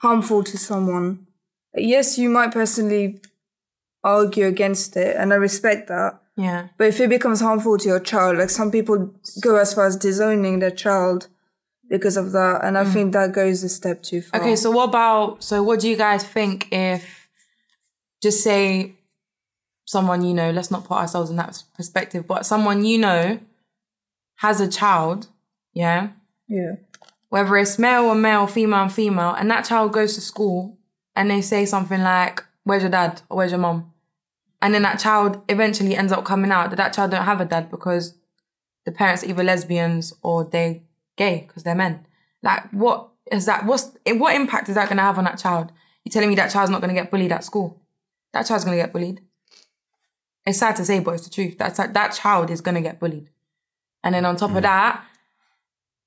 harmful 0.00 0.44
to 0.44 0.58
someone, 0.58 1.26
yes, 1.74 2.18
you 2.18 2.28
might 2.28 2.52
personally 2.52 3.20
argue 4.04 4.46
against 4.46 4.96
it, 4.96 5.16
and 5.16 5.32
I 5.32 5.36
respect 5.36 5.88
that. 5.88 6.20
Yeah. 6.36 6.68
But 6.78 6.88
if 6.88 7.00
it 7.00 7.10
becomes 7.10 7.40
harmful 7.40 7.78
to 7.78 7.88
your 7.88 8.00
child, 8.00 8.38
like 8.38 8.50
some 8.50 8.70
people 8.70 9.14
go 9.40 9.56
as 9.56 9.74
far 9.74 9.86
as 9.86 9.96
disowning 9.96 10.58
their 10.58 10.70
child 10.70 11.28
because 11.88 12.16
of 12.16 12.32
that, 12.32 12.64
and 12.64 12.78
I 12.78 12.84
hmm. 12.84 12.92
think 12.92 13.12
that 13.14 13.32
goes 13.32 13.62
a 13.62 13.68
step 13.68 14.02
too 14.02 14.22
far. 14.22 14.40
Okay, 14.40 14.56
so 14.56 14.70
what 14.70 14.90
about 14.90 15.42
so 15.42 15.62
what 15.62 15.80
do 15.80 15.88
you 15.88 15.96
guys 15.96 16.22
think 16.22 16.68
if 16.70 17.28
just 18.22 18.42
say 18.42 18.94
someone 19.86 20.22
you 20.22 20.32
know, 20.32 20.50
let's 20.50 20.70
not 20.70 20.84
put 20.84 20.98
ourselves 20.98 21.30
in 21.30 21.36
that 21.36 21.62
perspective, 21.74 22.26
but 22.26 22.46
someone 22.46 22.84
you 22.84 22.98
know 22.98 23.40
has 24.40 24.60
a 24.60 24.68
child, 24.68 25.28
yeah, 25.72 26.10
yeah, 26.48 26.76
whether 27.28 27.56
it's 27.56 27.78
male 27.78 28.04
or 28.04 28.14
male, 28.14 28.46
female 28.46 28.82
and 28.82 28.92
female, 28.92 29.34
and 29.34 29.50
that 29.50 29.64
child 29.64 29.92
goes 29.92 30.14
to 30.14 30.20
school 30.20 30.78
and 31.14 31.30
they 31.30 31.40
say 31.40 31.66
something 31.66 32.02
like, 32.02 32.44
Where's 32.64 32.82
your 32.82 32.90
dad? 32.90 33.22
or 33.28 33.36
where's 33.36 33.50
your 33.50 33.60
mom? 33.60 33.92
And 34.62 34.74
then 34.74 34.82
that 34.82 34.98
child 34.98 35.42
eventually 35.48 35.94
ends 35.94 36.12
up 36.12 36.24
coming 36.24 36.50
out 36.50 36.70
that 36.70 36.76
that 36.76 36.92
child 36.92 37.10
don't 37.10 37.24
have 37.24 37.40
a 37.40 37.44
dad 37.44 37.70
because 37.70 38.14
the 38.84 38.92
parents 38.92 39.22
are 39.22 39.26
either 39.28 39.44
lesbians 39.44 40.12
or 40.22 40.44
they're 40.44 40.80
gay 41.16 41.44
because 41.46 41.62
they're 41.62 41.74
men. 41.74 42.06
Like, 42.42 42.70
what 42.70 43.08
is 43.30 43.46
that? 43.46 43.66
What's 43.66 43.90
what 44.06 44.34
impact 44.34 44.68
is 44.68 44.74
that 44.74 44.88
going 44.88 44.96
to 44.96 45.02
have 45.02 45.18
on 45.18 45.24
that 45.24 45.38
child? 45.38 45.72
you're 46.04 46.12
telling 46.12 46.30
me 46.30 46.34
that 46.36 46.50
child's 46.50 46.70
not 46.70 46.80
going 46.80 46.94
to 46.94 47.00
get 47.00 47.10
bullied 47.10 47.32
at 47.32 47.44
school? 47.44 47.78
That 48.32 48.46
child's 48.46 48.64
going 48.64 48.76
to 48.78 48.82
get 48.82 48.92
bullied. 48.92 49.20
It's 50.46 50.58
sad 50.58 50.76
to 50.76 50.84
say, 50.84 51.00
but 51.00 51.12
it's 51.12 51.24
the 51.24 51.30
truth. 51.30 51.58
That's 51.58 51.76
that 51.76 52.08
child 52.14 52.50
is 52.50 52.62
going 52.62 52.76
to 52.76 52.80
get 52.80 52.98
bullied. 52.98 53.28
And 54.02 54.14
then 54.14 54.24
on 54.24 54.36
top 54.36 54.54
of 54.54 54.62
that, 54.62 55.04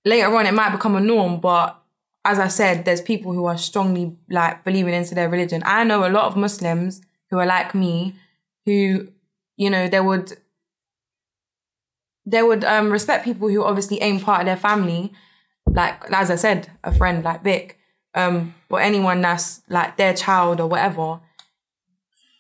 later 0.06 0.36
on 0.36 0.46
it 0.46 0.54
might 0.54 0.72
become 0.72 0.96
a 0.96 1.02
norm, 1.02 1.40
but 1.40 1.80
as 2.26 2.40
I 2.40 2.48
said, 2.48 2.86
there's 2.86 3.02
people 3.02 3.34
who 3.34 3.46
are 3.46 3.58
strongly 3.58 4.16
like 4.30 4.64
believing 4.64 4.94
into 4.94 5.14
their 5.16 5.30
religion. 5.30 5.62
I 5.66 5.84
know 5.84 6.08
a 6.08 6.10
lot 6.10 6.26
of 6.26 6.38
Muslims 6.38 7.02
who 7.30 7.38
are 7.40 7.46
like 7.46 7.76
me, 7.76 8.16
who, 8.66 9.10
you 9.58 9.70
know, 9.70 9.88
they 9.88 10.00
would 10.00 10.34
they 12.26 12.42
would 12.42 12.64
um 12.64 12.90
respect 12.90 13.26
people 13.26 13.50
who 13.50 13.64
obviously 13.64 14.02
ain't 14.02 14.24
part 14.24 14.42
of 14.42 14.46
their 14.46 14.58
family, 14.58 15.12
like 15.68 16.10
as 16.12 16.32
I 16.32 16.36
said, 16.36 16.72
a 16.84 16.94
friend 16.94 17.24
like 17.24 17.44
Vic, 17.44 17.78
um, 18.16 18.56
or 18.70 18.80
anyone 18.80 19.22
that's 19.22 19.62
like 19.70 19.98
their 19.98 20.14
child 20.14 20.62
or 20.62 20.68
whatever, 20.68 21.20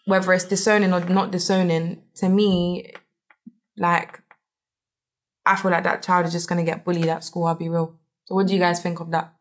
whether 0.06 0.32
it's 0.34 0.46
disowning 0.46 0.94
or 0.94 1.02
not 1.02 1.32
disowning, 1.32 2.02
to 2.16 2.30
me, 2.30 2.94
like 3.78 4.22
I 5.46 5.56
feel 5.56 5.72
like 5.72 5.84
that 5.84 6.04
child 6.04 6.26
is 6.26 6.32
just 6.32 6.48
gonna 6.48 6.64
get 6.64 6.86
bullied 6.86 7.08
at 7.08 7.24
school. 7.24 7.46
I'll 7.46 7.56
be 7.56 7.70
real. 7.70 7.96
So, 8.26 8.36
what 8.36 8.48
do 8.48 8.54
you 8.54 8.60
guys 8.60 8.82
think 8.82 9.00
of 9.00 9.12
that? 9.12 9.34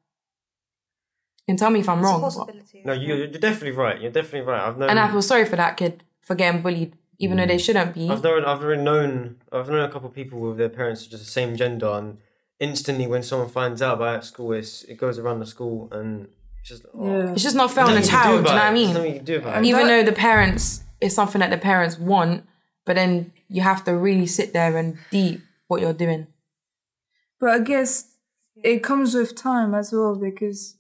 And 1.49 1.59
tell 1.59 1.71
me 1.71 1.81
if 1.81 1.89
I'm 1.89 1.99
It's 1.99 2.37
wrong. 2.37 2.63
No, 2.85 2.93
you, 2.93 3.15
you're 3.15 3.27
definitely 3.27 3.73
right. 3.73 4.01
You're 4.01 4.13
definitely 4.13 4.49
right. 4.49 4.61
I've 4.61 4.79
known. 4.79 4.91
and 4.91 4.99
I 4.99 5.11
feel 5.11 5.23
sorry 5.23 5.45
for 5.45 5.57
that 5.57 5.77
kid 5.77 6.05
for 6.21 6.35
getting 6.35 6.63
bullied, 6.63 6.97
even 7.19 7.37
though 7.37 7.47
they 7.47 7.57
mm. 7.57 7.65
shouldn't 7.65 7.95
be. 7.95 8.09
I've 8.09 8.23
known. 8.23 8.45
I've 8.45 8.63
already 8.63 8.83
known. 8.83 9.37
I've 9.51 9.69
known 9.69 9.85
a 9.85 9.91
couple 9.91 10.09
of 10.09 10.15
people 10.15 10.41
with 10.41 10.59
their 10.59 10.69
parents 10.69 11.07
just 11.07 11.25
the 11.25 11.31
same 11.31 11.57
gender, 11.57 11.89
and 11.89 12.19
instantly 12.61 13.07
when 13.07 13.23
someone 13.23 13.49
finds 13.49 13.83
out 13.83 13.95
about 13.95 14.15
it 14.15 14.19
at 14.19 14.25
school, 14.25 14.53
it's, 14.53 14.85
it 14.85 14.97
goes 14.97 15.19
around 15.19 15.41
the 15.41 15.47
school, 15.47 15.89
and 15.93 16.29
it's 16.61 16.69
just. 16.69 16.87
Oh, 16.95 17.07
yeah. 17.07 17.33
It's 17.33 17.43
just 17.43 17.57
not 17.57 17.73
fair 17.73 17.85
on 17.85 17.95
the 17.95 18.03
child. 18.03 18.45
can 18.45 18.45
Do 18.45 18.51
you 18.51 18.57
know 18.57 18.63
what 18.63 18.71
I 18.71 18.73
mean? 18.73 18.95
There's 18.95 19.07
you 19.07 19.15
can 19.15 19.25
do 19.25 19.37
about 19.39 19.65
it. 19.65 19.67
even 19.67 19.87
that- 19.87 20.05
though 20.05 20.11
the 20.11 20.17
parents 20.17 20.83
it's 21.03 21.15
something 21.15 21.41
that 21.41 21.51
the 21.51 21.59
parents 21.59 21.99
want, 21.99 22.47
but 22.87 22.97
then 22.97 23.33
you 23.49 23.61
have 23.61 23.85
to 23.85 23.95
really 23.95 24.27
sit 24.27 24.53
there 24.53 24.77
and 24.77 24.97
deep 25.11 25.43
what 25.73 25.81
you're 25.81 25.93
doing. 25.93 26.27
But 27.41 27.51
I 27.51 27.59
guess 27.59 28.17
it 28.63 28.85
comes 28.85 29.15
with 29.15 29.35
time 29.35 29.75
as 29.75 29.93
well 29.93 30.15
because 30.15 30.77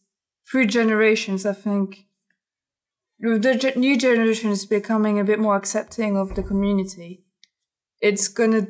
through 0.48 0.66
generations, 0.66 1.44
I 1.46 1.54
think 1.54 2.06
the 3.18 3.72
new 3.76 3.96
generations 3.96 4.66
becoming 4.66 5.18
a 5.18 5.24
bit 5.24 5.40
more 5.40 5.56
accepting 5.56 6.16
of 6.16 6.34
the 6.34 6.42
community, 6.42 7.24
it's 8.00 8.28
gonna 8.28 8.66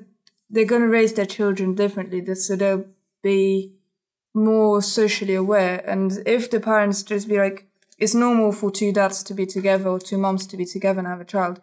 they're 0.49 0.65
gonna 0.65 0.89
raise 0.89 1.15
their 1.15 1.27
children 1.27 1.75
differently, 1.75 2.35
so 2.35 2.57
they'll 2.57 2.87
be 3.23 3.73
more 4.35 4.81
socially 4.81 5.35
aware. 5.35 5.83
And 5.87 6.23
if 6.25 6.51
the 6.51 6.61
parents 6.61 7.03
just 7.03 7.29
be 7.29 7.39
like, 7.39 7.67
it's 7.99 8.15
normal 8.15 8.53
for 8.53 8.71
two 8.71 8.93
dads 8.93 9.23
to 9.25 9.35
be 9.35 9.47
together 9.47 9.89
or 9.89 9.99
two 9.99 10.19
moms 10.19 10.47
to 10.47 10.57
be 10.57 10.65
together 10.65 10.99
and 11.01 11.09
have 11.09 11.21
a 11.21 11.25
child, 11.25 11.61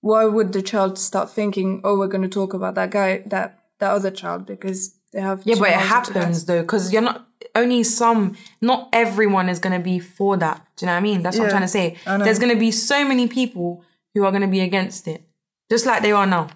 why 0.00 0.24
would 0.24 0.52
the 0.52 0.62
child 0.62 0.98
start 0.98 1.30
thinking, 1.30 1.80
oh, 1.84 1.98
we're 1.98 2.06
going 2.06 2.22
to 2.22 2.28
talk 2.28 2.54
about 2.54 2.74
that 2.74 2.90
guy, 2.90 3.22
that 3.26 3.57
that 3.78 3.90
other 3.92 4.10
child 4.10 4.46
because 4.46 4.94
they 5.12 5.20
have 5.20 5.42
Yeah, 5.44 5.54
but 5.58 5.70
it 5.70 5.76
moms 5.76 5.82
and 5.92 6.04
two 6.04 6.12
dads? 6.12 6.18
happens 6.24 6.44
though, 6.46 6.62
because 6.62 6.92
you're 6.92 7.02
not 7.02 7.26
only 7.54 7.82
some, 7.82 8.36
not 8.60 8.88
everyone 8.92 9.48
is 9.48 9.58
gonna 9.58 9.78
be 9.80 9.98
for 9.98 10.36
that. 10.36 10.62
Do 10.76 10.84
you 10.84 10.86
know 10.86 10.92
what 10.92 10.98
I 10.98 11.00
mean? 11.00 11.22
That's 11.22 11.38
what 11.38 11.44
I'm 11.44 11.50
trying 11.50 11.62
to 11.62 11.68
say. 11.68 11.96
There's 12.06 12.38
gonna 12.38 12.56
be 12.56 12.70
so 12.70 13.06
many 13.06 13.26
people 13.28 13.84
who 14.14 14.24
are 14.24 14.32
gonna 14.32 14.48
be 14.48 14.60
against 14.60 15.08
it, 15.08 15.22
just 15.70 15.86
like 15.86 16.02
they 16.02 16.12
are 16.12 16.26
now. 16.26 16.48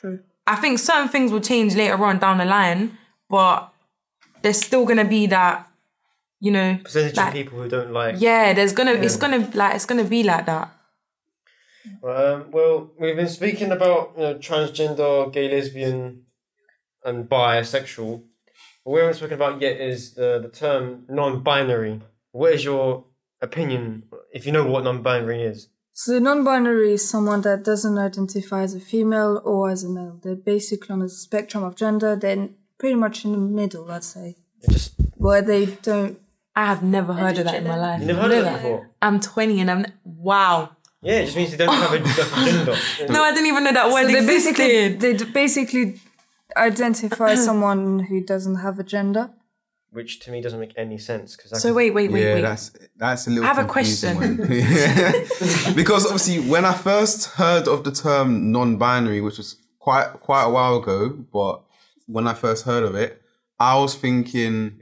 True. 0.00 0.20
I 0.46 0.56
think 0.56 0.78
certain 0.78 1.08
things 1.08 1.30
will 1.32 1.40
change 1.40 1.74
later 1.74 2.02
on 2.04 2.18
down 2.18 2.38
the 2.38 2.44
line, 2.44 2.96
but 3.28 3.72
there's 4.42 4.60
still 4.60 4.84
gonna 4.84 5.04
be 5.04 5.26
that, 5.26 5.68
you 6.40 6.50
know, 6.50 6.78
Percentage 6.82 7.16
like- 7.16 7.28
of 7.28 7.32
people 7.34 7.62
who 7.62 7.68
don't 7.68 7.92
like. 7.92 8.16
yeah. 8.18 8.52
There's 8.52 8.72
gonna, 8.72 8.92
it's 8.92 9.16
gonna 9.16 9.48
like, 9.54 9.74
it's 9.76 9.86
gonna 9.86 10.04
be 10.04 10.22
like 10.22 10.46
that. 10.46 10.70
Um, 12.04 12.50
well, 12.52 12.90
we've 12.98 13.16
been 13.16 13.28
speaking 13.28 13.72
about 13.72 14.12
you 14.16 14.22
know, 14.22 14.34
transgender, 14.36 15.32
gay, 15.32 15.50
lesbian, 15.50 16.24
and 17.04 17.28
bisexual. 17.28 18.22
What 18.84 18.94
we 18.94 19.00
haven't 19.00 19.14
spoken 19.16 19.34
about 19.34 19.60
yet 19.60 19.80
is 19.80 20.14
the, 20.14 20.40
the 20.42 20.48
term 20.48 21.04
non-binary. 21.08 22.00
What 22.32 22.52
is 22.54 22.64
your 22.64 23.04
opinion, 23.40 24.04
if 24.32 24.46
you 24.46 24.52
know 24.52 24.66
what 24.66 24.84
non-binary 24.84 25.42
is? 25.42 25.68
So 25.92 26.18
non-binary 26.18 26.94
is 26.94 27.08
someone 27.08 27.42
that 27.42 27.64
doesn't 27.64 27.98
identify 27.98 28.62
as 28.62 28.74
a 28.74 28.80
female 28.80 29.40
or 29.44 29.70
as 29.70 29.84
a 29.84 29.88
male. 29.90 30.18
They're 30.22 30.34
basically 30.36 30.92
on 30.94 31.02
a 31.02 31.08
spectrum 31.08 31.62
of 31.64 31.76
gender. 31.76 32.16
They're 32.16 32.48
pretty 32.78 32.94
much 32.96 33.24
in 33.24 33.32
the 33.32 33.38
middle, 33.38 33.90
I'd 33.90 34.02
say, 34.02 34.36
just 34.68 34.94
where 35.16 35.42
they 35.42 35.66
don't. 35.66 36.18
I 36.56 36.66
have 36.66 36.82
never 36.82 37.12
heard 37.14 37.38
of 37.38 37.44
that 37.44 37.54
in 37.56 37.64
my 37.64 37.76
life. 37.78 38.00
you 38.00 38.06
never 38.06 38.20
heard 38.22 38.32
of 38.32 38.44
that 38.44 38.62
before. 38.62 38.90
I'm 39.00 39.20
20 39.20 39.60
and 39.60 39.70
I'm 39.70 39.86
wow. 40.04 40.70
Yeah, 41.00 41.20
it 41.20 41.24
just 41.26 41.36
means 41.36 41.50
they 41.56 41.56
don't 41.64 41.74
have 41.74 41.92
a, 41.92 41.96
a 41.96 42.44
gender. 42.44 42.76
No, 43.12 43.22
I 43.22 43.32
didn't 43.32 43.46
even 43.46 43.64
know 43.64 43.72
that 43.72 43.90
word 43.90 44.02
So 44.06 44.12
they 44.12 44.18
existed. 44.18 44.56
basically 44.56 44.88
they 44.96 45.16
d- 45.16 45.24
basically 45.32 46.00
identify 46.56 47.34
someone 47.48 48.00
who 48.00 48.22
doesn't 48.22 48.56
have 48.56 48.78
a 48.78 48.82
gender. 48.82 49.30
Which 49.90 50.20
to 50.20 50.30
me 50.30 50.40
doesn't 50.40 50.58
make 50.58 50.72
any 50.78 50.96
sense 50.96 51.36
because 51.36 51.60
So 51.60 51.74
wait, 51.74 51.92
wait, 51.92 52.10
wait, 52.10 52.24
yeah, 52.24 52.34
wait. 52.36 52.40
that's 52.40 52.72
that's 52.96 53.26
a 53.26 53.30
little. 53.30 53.44
I 53.44 53.48
have 53.48 53.58
a 53.58 53.68
question. 53.68 54.36
because 55.76 56.06
obviously, 56.06 56.40
when 56.48 56.64
I 56.64 56.72
first 56.72 57.26
heard 57.32 57.68
of 57.68 57.84
the 57.84 57.92
term 57.92 58.50
non-binary, 58.50 59.20
which 59.20 59.36
was 59.36 59.56
quite 59.78 60.12
quite 60.20 60.44
a 60.44 60.50
while 60.50 60.76
ago, 60.76 61.10
but 61.10 61.62
when 62.06 62.26
I 62.26 62.32
first 62.32 62.64
heard 62.64 62.84
of 62.84 62.94
it, 62.94 63.20
I 63.58 63.78
was 63.78 63.94
thinking. 63.94 64.78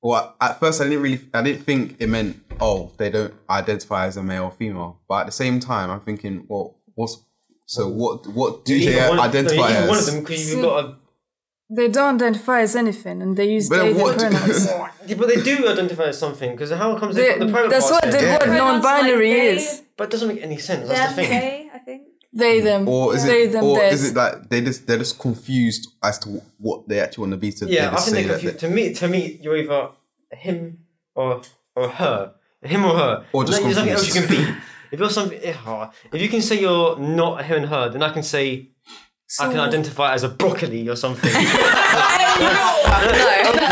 Well, 0.00 0.36
at 0.40 0.60
first 0.60 0.80
I 0.80 0.84
didn't 0.84 1.02
really, 1.02 1.20
I 1.34 1.42
didn't 1.42 1.64
think 1.64 1.96
it 1.98 2.06
meant 2.06 2.40
oh 2.60 2.92
they 2.96 3.10
don't 3.10 3.34
identify 3.50 4.06
as 4.06 4.16
a 4.16 4.22
male 4.22 4.44
or 4.44 4.50
female, 4.50 5.00
but 5.08 5.20
at 5.20 5.26
the 5.26 5.32
same 5.32 5.60
time 5.60 5.90
I'm 5.90 6.00
thinking, 6.00 6.46
well, 6.48 6.76
what's 6.94 7.24
so 7.74 7.80
mm. 7.88 7.94
what 8.00 8.26
what 8.38 8.64
do 8.64 8.74
they 8.78 8.96
one- 9.08 9.20
identify 9.20 9.62
either 9.68 9.84
as? 9.84 9.88
one 9.88 9.98
of 9.98 10.06
them 10.06 10.20
because 10.24 10.50
you've 10.50 10.62
got 10.62 10.84
a 10.84 10.96
They 11.70 11.88
don't 11.96 12.14
identify 12.20 12.58
as 12.66 12.74
anything, 12.84 13.16
and 13.22 13.36
they 13.38 13.48
use 13.56 13.68
But 13.68 13.78
they 13.84 13.92
what- 13.92 14.16
pronouns. 14.18 14.68
Yeah, 15.08 15.16
but 15.20 15.28
they 15.32 15.40
do 15.50 15.54
identify 15.74 16.06
as 16.12 16.18
something 16.24 16.50
because 16.52 16.70
how 16.82 16.98
comes 17.00 17.14
they 17.14 17.28
They- 17.28 17.38
the 17.44 17.52
private 17.52 17.70
that's 17.74 17.90
what 17.94 18.02
the 18.14 18.18
word 18.32 18.40
Pronouns 18.40 18.82
non-binary 18.82 19.30
like 19.32 19.56
is. 19.56 19.82
But 19.96 20.04
it 20.08 20.10
doesn't 20.14 20.28
make 20.32 20.42
any 20.50 20.58
sense. 20.68 20.88
That's 20.88 21.00
Them, 21.00 21.16
the 21.16 21.22
thing. 21.22 21.40
they, 21.40 21.70
I 21.74 21.78
think. 21.86 22.02
They 22.42 22.60
them. 22.68 22.82
or 22.88 23.14
is 23.16 23.24
they 23.24 23.42
it, 23.44 23.52
them. 23.52 23.64
or 23.64 23.76
theirs. 23.78 23.94
is 23.94 24.10
it 24.10 24.16
like 24.22 24.34
they 24.50 24.60
just 24.68 24.86
they're 24.86 25.02
just 25.06 25.16
confused 25.26 25.84
as 26.08 26.18
to 26.20 26.28
what 26.66 26.78
they 26.88 26.98
actually 27.04 27.22
want 27.24 27.32
to 27.36 27.40
be? 27.46 27.50
So 27.50 27.66
Yeah, 27.66 27.90
I 27.92 28.00
think 28.00 28.14
they're 28.16 28.22
that 28.28 28.32
confused. 28.40 28.58
To 28.60 28.68
me, 28.76 28.82
to 29.00 29.08
me, 29.08 29.20
you're 29.42 29.56
either 29.62 29.82
him 30.32 30.58
or 31.14 31.42
or 31.74 31.88
her, 31.88 32.32
him 32.62 32.84
or 32.84 32.94
her. 33.02 33.14
Or 33.32 33.44
just 33.44 33.60
No, 33.60 33.64
there's 33.64 33.76
nothing 33.76 33.92
else 33.92 34.06
you 34.08 34.12
can 34.20 34.26
confused. 34.28 34.48
be. 34.56 34.62
If 34.90 35.00
you're 35.00 35.10
something, 35.10 35.38
eh, 35.42 35.54
if 36.12 36.22
you 36.22 36.28
can 36.28 36.42
say 36.42 36.60
you're 36.60 36.98
not 36.98 37.44
him 37.44 37.58
and 37.58 37.66
her, 37.66 37.88
then 37.90 38.02
I 38.02 38.10
can 38.10 38.22
say 38.22 38.70
I 39.38 39.48
can 39.48 39.60
identify 39.60 40.14
as 40.14 40.24
a 40.24 40.28
broccoli 40.28 40.88
or 40.88 40.96
something. 40.96 41.30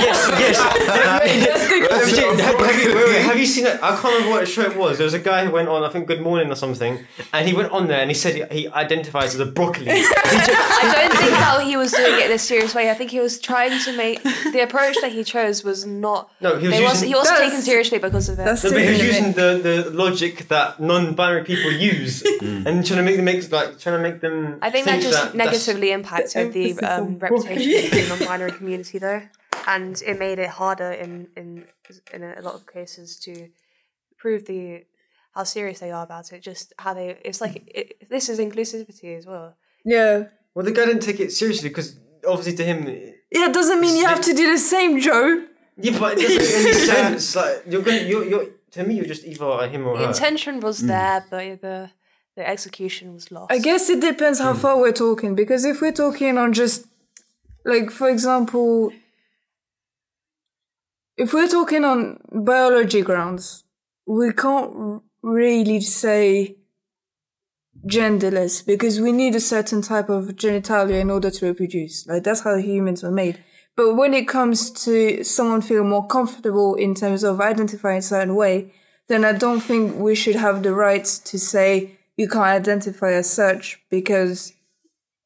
yes, 0.01 0.31
yes. 0.39 1.71
Legit, 2.07 2.41
have, 2.41 2.59
have 2.59 2.83
you, 2.83 2.95
wait, 2.95 3.07
wait, 3.09 3.23
have 3.23 3.39
you 3.39 3.47
seen 3.47 3.67
it? 3.67 3.75
I 3.83 3.91
can't 3.97 4.05
remember 4.14 4.31
what 4.31 4.49
show 4.49 4.62
it 4.62 4.77
was. 4.77 4.99
There 4.99 5.05
was 5.05 5.14
a 5.14 5.19
guy 5.19 5.45
who 5.45 5.51
went 5.51 5.69
on, 5.69 5.83
I 5.83 5.89
think, 5.89 6.07
Good 6.07 6.21
Morning 6.21 6.51
or 6.51 6.55
something, 6.55 7.05
and 7.33 7.49
he 7.49 7.55
went 7.55 7.73
on 7.73 7.89
there 7.89 8.01
and 8.01 8.11
he 8.11 8.14
said 8.14 8.51
he, 8.51 8.61
he 8.62 8.69
identifies 8.69 9.35
as 9.35 9.41
a 9.41 9.47
broccoli. 9.47 9.87
I 9.91 11.09
don't 11.09 11.19
think 11.19 11.31
that 11.33 11.62
he 11.64 11.77
was 11.77 11.93
doing 11.93 12.21
it 12.21 12.27
in 12.27 12.33
a 12.33 12.39
serious 12.39 12.75
way. 12.75 12.91
I 12.91 12.95
think 12.95 13.11
he 13.11 13.21
was 13.21 13.39
trying 13.41 13.79
to 13.81 13.97
make 13.97 14.23
the 14.23 14.61
approach 14.62 14.97
that 15.01 15.12
he 15.12 15.25
chose 15.25 15.64
was 15.64 15.85
not. 15.87 16.31
No, 16.41 16.57
he 16.59 16.69
was 16.69 16.77
it 16.77 16.83
was, 16.83 16.93
using- 16.95 17.09
he 17.09 17.14
wasn't 17.14 17.39
taken 17.39 17.61
seriously 17.61 17.99
because 17.99 18.29
of 18.29 18.39
it. 18.39 18.45
That's 18.45 18.64
No, 18.64 18.71
but 18.71 18.83
he 18.83 18.91
was 18.91 19.03
using 19.03 19.33
the, 19.33 19.61
the 19.62 19.91
logic 19.91 20.49
that 20.49 20.81
non-binary 20.81 21.45
people 21.45 21.73
use 21.73 22.23
and 22.41 22.87
trying 22.87 22.99
to 22.99 23.03
make 23.03 23.17
them 23.17 23.25
make 23.25 23.51
like 23.51 23.79
trying 23.79 23.97
to 23.97 24.03
make 24.03 24.21
them. 24.21 24.59
I 24.62 24.71
think 24.71 24.87
that 24.87 25.03
just 25.03 25.33
that's- 25.33 25.35
negatively 25.35 25.93
impacted 25.93 26.53
the 26.53 26.71
emphasis 26.71 26.99
um, 26.99 27.19
reputation 27.19 27.99
of 28.03 28.05
the 28.09 28.16
non-binary 28.16 28.52
community, 28.52 28.98
though, 28.98 29.22
and 29.66 30.00
it 30.02 30.18
made 30.18 30.38
it 30.38 30.50
harder 30.50 30.92
in 30.92 31.28
in 31.36 31.66
in 32.12 32.22
a 32.22 32.40
lot 32.42 32.54
of 32.54 32.66
cases 32.66 33.18
to 33.20 33.48
prove 34.18 34.46
the 34.46 34.84
how 35.34 35.44
serious 35.44 35.80
they 35.80 35.90
are 35.90 36.04
about 36.04 36.32
it. 36.32 36.42
Just 36.42 36.72
how 36.78 36.94
they 36.94 37.18
it's 37.24 37.40
like 37.40 37.62
it, 37.74 38.09
this 38.09 38.28
is 38.28 38.38
inclusivity 38.38 39.16
as 39.16 39.26
well. 39.26 39.54
Yeah. 39.84 40.24
Well, 40.54 40.64
the 40.64 40.72
guy 40.72 40.86
didn't 40.86 41.02
take 41.02 41.20
it 41.20 41.32
seriously 41.32 41.68
because 41.68 41.98
obviously 42.26 42.57
to 42.57 42.64
him, 42.64 42.86
Yeah, 43.30 43.48
it 43.50 43.54
doesn't 43.54 43.80
mean 43.80 43.96
you 43.96 44.07
have 44.07 44.22
to 44.22 44.32
do 44.34 44.50
the 44.50 44.59
same, 44.59 45.00
Joe. 45.00 45.46
yeah, 45.76 45.98
but 45.98 46.18
it 46.18 46.22
doesn't 46.22 46.64
make 46.64 46.74
any 46.74 46.86
sense. 46.86 47.36
Like 47.36 47.62
you're 47.68 47.82
gonna, 47.82 47.98
you're, 47.98 48.24
you're 48.24 48.46
to 48.72 48.84
me, 48.84 48.94
you're 48.94 49.04
just 49.04 49.24
either 49.24 49.44
a 49.44 49.68
him 49.68 49.86
or 49.86 49.96
The 49.96 50.04
her. 50.04 50.11
intention 50.11 50.61
was 50.61 50.82
mm. 50.82 50.88
there, 50.88 51.24
but 51.30 51.61
the 51.61 51.90
the 52.36 52.48
execution 52.48 53.14
was 53.14 53.30
lost. 53.30 53.50
I 53.52 53.59
guess 53.59 53.88
it 53.88 54.00
depends 54.00 54.40
how 54.40 54.52
mm. 54.52 54.59
far 54.59 54.78
we're 54.78 54.92
talking 54.92 55.34
because 55.34 55.64
if 55.64 55.80
we're 55.80 55.92
talking 55.92 56.36
on 56.36 56.52
just 56.52 56.86
like 57.67 57.91
for 57.91 58.09
example 58.09 58.93
if 61.17 61.35
we're 61.35 61.49
talking 61.49 61.85
on 61.85 62.19
biology 62.33 63.03
grounds 63.03 63.64
we 64.07 64.33
can't 64.33 65.03
really 65.23 65.81
say 65.81 66.57
genderless 67.87 68.64
because 68.64 69.01
we 69.01 69.12
need 69.12 69.35
a 69.35 69.41
certain 69.41 69.83
type 69.83 70.09
of 70.09 70.25
genitalia 70.37 71.01
in 71.01 71.11
order 71.11 71.31
to 71.31 71.47
reproduce. 71.47 72.07
Like 72.07 72.25
that's 72.25 72.41
how 72.41 72.57
humans 72.57 73.03
were 73.03 73.11
made. 73.11 73.45
But 73.77 73.95
when 73.95 74.14
it 74.14 74.27
comes 74.27 74.71
to 74.85 75.23
someone 75.23 75.61
feeling 75.61 75.91
more 75.91 76.07
comfortable 76.07 76.75
in 76.75 76.95
terms 76.95 77.23
of 77.23 77.41
identifying 77.41 77.99
a 77.99 78.03
certain 78.03 78.35
way 78.35 78.73
then 79.09 79.25
i 79.25 79.33
don't 79.33 79.61
think 79.61 79.97
we 79.97 80.14
should 80.14 80.37
have 80.37 80.62
the 80.62 80.75
rights 80.75 81.19
to 81.19 81.39
say 81.39 81.97
you 82.17 82.29
can't 82.29 82.45
identify 82.45 83.12
as 83.12 83.31
such 83.31 83.81
because 83.91 84.53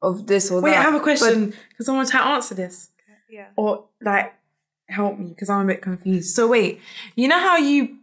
of 0.03 0.27
this 0.27 0.51
or 0.51 0.61
Wait, 0.61 0.71
that 0.71 0.79
I 0.81 0.83
have 0.83 0.95
a 0.95 1.01
question. 1.01 1.53
Can 1.77 1.85
someone 1.85 2.07
try 2.07 2.21
to 2.21 2.27
answer 2.29 2.55
this? 2.55 2.91
yeah. 3.29 3.49
Or 3.57 3.85
like 4.01 4.35
help 4.89 5.19
me 5.19 5.29
because 5.29 5.49
I'm 5.49 5.65
a 5.65 5.73
bit 5.73 5.83
confused. 5.83 6.35
So 6.35 6.49
wait, 6.49 6.81
you 7.15 7.29
know 7.29 7.39
how 7.39 7.57
you 7.57 7.99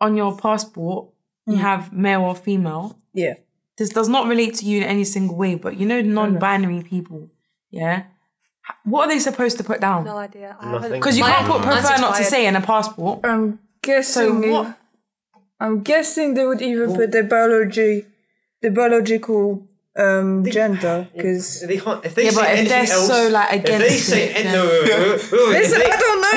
on 0.00 0.16
your 0.16 0.36
passport 0.36 1.08
you 1.46 1.54
mm. 1.54 1.60
have 1.60 1.92
male 1.92 2.22
or 2.22 2.34
female? 2.34 2.96
yeah 3.12 3.34
This 3.76 3.90
does 3.90 4.08
not 4.08 4.26
relate 4.28 4.54
to 4.56 4.64
you 4.66 4.78
in 4.78 4.84
any 4.84 5.04
single 5.04 5.36
way, 5.36 5.54
but 5.54 5.76
you 5.76 5.86
know 5.86 6.00
non-binary 6.00 6.82
people, 6.82 7.30
yeah? 7.70 8.04
What 8.84 9.06
are 9.06 9.12
they 9.12 9.18
supposed 9.18 9.56
to 9.58 9.64
put 9.64 9.80
down? 9.80 10.04
No 10.04 10.16
idea. 10.16 10.56
I 10.60 10.64
Nothing. 10.64 10.82
haven't- 10.82 10.98
Because 11.00 11.18
you 11.18 11.24
can't 11.24 11.46
put 11.46 11.62
prefer 11.62 11.96
not 12.00 12.16
to 12.16 12.24
say 12.24 12.46
in 12.46 12.56
a 12.56 12.60
passport. 12.60 13.20
i'm 13.24 13.58
guessing 13.82 14.42
So 14.42 14.50
what- 14.52 14.78
i'm 15.58 15.82
guessing 15.82 16.34
they 16.34 16.46
would 16.46 16.62
even 16.62 16.94
put 16.94 17.12
the 17.12 17.22
biology 17.22 18.04
the 18.62 18.70
biological 18.70 19.66
um 19.96 20.44
gender 20.44 21.08
because 21.16 21.62
They 21.66 21.76
can't, 21.78 22.04
if 22.04 22.14
they 22.14 22.24
Yeah, 22.26 22.30
say 22.30 22.36
but 22.36 22.44
if 22.44 22.58
anything 22.58 22.68
they're 22.68 22.92
else, 22.94 23.06
so, 23.08 23.28
like, 23.28 23.64
if 23.68 23.78
they 23.80 23.96
say 23.96 24.30
it, 24.30 24.36
an- 24.36 24.44
then- 24.44 24.54
no, 25.32 25.48
Listen, 25.48 25.78
they- 25.80 25.90
i 25.90 25.96
don't 25.96 26.20
know 26.22 26.30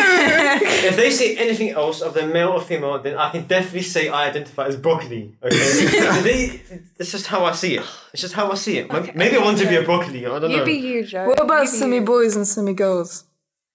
If 0.90 0.96
they 0.98 1.12
say 1.12 1.36
anything 1.38 1.70
else 1.70 2.02
of 2.02 2.14
the 2.14 2.26
male 2.28 2.50
or 2.50 2.62
female, 2.62 2.98
then 3.00 3.16
I 3.16 3.30
can 3.30 3.46
definitely 3.46 3.84
say 3.84 4.10
I 4.10 4.28
identify 4.30 4.66
as 4.66 4.76
broccoli. 4.76 5.34
Okay, 5.42 6.22
they, 6.28 6.62
it's 7.00 7.12
just 7.12 7.28
how 7.28 7.46
I 7.46 7.54
see 7.54 7.76
it. 7.78 7.86
It's 8.12 8.22
just 8.22 8.34
how 8.34 8.52
I 8.52 8.56
see 8.56 8.78
it. 8.80 8.92
Maybe- 8.92 9.12
Maybe 9.16 9.38
I 9.38 9.44
want 9.44 9.58
to 9.60 9.68
be 9.68 9.76
a 9.76 9.84
broccoli. 9.84 10.26
I 10.26 10.40
don't 10.40 10.50
You 10.52 10.58
know. 10.58 10.66
be 10.66 10.74
you, 10.74 11.06
Joe. 11.06 11.28
what 11.28 11.40
about 11.40 11.62
You 11.64 11.68
semi 11.68 11.98
you. 11.98 12.02
boys 12.02 12.36
and 12.36 12.46
semi 12.48 12.74
girls 12.74 13.24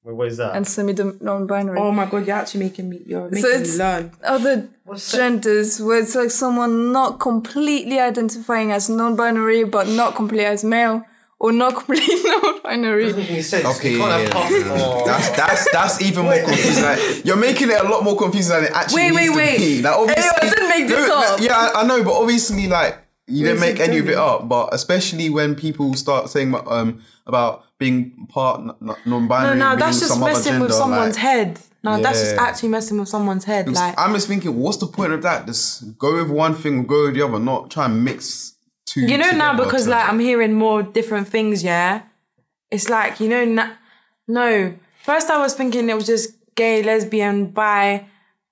Wait, 0.08 0.14
what 0.16 0.28
is 0.28 0.38
that? 0.38 0.56
and 0.56 0.66
semi 0.66 0.94
non-binary 1.20 1.78
Oh 1.78 1.92
my 1.92 2.06
god, 2.06 2.26
you're 2.26 2.34
actually 2.36 2.64
making 2.64 2.88
me 2.88 3.02
you're 3.04 3.28
making 3.28 3.42
So 3.42 3.48
me 3.48 3.54
it's- 3.56 3.76
learn. 3.78 4.10
other 4.24 4.68
What's 4.84 5.12
that? 5.12 5.18
genders 5.18 5.82
where 5.82 5.98
it's 6.00 6.14
like 6.14 6.30
someone 6.30 6.92
not 6.92 7.20
completely 7.20 7.98
identifying 8.00 8.72
as 8.72 8.88
non-binary 8.88 9.64
but 9.64 9.86
not 9.86 10.14
completely 10.14 10.46
as 10.46 10.64
male 10.64 11.04
or 11.38 11.52
not 11.52 11.74
completely 11.84 12.16
non-binary 12.24 13.04
doesn't 13.12 13.30
make 13.30 13.44
sense. 13.44 13.66
Okay, 13.76 13.92
You 13.92 13.98
yeah. 13.98 14.30
Oh. 14.34 15.02
That's 15.04 15.28
that's 15.36 15.72
that's 15.72 16.00
even 16.02 16.24
more 16.24 16.42
confusing. 16.42 16.82
Like, 16.84 17.24
you're 17.26 17.36
making 17.36 17.68
it 17.70 17.78
a 17.78 17.84
lot 17.88 18.02
more 18.02 18.16
confusing 18.16 18.54
than 18.56 18.64
it 18.64 18.72
actually 18.72 19.10
Wait, 19.12 19.14
needs 19.14 19.36
wait, 19.36 19.52
to 19.56 19.58
be. 19.60 19.74
wait. 19.76 19.82
Like, 19.84 19.94
obviously, 19.98 20.22
Hey, 20.22 20.30
I 20.40 20.50
didn't 20.50 20.68
make 20.70 20.88
this 20.88 21.06
No, 21.08 21.18
up. 21.18 21.40
Yeah, 21.40 21.56
I, 21.74 21.82
I 21.82 21.86
know, 21.86 22.02
but 22.02 22.14
obviously, 22.14 22.66
like 22.66 22.96
you 23.26 23.44
didn't 23.44 23.60
make 23.60 23.78
any 23.78 23.98
of 23.98 24.08
it 24.08 24.16
up. 24.16 24.48
But 24.48 24.72
especially 24.72 25.28
when 25.30 25.54
people 25.54 25.92
start 25.94 26.30
saying 26.30 26.54
um 26.66 27.02
about 27.26 27.64
being 27.78 28.26
part 28.28 28.60
n- 28.60 28.70
n- 28.70 28.76
No, 28.80 28.96
non-binary, 29.06 29.58
no, 29.58 29.68
being 29.70 29.78
that's 29.78 29.98
just 30.00 30.12
some 30.12 30.20
messing 30.20 30.52
gender, 30.52 30.66
with 30.66 30.74
someone's 30.74 31.14
like, 31.14 31.22
head. 31.22 31.60
No, 31.84 32.02
that's 32.02 32.20
just 32.20 32.34
actually 32.36 32.68
messing 32.70 32.98
with 32.98 33.08
someone's 33.08 33.44
head. 33.44 33.68
Like 33.68 33.94
I'm 33.98 34.12
just 34.14 34.26
thinking, 34.28 34.58
what's 34.58 34.78
the 34.78 34.86
point 34.88 35.12
of 35.12 35.22
that? 35.22 35.46
Just 35.46 35.96
go 35.98 36.16
with 36.16 36.30
one 36.30 36.54
thing, 36.54 36.84
go 36.86 37.04
with 37.06 37.14
the 37.14 37.22
other, 37.22 37.38
not 37.38 37.70
try 37.70 37.84
and 37.86 38.04
mix 38.04 38.54
two. 38.84 39.02
you 39.02 39.16
know 39.16 39.30
now 39.30 39.56
because 39.56 39.84
to- 39.84 39.90
like 39.90 40.08
I'm 40.08 40.18
hearing 40.18 40.54
more 40.54 40.82
different 40.82 41.28
things. 41.28 41.62
Yeah, 41.62 42.02
it's 42.70 42.88
like 42.88 43.20
you 43.20 43.28
know, 43.28 43.44
na- 43.44 43.74
no. 44.26 44.74
First, 45.04 45.30
I 45.30 45.38
was 45.38 45.54
thinking 45.54 45.88
it 45.88 45.94
was 45.94 46.04
just 46.06 46.30
gay, 46.56 46.82
lesbian, 46.82 47.46
bi, 47.46 48.06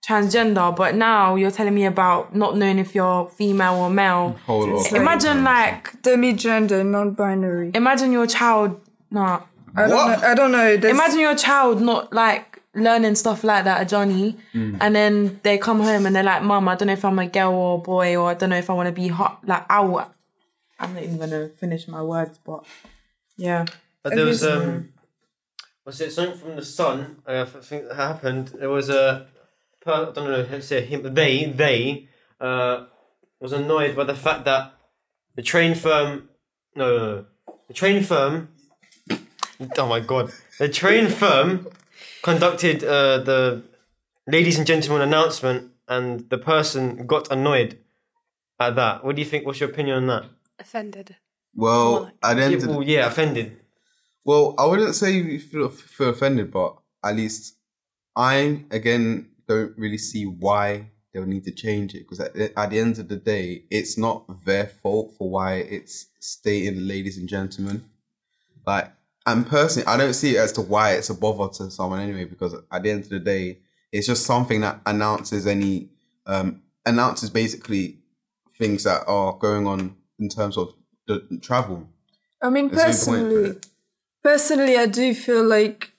transgender, 0.07 0.75
but 0.75 0.95
now 0.95 1.35
you're 1.35 1.51
telling 1.51 1.75
me 1.75 1.85
about 1.85 2.35
not 2.35 2.57
knowing 2.57 2.79
if 2.79 2.95
you're 2.95 3.29
female 3.29 3.75
or 3.75 3.91
male. 3.91 4.37
Whole 4.47 4.67
lot. 4.69 4.93
Imagine 4.93 5.43
like, 5.45 6.01
demi-gender 6.03 6.85
non-binary 6.85 7.73
imagine 7.75 8.13
your 8.13 8.27
child. 8.27 8.81
No, 9.11 9.43
I 9.77 9.87
don't 9.89 9.91
know 9.91 10.29
I 10.29 10.35
don't 10.35 10.53
know 10.53 10.77
There's- 10.77 10.95
imagine 10.95 11.21
your 11.21 11.37
child 11.37 11.81
not 11.81 12.13
like 12.13 12.63
learning 12.75 13.15
stuff 13.15 13.43
like 13.45 13.65
that 13.65 13.81
at 13.83 13.89
Johnny, 13.89 14.37
Mm. 14.55 14.77
and 14.81 14.95
then 14.95 15.41
they 15.43 15.57
come 15.59 15.81
home 15.81 16.05
and 16.07 16.15
they're 16.15 16.23
like, 16.23 16.43
"Mom, 16.43 16.69
I 16.69 16.75
don't 16.75 16.89
know 16.89 16.93
if 16.93 17.05
I'm 17.05 17.19
a 17.19 17.27
girl 17.27 17.53
or 17.55 17.79
a 17.79 17.81
boy, 17.81 18.17
or 18.17 18.31
I 18.31 18.35
don't 18.35 18.51
know 18.51 18.59
if 18.59 18.69
I 18.69 18.75
want 18.75 18.89
to 18.89 18.93
be 18.93 19.09
hot." 19.09 19.41
Like, 19.47 19.65
ow, 19.71 20.11
I'm 20.79 20.93
not 20.95 21.03
even 21.03 21.19
gonna 21.19 21.49
finish 21.49 21.89
my 21.89 22.03
words, 22.03 22.39
but 22.45 22.65
yeah. 23.37 23.65
But 24.03 24.15
there 24.15 24.27
was 24.27 24.45
um, 24.45 24.91
was 25.87 26.01
it 26.01 26.13
something 26.13 26.39
from 26.39 26.57
the 26.57 26.65
sun? 26.65 27.23
I 27.27 27.45
think 27.45 27.89
that 27.89 27.95
happened. 27.97 28.49
There 28.49 28.69
was 28.69 28.91
a, 28.91 29.27
per, 29.81 29.93
I 29.93 30.13
don't 30.13 30.29
know, 30.31 30.47
let's 30.51 30.67
say 30.67 30.85
him. 30.85 31.03
They 31.15 31.45
they 31.47 32.09
uh 32.41 32.85
was 33.41 33.53
annoyed 33.53 33.97
by 33.97 34.05
the 34.05 34.15
fact 34.15 34.45
that 34.45 34.73
the 35.35 35.43
train 35.43 35.75
firm, 35.75 36.29
no, 36.75 36.85
no, 36.91 37.07
no 37.07 37.25
the 37.69 37.75
train 37.75 38.03
firm. 38.03 38.49
Oh 39.79 39.87
my 39.89 40.01
god! 40.01 40.33
The 40.59 40.69
train 40.69 41.09
firm 41.09 41.69
conducted 42.23 42.85
uh, 42.85 43.19
the 43.19 43.63
ladies 44.27 44.59
and 44.59 44.67
gentlemen 44.67 45.03
announcement, 45.07 45.71
and 45.89 46.29
the 46.31 46.39
person 46.39 47.07
got 47.07 47.31
annoyed 47.33 47.79
at 48.61 48.77
that. 48.77 49.05
What 49.05 49.17
do 49.17 49.23
you 49.23 49.29
think? 49.29 49.47
What's 49.47 49.61
your 49.61 49.71
opinion 49.71 49.97
on 49.97 50.07
that? 50.09 50.25
offended. 50.59 51.17
Well, 51.55 52.11
at 52.23 52.35
the 52.37 52.43
end 52.43 52.53
Yeah, 52.53 52.59
of 52.59 52.67
well, 52.69 52.83
yeah, 52.83 53.07
offended. 53.07 53.57
Well, 54.25 54.55
I 54.59 54.67
wouldn't 54.67 54.95
say 54.95 55.13
you 55.13 55.39
feel, 55.39 55.69
feel 55.69 56.09
offended, 56.11 56.51
but 56.51 56.77
at 57.05 57.15
least 57.17 57.57
I 58.17 58.65
again 58.71 59.29
don't 59.47 59.77
really 59.79 59.99
see 59.99 60.25
why 60.25 60.91
they'll 61.13 61.25
need 61.27 61.45
to 61.45 61.53
change 61.53 61.95
it 61.95 62.01
because 62.01 62.21
at, 62.21 62.35
the- 62.35 62.59
at 62.59 62.71
the 62.71 62.79
end 62.81 62.99
of 62.99 63.09
the 63.09 63.17
day, 63.17 63.65
it's 63.71 63.97
not 63.97 64.45
their 64.45 64.67
fault 64.67 65.15
for 65.17 65.31
why 65.31 65.55
it's 65.57 66.07
stating 66.21 66.87
ladies 66.87 67.17
and 67.19 67.29
gentlemen. 67.29 67.85
Like, 68.67 68.93
and 69.27 69.47
personally, 69.47 69.87
I 69.87 69.97
don't 69.97 70.15
see 70.15 70.37
it 70.37 70.39
as 70.39 70.53
to 70.53 70.63
why 70.63 70.93
it's 70.93 71.11
a 71.11 71.15
bother 71.15 71.53
to 71.55 71.71
someone 71.71 72.01
anyway 72.01 72.25
because 72.25 72.55
at 72.71 72.83
the 72.83 72.91
end 72.91 73.05
of 73.05 73.11
the 73.11 73.19
day, 73.19 73.59
it's 73.93 74.07
just 74.07 74.25
something 74.25 74.61
that 74.61 74.81
announces 74.87 75.47
any 75.47 75.89
um 76.27 76.63
announces 76.85 77.31
basically 77.31 77.99
things 78.59 78.85
that 78.85 79.03
are 79.07 79.33
going 79.35 79.67
on 79.67 79.97
in 80.19 80.29
terms 80.29 80.57
of 80.57 80.73
the 81.07 81.39
travel. 81.43 81.89
I 82.43 82.51
mean, 82.51 82.69
There's 82.69 83.07
no 83.07 83.13
personally, 83.15 83.45
it. 83.51 83.67
personally, 84.23 84.77
I 84.77 84.87
do 84.87 85.15
feel 85.15 85.45
like 85.45 85.93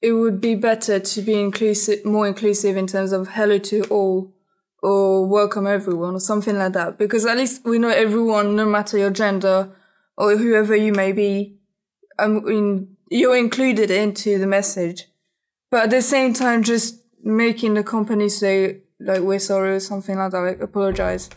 it 0.00 0.12
would 0.12 0.40
be 0.40 0.54
better 0.54 0.98
to 0.98 1.22
be 1.22 1.38
inclusive, 1.38 2.04
more 2.04 2.26
inclusive 2.26 2.76
in 2.76 2.86
terms 2.86 3.12
of 3.12 3.28
hello 3.28 3.58
to 3.58 3.82
all 3.84 4.32
or 4.82 5.26
welcome 5.26 5.66
everyone 5.66 6.14
or 6.14 6.20
something 6.20 6.56
like 6.56 6.72
that. 6.72 6.96
Because 6.96 7.26
at 7.26 7.36
least 7.36 7.64
we 7.64 7.78
know 7.78 7.90
everyone, 7.90 8.56
no 8.56 8.64
matter 8.66 8.96
your 8.96 9.10
gender 9.10 9.70
or 10.16 10.36
whoever 10.36 10.74
you 10.74 10.92
may 10.92 11.12
be, 11.12 11.59
I 12.20 12.28
mean, 12.28 12.96
you're 13.10 13.36
included 13.36 13.90
into 13.90 14.38
the 14.38 14.46
message. 14.46 15.06
But 15.70 15.84
at 15.84 15.90
the 15.90 16.02
same 16.02 16.32
time, 16.32 16.62
just 16.62 17.02
making 17.22 17.74
the 17.74 17.84
company 17.84 18.28
say 18.28 18.80
like 18.98 19.20
we're 19.20 19.38
sorry 19.38 19.74
or 19.74 19.80
something 19.80 20.18
like 20.18 20.32
that, 20.32 20.40
like 20.40 20.60
apologize. 20.60 21.30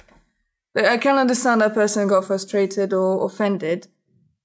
Like, 0.76 0.86
I 0.86 0.98
can 0.98 1.18
understand 1.18 1.62
that 1.62 1.74
person 1.74 2.08
got 2.08 2.26
frustrated 2.26 2.94
or 2.94 3.26
offended, 3.26 3.88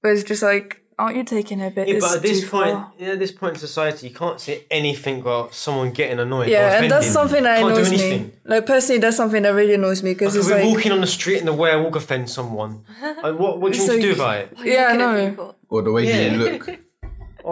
but 0.01 0.11
it's 0.11 0.23
just 0.23 0.43
like 0.43 0.78
aren't 0.99 1.15
you 1.17 1.23
taking 1.23 1.59
it 1.61 1.67
a 1.67 1.71
bit? 1.71 1.87
Yeah, 1.87 1.99
but 2.01 2.17
at 2.17 2.21
this 2.21 2.41
point, 2.47 2.71
far. 2.73 2.91
yeah, 2.99 3.13
at 3.13 3.19
this 3.19 3.31
point 3.31 3.53
in 3.55 3.59
society, 3.59 4.07
you 4.09 4.13
can't 4.13 4.39
say 4.39 4.65
anything 4.69 5.21
about 5.21 5.53
someone 5.55 5.91
getting 5.91 6.19
annoyed. 6.19 6.49
Yeah, 6.49 6.81
and 6.81 6.91
that's 6.91 7.07
something 7.07 7.43
that 7.43 7.59
can't 7.59 7.71
annoys 7.73 7.89
do 7.89 7.95
me. 7.97 8.03
anything. 8.03 8.31
Like 8.45 8.65
personally, 8.65 8.99
that's 8.99 9.17
something 9.17 9.41
that 9.43 9.49
really 9.49 9.73
annoys 9.73 10.03
me 10.03 10.13
because 10.13 10.35
Like, 10.35 10.41
it's 10.41 10.49
we're 10.51 10.61
like, 10.63 10.75
walking 10.75 10.91
on 10.91 11.01
the 11.01 11.07
street 11.07 11.39
and 11.39 11.47
the 11.47 11.53
way 11.53 11.71
I 11.71 11.77
walk 11.77 11.95
offends 11.95 12.33
someone. 12.33 12.83
Like, 13.01 13.39
what, 13.39 13.59
what 13.59 13.71
do 13.73 13.77
you 13.79 13.83
It's 13.83 13.89
want 13.89 14.01
to 14.01 14.07
do 14.07 14.13
about 14.13 14.35
it? 14.37 14.57
yeah, 14.63 14.87
I 14.91 14.97
know. 14.97 15.55
Or 15.69 15.81
the 15.81 15.91
way 15.91 16.05
Yeah. 16.07 16.31
you 16.31 16.37
look. 16.37 16.67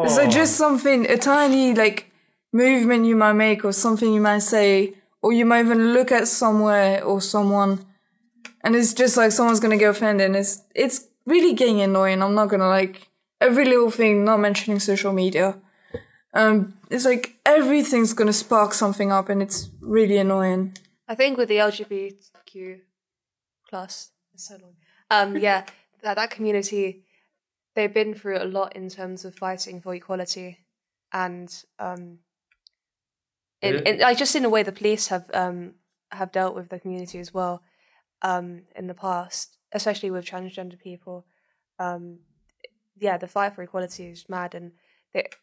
It's 0.03 0.17
like 0.17 0.27
Oh. 0.27 0.31
just 0.31 0.55
something, 0.57 1.09
a 1.09 1.17
tiny 1.17 1.73
like 1.73 2.11
movement 2.53 3.05
you 3.05 3.15
might 3.15 3.33
make 3.33 3.63
or 3.65 3.71
something 3.71 4.13
you 4.13 4.21
might 4.21 4.39
say, 4.43 4.93
or 5.21 5.31
you 5.33 5.45
might 5.45 5.61
even 5.65 5.93
look 5.93 6.11
at 6.11 6.27
somewhere 6.27 7.03
or 7.03 7.21
someone, 7.21 7.85
and 8.63 8.75
it's 8.75 8.93
just 8.93 9.17
like 9.17 9.31
someone's 9.31 9.59
gonna 9.59 9.77
get 9.77 9.89
offended. 9.89 10.25
And 10.27 10.35
it's 10.35 10.61
it's 10.75 11.07
really 11.25 11.53
getting 11.53 11.81
annoying. 11.81 12.21
I'm 12.21 12.35
not 12.35 12.49
gonna 12.49 12.67
like 12.67 13.06
every 13.39 13.65
little 13.65 13.91
thing. 13.91 14.23
Not 14.25 14.39
mentioning 14.39 14.79
social 14.79 15.13
media. 15.13 15.57
Um, 16.33 16.73
it's 16.91 17.05
like 17.05 17.35
everything's 17.45 18.13
gonna 18.13 18.33
spark 18.33 18.73
something 18.73 19.11
up, 19.11 19.29
and 19.29 19.41
it's 19.41 19.69
really 19.81 20.17
annoying. 20.17 20.77
I 21.07 21.15
think 21.15 21.37
with 21.37 21.49
the 21.49 21.57
LGBTQ 21.57 22.81
plus, 23.69 24.11
so 24.35 24.57
long. 24.61 24.75
Um, 25.09 25.37
yeah, 25.37 25.65
that 26.03 26.15
that 26.15 26.29
community, 26.31 27.03
they've 27.75 27.93
been 27.93 28.13
through 28.13 28.37
a 28.37 28.45
lot 28.45 28.75
in 28.75 28.89
terms 28.89 29.25
of 29.25 29.35
fighting 29.35 29.81
for 29.81 29.95
equality, 29.95 30.59
and 31.13 31.49
um, 31.79 32.19
in, 33.61 33.75
Yeah. 33.75 33.81
in, 33.85 33.99
like 33.99 34.17
just 34.17 34.35
in 34.35 34.43
the 34.43 34.49
way 34.49 34.63
the 34.63 34.71
police 34.71 35.07
have 35.07 35.25
um 35.33 35.73
have 36.11 36.31
dealt 36.31 36.55
with 36.55 36.69
the 36.69 36.79
community 36.79 37.19
as 37.19 37.33
well, 37.33 37.63
um, 38.21 38.63
in 38.75 38.87
the 38.87 38.93
past, 38.93 39.57
especially 39.71 40.11
with 40.11 40.25
transgender 40.25 40.79
people. 40.79 41.25
Um, 41.79 42.19
yeah, 42.99 43.17
the 43.17 43.27
fight 43.27 43.55
for 43.55 43.63
equality 43.63 44.07
is 44.07 44.29
mad, 44.29 44.55
and 44.55 44.73
it, 45.13 45.35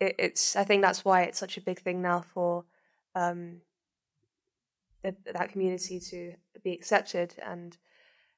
it, 0.00 0.14
it's 0.18 0.56
I 0.56 0.64
think 0.64 0.82
that's 0.82 1.04
why 1.04 1.22
it's 1.22 1.38
such 1.38 1.56
a 1.56 1.60
big 1.60 1.80
thing 1.80 2.02
now 2.02 2.20
for 2.20 2.64
um 3.14 3.62
th- 5.02 5.14
that 5.32 5.50
community 5.50 6.00
to 6.00 6.34
be 6.62 6.72
accepted 6.72 7.34
and 7.44 7.78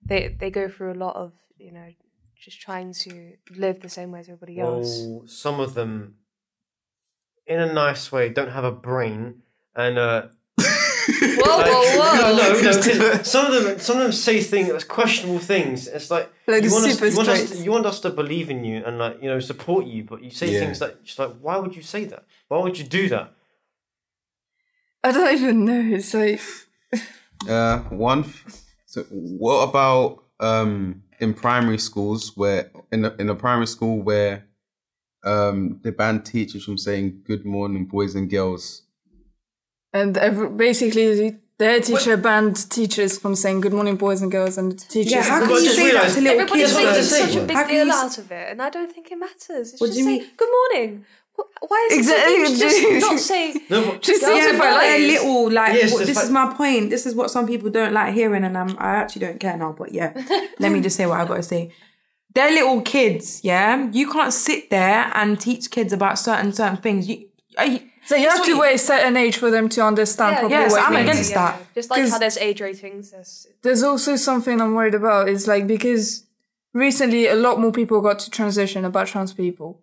they 0.04 0.28
they 0.28 0.50
go 0.50 0.68
through 0.68 0.92
a 0.92 0.94
lot 0.94 1.16
of 1.16 1.32
you 1.58 1.72
know 1.72 1.88
just 2.38 2.60
trying 2.60 2.92
to 2.92 3.34
live 3.56 3.80
the 3.80 3.88
same 3.88 4.12
way 4.12 4.20
as 4.20 4.28
everybody 4.28 4.60
else. 4.60 5.06
Well, 5.08 5.26
some 5.26 5.58
of 5.58 5.74
them, 5.74 6.18
in 7.46 7.58
a 7.58 7.72
nice 7.72 8.12
way, 8.12 8.28
don't 8.28 8.50
have 8.50 8.64
a 8.64 8.70
brain, 8.70 9.42
and 9.74 9.98
uh, 9.98 10.28
whoa 11.08 11.56
like- 11.58 11.66
whoa 11.66 11.98
whoa 11.98 12.20
no, 12.20 12.36
no, 12.36 12.52
no. 12.52 12.60
'cause 12.62 13.30
some 13.30 13.46
of 13.52 13.64
them, 13.64 13.78
some 13.78 13.96
of 13.96 14.02
them 14.02 14.12
say 14.12 14.40
things, 14.42 14.84
questionable 14.84 15.38
things. 15.38 15.86
It's 15.88 16.10
like, 16.10 16.30
Like 16.46 16.62
you, 16.64 16.72
want 16.72 16.86
us, 16.86 17.00
you 17.00 17.16
want 17.16 17.28
us, 17.28 17.50
to, 17.50 17.56
you 17.64 17.70
want 17.70 17.86
us 17.86 18.00
to 18.00 18.10
believe 18.10 18.50
in 18.50 18.64
you 18.64 18.82
and 18.84 18.98
like 18.98 19.22
you 19.22 19.28
know 19.28 19.40
support 19.40 19.86
you, 19.86 20.04
but 20.04 20.22
you 20.22 20.30
say 20.30 20.50
Yeah. 20.52 20.60
things 20.60 20.78
that 20.80 21.04
just 21.04 21.18
like, 21.18 21.32
why 21.40 21.56
would 21.56 21.74
you 21.76 21.82
say 21.82 22.04
that? 22.06 22.24
Why 22.48 22.58
would 22.58 22.78
you 22.78 22.84
do 22.84 23.08
that? 23.08 23.32
I 25.04 25.12
don't 25.12 25.32
even 25.34 25.64
know. 25.64 25.96
It's 25.96 26.12
like 26.14 26.40
Uh, 27.48 27.78
one. 27.90 28.24
So, 28.86 29.02
what 29.10 29.68
about 29.68 30.24
um 30.40 31.02
in 31.20 31.34
primary 31.34 31.78
schools 31.78 32.32
where 32.36 32.70
in 32.92 33.04
a, 33.04 33.14
in 33.18 33.28
a 33.30 33.34
primary 33.34 33.66
school 33.66 34.02
where 34.02 34.44
um 35.24 35.80
they 35.82 35.90
ban 35.90 36.22
teachers 36.22 36.64
from 36.64 36.78
saying 36.78 37.22
good 37.24 37.44
morning 37.44 37.84
boys 37.86 38.14
and 38.16 38.28
girls? 38.28 38.82
And 39.92 40.16
every, 40.18 40.48
basically, 40.50 41.36
their 41.58 41.80
teacher 41.80 42.16
banned 42.16 42.70
teachers 42.70 43.18
from 43.18 43.34
saying 43.34 43.62
"Good 43.62 43.72
morning, 43.72 43.96
boys 43.96 44.22
and 44.22 44.30
girls," 44.30 44.58
and 44.58 44.78
teachers. 44.78 45.12
Yeah, 45.12 45.22
how 45.22 45.40
can 45.40 45.50
you 45.50 45.68
say 45.70 45.92
that 45.92 46.12
to 46.14 46.20
little 46.20 46.40
everybody's 46.40 46.76
kids? 46.76 46.76
I 46.76 46.84
making 46.84 47.02
such 47.02 47.36
a 47.36 47.40
big 47.46 47.56
How 47.56 47.66
deal 47.66 47.90
out 47.92 48.18
of 48.18 48.30
it 48.30 48.50
and 48.50 48.62
i 48.62 48.70
don't 48.70 48.92
think 48.92 49.10
it 49.10 49.16
matters 49.18 49.72
it's 49.72 49.80
What 49.80 49.88
just 49.88 49.94
do 49.94 50.00
you 50.00 50.04
say 50.04 50.18
mean? 50.24 50.30
good 50.36 50.48
morning 50.48 51.04
why 51.68 51.88
is 51.90 51.96
it 51.96 51.98
Exactly. 52.00 52.44
so 52.46 52.52
easy 52.52 52.54
to 52.54 52.98
just 52.98 53.10
not 53.10 53.18
say 53.32 53.54
No, 53.70 53.84
but 53.92 54.02
Just 54.02 54.22
Girls 54.24 54.38
yeah, 54.38 54.48
and 54.50 54.58
but 54.58 54.72
like 54.72 54.90
a 55.00 55.06
little 55.06 55.50
like 55.52 55.74
Yes, 55.74 55.92
what- 55.92 56.06
this 56.06 56.22
is 56.22 56.30
my 56.30 56.52
point. 56.52 56.90
This 56.90 57.06
is 57.06 57.14
what 57.14 57.30
some 57.30 57.46
people 57.46 57.70
don't 57.70 57.92
like 57.92 58.12
hearing, 58.14 58.44
and 58.44 58.56
I'm 58.58 58.70
I 58.78 58.96
actually 58.96 59.26
don't 59.26 59.40
care 59.40 59.56
now. 59.56 59.72
But 59.78 59.92
yeah, 59.92 60.12
let 60.58 60.70
me 60.72 60.80
just 60.80 60.96
say 60.96 61.06
what 61.06 61.20
I've 61.20 61.28
gotta 61.28 61.42
say. 61.42 61.72
They're 62.34 62.50
little 62.52 62.82
kids, 62.82 63.40
yeah. 63.44 63.88
You 63.92 64.10
can't 64.10 64.32
sit 64.32 64.68
there 64.70 65.10
and 65.14 65.40
teach 65.40 65.70
kids 65.70 65.92
about 65.92 66.18
certain 66.18 66.52
certain 66.52 66.76
things. 66.78 67.08
You, 67.08 67.28
are 67.56 67.66
you 67.66 67.80
So 68.08 68.16
you 68.16 68.26
have 68.30 68.42
to 68.46 68.58
wait 68.58 68.74
a 68.76 68.78
certain 68.78 69.18
age 69.18 69.36
for 69.36 69.50
them 69.50 69.68
to 69.68 69.82
understand 69.84 70.32
Yeah, 70.32 70.40
properly 70.40 70.60
yes, 70.62 70.72
what 70.72 70.80
it 70.80 70.86
I'm 70.86 70.94
means. 70.94 71.08
against 71.10 71.34
that. 71.34 71.74
just 71.74 71.90
like 71.90 72.08
how 72.08 72.18
there's 72.18 72.38
age 72.38 72.60
ratings 72.62 73.10
there's 73.10 73.46
There's 73.60 73.82
also 73.82 74.16
something 74.16 74.62
I'm 74.62 74.74
worried 74.74 74.94
about. 74.94 75.28
Is 75.28 75.46
like 75.46 75.66
because 75.66 76.24
recently 76.72 77.26
a 77.26 77.34
lot 77.34 77.60
more 77.60 77.70
people 77.70 78.00
got 78.00 78.18
to 78.20 78.30
transition 78.30 78.86
about 78.86 79.08
trans 79.08 79.34
people, 79.34 79.82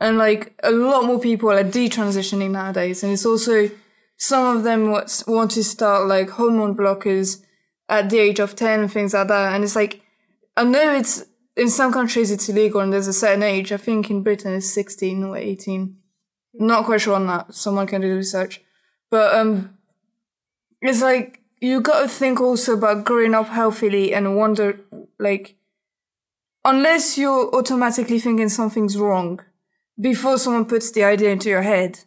and 0.00 0.16
like 0.16 0.54
a 0.62 0.70
lot 0.70 1.04
more 1.04 1.20
people 1.20 1.50
are 1.50 1.62
detransitioning 1.62 2.52
nowadays. 2.52 3.02
And 3.02 3.12
it's 3.12 3.26
also 3.26 3.68
some 4.16 4.56
of 4.56 4.62
them 4.64 4.90
want 5.26 5.50
to 5.50 5.62
start 5.62 6.08
like 6.08 6.30
hormone 6.30 6.74
blockers 6.74 7.42
at 7.90 8.08
the 8.08 8.18
age 8.18 8.38
of 8.40 8.56
ten 8.56 8.80
and 8.80 8.90
things 8.90 9.12
like 9.12 9.28
that. 9.28 9.52
And 9.54 9.62
it's 9.62 9.76
like 9.76 10.00
I 10.56 10.64
know 10.64 10.94
it's 10.94 11.26
in 11.54 11.68
some 11.68 11.92
countries 11.92 12.30
it's 12.30 12.48
illegal 12.48 12.80
and 12.80 12.90
there's 12.94 13.08
a 13.08 13.12
certain 13.12 13.42
age. 13.42 13.72
I 13.72 13.76
think 13.76 14.08
in 14.10 14.22
Britain 14.22 14.54
it's 14.54 14.72
sixteen 14.72 15.22
or 15.22 15.36
eighteen. 15.36 15.97
Not 16.54 16.84
quite 16.84 17.00
sure 17.00 17.14
on 17.14 17.26
that. 17.26 17.54
Someone 17.54 17.86
can 17.86 18.00
do 18.00 18.14
research, 18.16 18.60
but 19.10 19.34
um 19.34 19.76
it's 20.80 21.02
like 21.02 21.40
you 21.60 21.80
got 21.80 22.02
to 22.02 22.08
think 22.08 22.40
also 22.40 22.74
about 22.74 23.04
growing 23.04 23.34
up 23.34 23.48
healthily 23.48 24.14
and 24.14 24.36
wonder 24.36 24.78
like 25.18 25.56
unless 26.64 27.18
you're 27.18 27.52
automatically 27.54 28.18
thinking 28.20 28.48
something's 28.48 28.96
wrong 28.96 29.40
before 30.00 30.38
someone 30.38 30.64
puts 30.64 30.92
the 30.92 31.02
idea 31.02 31.30
into 31.30 31.48
your 31.48 31.62
head 31.62 31.98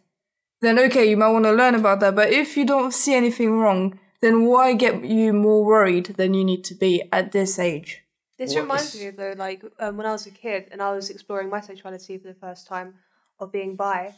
then 0.62 0.78
okay 0.78 1.04
you 1.08 1.16
might 1.16 1.28
want 1.28 1.44
to 1.44 1.52
learn 1.52 1.74
about 1.74 2.00
that. 2.00 2.14
But 2.14 2.30
if 2.32 2.56
you 2.56 2.64
don't 2.64 2.92
see 2.94 3.14
anything 3.14 3.58
wrong 3.58 3.98
then 4.20 4.44
why 4.44 4.72
get 4.74 5.04
you 5.04 5.32
more 5.32 5.64
worried 5.64 6.06
than 6.16 6.32
you 6.32 6.44
need 6.44 6.62
to 6.64 6.74
be 6.74 7.02
at 7.12 7.32
this 7.32 7.58
age? 7.58 8.02
This 8.38 8.54
What 8.54 8.62
reminds 8.62 8.94
is- 8.94 9.00
me 9.02 9.10
though, 9.10 9.34
like 9.36 9.62
um, 9.80 9.96
when 9.96 10.06
I 10.06 10.12
was 10.12 10.26
a 10.26 10.30
kid 10.30 10.68
and 10.70 10.80
I 10.80 10.94
was 10.94 11.10
exploring 11.10 11.50
my 11.50 11.60
sexuality 11.60 12.18
for 12.18 12.28
the 12.28 12.34
first 12.34 12.66
time 12.68 12.94
of 13.40 13.50
being 13.50 13.74
bi, 13.76 14.14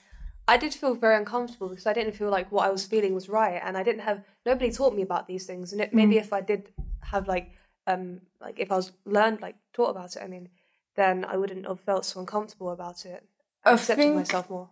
I 0.46 0.56
did 0.58 0.74
feel 0.74 0.94
very 0.94 1.16
uncomfortable 1.16 1.68
because 1.68 1.86
I 1.86 1.92
didn't 1.94 2.12
feel 2.12 2.28
like 2.30 2.52
what 2.52 2.66
I 2.68 2.70
was 2.70 2.84
feeling 2.86 3.14
was 3.14 3.28
right, 3.28 3.60
and 3.64 3.76
I 3.76 3.82
didn't 3.82 4.02
have 4.02 4.22
nobody 4.44 4.70
taught 4.70 4.94
me 4.94 5.02
about 5.02 5.26
these 5.26 5.46
things. 5.46 5.72
And 5.72 5.80
it, 5.80 5.90
Mm. 5.90 5.94
maybe 5.94 6.18
if 6.18 6.32
I 6.32 6.40
did 6.40 6.68
have 7.12 7.26
like 7.28 7.50
um 7.86 8.20
like 8.40 8.58
if 8.58 8.70
I 8.72 8.76
was 8.76 8.92
learned 9.04 9.40
like 9.40 9.56
taught 9.72 9.90
about 9.90 10.16
it, 10.16 10.22
I 10.22 10.28
mean, 10.28 10.48
then 10.96 11.24
I 11.24 11.36
wouldn't 11.36 11.66
have 11.66 11.80
felt 11.80 12.04
so 12.04 12.20
uncomfortable 12.20 12.70
about 12.70 13.04
it. 13.06 13.20
I 13.64 13.72
accepted 13.72 14.02
think- 14.02 14.14
myself 14.16 14.50
more. 14.50 14.68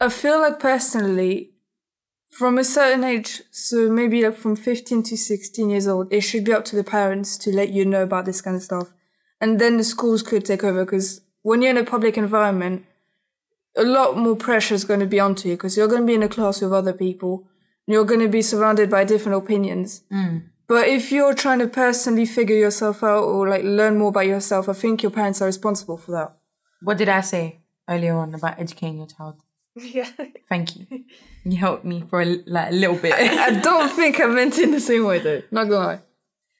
I 0.00 0.08
feel 0.10 0.38
like 0.40 0.60
personally, 0.60 1.54
from 2.30 2.56
a 2.58 2.62
certain 2.64 3.02
age, 3.02 3.42
so 3.50 3.90
maybe 3.90 4.22
like 4.22 4.36
from 4.36 4.54
15 4.54 5.02
to 5.04 5.16
16 5.16 5.70
years 5.70 5.88
old, 5.88 6.12
it 6.12 6.20
should 6.20 6.44
be 6.44 6.52
up 6.52 6.64
to 6.66 6.76
the 6.76 6.84
parents 6.84 7.36
to 7.38 7.50
let 7.50 7.70
you 7.70 7.84
know 7.84 8.02
about 8.04 8.24
this 8.26 8.40
kind 8.40 8.54
of 8.56 8.62
stuff. 8.62 8.92
And 9.40 9.58
then 9.58 9.76
the 9.76 9.84
schools 9.84 10.22
could 10.22 10.44
take 10.44 10.62
over 10.62 10.84
because 10.84 11.22
when 11.42 11.62
you're 11.62 11.70
in 11.72 11.78
a 11.78 11.84
public 11.84 12.16
environment, 12.16 12.84
a 13.78 13.84
lot 13.84 14.16
more 14.16 14.36
pressure 14.36 14.74
is 14.74 14.84
going 14.84 15.00
to 15.00 15.06
be 15.06 15.20
onto 15.20 15.48
you 15.48 15.54
because 15.54 15.76
you're 15.76 15.88
going 15.88 16.02
to 16.02 16.06
be 16.06 16.14
in 16.14 16.22
a 16.22 16.28
class 16.28 16.60
with 16.60 16.72
other 16.72 16.92
people. 16.92 17.46
And 17.86 17.94
you're 17.94 18.04
going 18.04 18.20
to 18.20 18.28
be 18.28 18.42
surrounded 18.42 18.90
by 18.90 19.04
different 19.04 19.38
opinions. 19.38 20.02
Mm. 20.12 20.42
But 20.66 20.88
if 20.88 21.10
you're 21.10 21.34
trying 21.34 21.60
to 21.60 21.66
personally 21.66 22.26
figure 22.26 22.56
yourself 22.56 23.02
out 23.02 23.24
or 23.24 23.48
like 23.48 23.64
learn 23.64 23.98
more 23.98 24.10
about 24.10 24.26
yourself, 24.26 24.68
I 24.68 24.74
think 24.74 25.02
your 25.02 25.10
parents 25.10 25.40
are 25.40 25.46
responsible 25.46 25.96
for 25.96 26.12
that. 26.12 26.36
What 26.82 26.98
did 26.98 27.08
I 27.08 27.22
say 27.22 27.60
earlier 27.88 28.14
on 28.14 28.34
about 28.34 28.60
educating 28.60 28.98
your 28.98 29.06
child? 29.06 29.40
yeah. 29.74 30.10
Thank 30.48 30.76
you. 30.76 30.86
You 31.44 31.56
helped 31.56 31.84
me 31.84 32.04
for 32.10 32.20
a, 32.20 32.42
like 32.46 32.70
a 32.70 32.74
little 32.74 32.96
bit. 32.96 33.14
I 33.14 33.58
don't 33.60 33.88
think 33.96 34.20
I 34.20 34.26
meant 34.26 34.58
it 34.58 34.64
in 34.64 34.72
the 34.72 34.80
same 34.80 35.04
way 35.04 35.20
though. 35.20 35.42
Not 35.50 35.70
gonna 35.70 35.86
lie. 35.86 36.00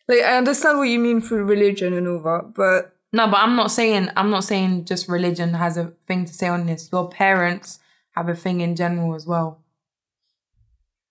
Like 0.08 0.22
I 0.22 0.38
understand 0.38 0.78
what 0.78 0.84
you 0.84 0.98
mean 0.98 1.20
through 1.20 1.44
religion 1.44 1.92
and 1.92 2.08
all 2.08 2.20
that, 2.20 2.54
but 2.54 2.94
No, 3.12 3.26
but 3.26 3.38
I'm 3.38 3.56
not 3.56 3.70
saying 3.70 4.10
I'm 4.16 4.30
not 4.30 4.44
saying 4.44 4.84
just 4.84 5.08
religion 5.08 5.54
has 5.54 5.76
a 5.76 5.92
thing 6.06 6.24
to 6.26 6.32
say 6.32 6.48
on 6.48 6.66
this. 6.66 6.90
Your 6.92 7.08
parents 7.08 7.78
have 8.10 8.28
a 8.28 8.34
thing 8.34 8.60
in 8.60 8.76
general 8.76 9.14
as 9.14 9.26
well. 9.26 9.62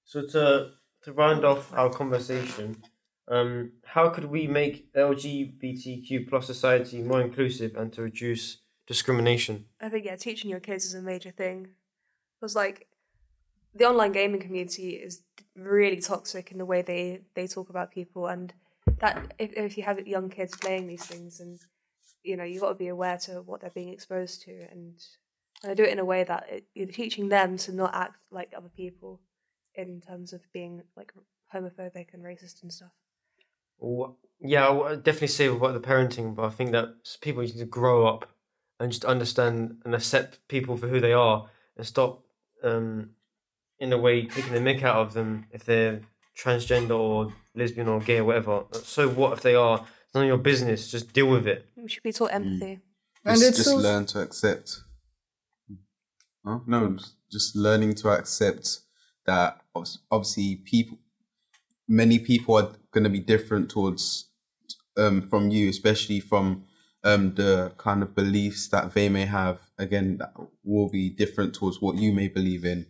So 0.04 0.22
to 0.28 0.72
to 1.04 1.14
round 1.14 1.44
off 1.44 1.74
our 1.74 1.90
conversation, 1.90 2.84
um, 3.28 3.72
how 3.84 4.10
could 4.10 4.26
we 4.26 4.48
make 4.48 4.94
LGBTQ 4.94 6.30
plus 6.30 6.46
society 6.46 7.02
more 7.02 7.22
inclusive 7.22 7.76
and 7.76 7.92
to 7.94 8.04
reduce 8.04 8.60
discrimination? 8.86 9.66
I 9.82 9.90
think 9.90 10.06
yeah, 10.06 10.16
teaching 10.16 10.50
your 10.50 10.60
kids 10.60 10.86
is 10.86 10.94
a 10.94 11.02
major 11.02 11.32
thing. 11.32 11.70
Because 12.40 12.56
like 12.56 12.88
the 13.74 13.86
online 13.86 14.12
gaming 14.12 14.40
community 14.40 14.92
is 14.92 15.22
really 15.56 16.00
toxic 16.00 16.52
in 16.52 16.60
the 16.60 16.66
way 16.66 16.84
they 16.84 17.22
they 17.34 17.48
talk 17.48 17.70
about 17.70 17.92
people, 17.92 18.28
and 18.28 18.54
that 19.00 19.34
if 19.40 19.52
if 19.54 19.78
you 19.78 19.84
have 19.84 20.06
young 20.08 20.30
kids 20.30 20.56
playing 20.56 20.88
these 20.88 21.06
things, 21.06 21.40
and 21.40 21.60
you 22.28 22.38
know 22.38 22.44
you've 22.44 22.62
got 22.62 22.70
to 22.70 22.76
be 22.76 22.90
aware 22.90 23.18
to 23.18 23.42
what 23.42 23.62
they're 23.62 23.70
being 23.70 23.90
exposed 23.90 24.42
to, 24.44 24.52
and 24.72 24.94
and 25.64 25.72
I 25.72 25.74
do 25.74 25.84
it 25.84 25.90
in 25.90 26.00
a 26.00 26.06
way 26.06 26.24
that 26.24 26.46
it, 26.50 26.66
you're 26.76 26.88
teaching 26.88 27.30
them 27.30 27.58
to 27.58 27.72
not 27.72 27.96
act 27.96 28.18
like 28.32 28.54
other 28.56 28.70
people 28.70 29.22
in 29.76 30.02
terms 30.02 30.34
of 30.34 30.42
being 30.54 30.84
like 30.96 31.14
homophobic 31.54 32.14
and 32.14 32.24
racist 32.24 32.62
and 32.62 32.72
stuff. 32.72 32.92
Well, 33.80 34.18
yeah, 34.40 34.70
I 34.70 34.96
definitely 34.96 35.28
say 35.28 35.48
about 35.48 35.74
the 35.74 35.88
parenting, 35.88 36.36
but 36.36 36.46
I 36.46 36.50
think 36.50 36.72
that 36.72 36.90
people 37.22 37.44
need 37.44 37.58
to 37.58 37.66
grow 37.66 38.08
up 38.08 38.30
and 38.80 38.92
just 38.92 39.06
understand 39.06 39.78
and 39.86 39.96
accept 39.96 40.48
people 40.48 40.78
for 40.78 40.88
who 40.88 41.00
they 41.00 41.14
are 41.14 41.50
and 41.76 41.86
stop 41.86 42.24
um, 42.64 43.12
in 43.80 43.94
a 43.94 43.98
way 43.98 44.26
taking 44.26 44.54
the 44.54 44.60
mick 44.60 44.84
out 44.84 44.98
of 44.98 45.14
them 45.14 45.46
if 45.52 45.64
they're 45.64 46.02
transgender 46.38 46.98
or 46.98 47.34
lesbian 47.56 47.88
or 47.88 48.00
gay 48.00 48.18
or 48.18 48.26
whatever. 48.26 48.64
So 48.84 49.10
what 49.10 49.34
if 49.34 49.42
they 49.42 49.56
are? 49.56 49.80
It's 49.80 50.14
none 50.14 50.24
of 50.24 50.28
your 50.28 50.38
business. 50.38 50.90
Just 50.90 51.14
deal 51.14 51.28
with 51.28 51.48
it. 51.48 51.68
We 51.88 51.92
should 51.92 52.04
be 52.04 52.12
taught 52.12 52.34
empathy. 52.34 52.82
And 53.24 53.38
Just, 53.40 53.44
it's 53.48 53.58
just 53.60 53.70
also- 53.70 53.82
learn 53.82 54.06
to 54.08 54.20
accept. 54.20 54.82
Huh? 56.46 56.60
No, 56.68 56.96
just- 56.98 57.14
just 57.32 57.56
learning 57.56 57.94
to 57.96 58.10
accept 58.10 58.82
that 59.26 59.62
obviously 60.12 60.58
people, 60.58 60.98
many 61.88 62.20
people 62.20 62.56
are 62.58 62.74
going 62.92 63.06
to 63.06 63.10
be 63.10 63.22
different 63.22 63.70
towards 63.70 64.26
um, 64.98 65.22
from 65.30 65.50
you, 65.50 65.70
especially 65.70 66.20
from 66.20 66.66
um, 67.06 67.36
the 67.36 67.72
kind 67.78 68.04
of 68.04 68.14
beliefs 68.14 68.68
that 68.68 68.94
they 68.94 69.08
may 69.08 69.26
have. 69.26 69.60
Again, 69.78 70.18
that 70.18 70.34
will 70.66 70.90
be 70.90 71.10
different 71.10 71.54
towards 71.56 71.82
what 71.82 71.96
you 71.96 72.12
may 72.12 72.28
believe 72.28 72.66
in, 72.66 72.86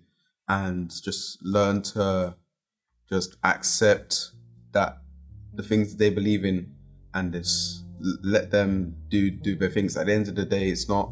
and 0.47 0.89
just 1.03 1.37
learn 1.43 1.83
to 1.93 2.35
just 3.09 3.35
accept 3.43 4.31
that 4.71 5.01
the 5.53 5.61
things 5.63 5.95
they 5.97 6.09
believe 6.09 6.43
in, 6.45 6.73
and 7.13 7.31
this 7.33 7.83
l- 7.83 7.86
let 7.99 8.51
them 8.51 8.95
do 9.09 9.31
do 9.31 9.55
their 9.55 9.69
things. 9.69 9.97
At 9.97 10.07
the 10.07 10.13
end 10.13 10.27
of 10.27 10.35
the 10.35 10.45
day, 10.45 10.69
it's 10.69 10.87
not 10.87 11.11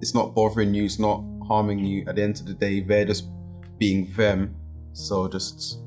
it's 0.00 0.14
not 0.14 0.34
bothering 0.34 0.74
you, 0.74 0.84
it's 0.84 0.98
not 0.98 1.22
harming 1.46 1.80
you. 1.80 2.04
At 2.06 2.16
the 2.16 2.22
end 2.22 2.40
of 2.40 2.46
the 2.46 2.54
day, 2.54 2.80
they're 2.80 3.04
just 3.04 3.26
being 3.78 4.12
them. 4.12 4.54
So 4.92 5.28
just 5.28 5.78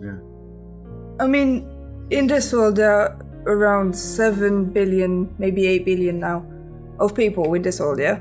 yeah. 0.00 0.18
I 1.18 1.26
mean, 1.26 1.66
in 2.10 2.26
this 2.26 2.52
world, 2.52 2.76
there 2.76 2.92
are 2.92 3.26
around 3.46 3.96
7 3.96 4.66
billion, 4.66 5.34
maybe 5.38 5.66
8 5.66 5.84
billion 5.84 6.20
now, 6.20 6.44
of 6.98 7.14
people 7.14 7.54
in 7.54 7.62
this 7.62 7.80
world, 7.80 7.98
yeah? 7.98 8.20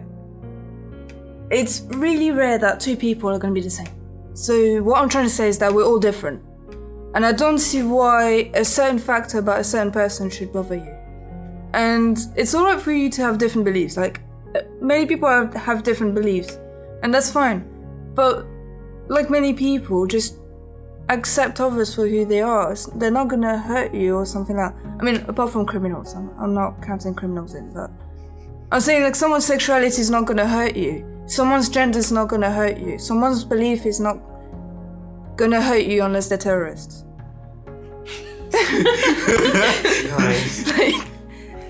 It's 1.52 1.82
really 1.90 2.32
rare 2.32 2.58
that 2.58 2.80
two 2.80 2.96
people 2.96 3.30
are 3.30 3.40
going 3.40 3.54
to 3.54 3.60
be 3.60 3.64
the 3.64 3.70
same. 3.70 3.90
So, 4.34 4.82
what 4.84 5.02
I'm 5.02 5.10
trying 5.10 5.26
to 5.26 5.34
say 5.34 5.48
is 5.48 5.58
that 5.60 5.74
we're 5.74 5.86
all 5.86 6.00
different. 6.00 6.42
And 7.16 7.26
I 7.26 7.32
don't 7.32 7.60
see 7.60 7.82
why 7.82 8.52
a 8.54 8.66
certain 8.66 9.00
factor 9.00 9.40
about 9.40 9.62
a 9.62 9.64
certain 9.64 9.92
person 9.92 10.30
should 10.30 10.52
bother 10.52 10.76
you. 10.76 10.94
And 11.74 12.20
it's 12.36 12.54
alright 12.54 12.82
for 12.82 12.92
you 12.92 13.10
to 13.12 13.22
have 13.22 13.38
different 13.38 13.64
beliefs. 13.64 13.96
Like, 13.96 14.20
uh, 14.54 14.60
many 14.82 15.06
people 15.06 15.30
have, 15.30 15.54
have 15.54 15.84
different 15.84 16.14
beliefs, 16.14 16.60
and 17.04 17.14
that's 17.14 17.32
fine. 17.32 17.66
But, 18.16 18.46
like 19.08 19.30
many 19.30 19.54
people, 19.54 20.06
just 20.08 20.40
accept 21.08 21.62
others 21.62 21.96
for 21.96 22.06
who 22.06 22.26
they 22.26 22.42
are. 22.42 22.76
They're 22.96 23.12
not 23.12 23.30
gonna 23.30 23.58
hurt 23.58 23.94
you 23.94 24.16
or 24.18 24.26
something 24.26 24.58
like. 24.58 24.74
I 25.00 25.04
mean, 25.04 25.18
apart 25.28 25.52
from 25.52 25.66
criminals, 25.66 26.16
I'm, 26.16 26.32
I'm 26.38 26.54
not 26.54 26.82
counting 26.82 27.14
criminals 27.14 27.56
in, 27.56 27.74
but 27.74 27.92
I'm 28.72 28.82
saying 28.82 29.04
like 29.04 29.16
someone's 29.16 29.46
sexuality 29.46 30.02
is 30.02 30.10
not 30.10 30.26
gonna 30.26 30.48
hurt 30.48 30.76
you. 30.76 31.06
Someone's 31.28 31.70
gender 31.70 32.00
is 32.00 32.12
not 32.12 32.28
gonna 32.28 32.52
hurt 32.52 32.78
you. 32.78 33.00
Someone's 33.00 33.46
belief 33.46 33.86
is 33.86 34.00
not 34.00 34.18
gonna 35.36 35.62
hurt 35.62 35.86
you 35.86 36.04
unless 36.04 36.30
they're 36.30 36.38
terrorists. 36.38 37.04
like, 40.78 41.06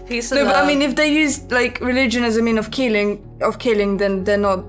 Peace 0.07 0.31
and 0.31 0.41
no, 0.41 0.45
but 0.45 0.55
I 0.55 0.67
mean, 0.67 0.81
if 0.81 0.95
they 0.95 1.11
use 1.11 1.49
like 1.51 1.79
religion 1.81 2.23
as 2.23 2.37
a 2.37 2.41
mean 2.41 2.57
of 2.57 2.69
killing, 2.69 3.39
of 3.41 3.57
killing, 3.57 3.97
then 3.97 4.23
they're 4.23 4.37
not. 4.37 4.59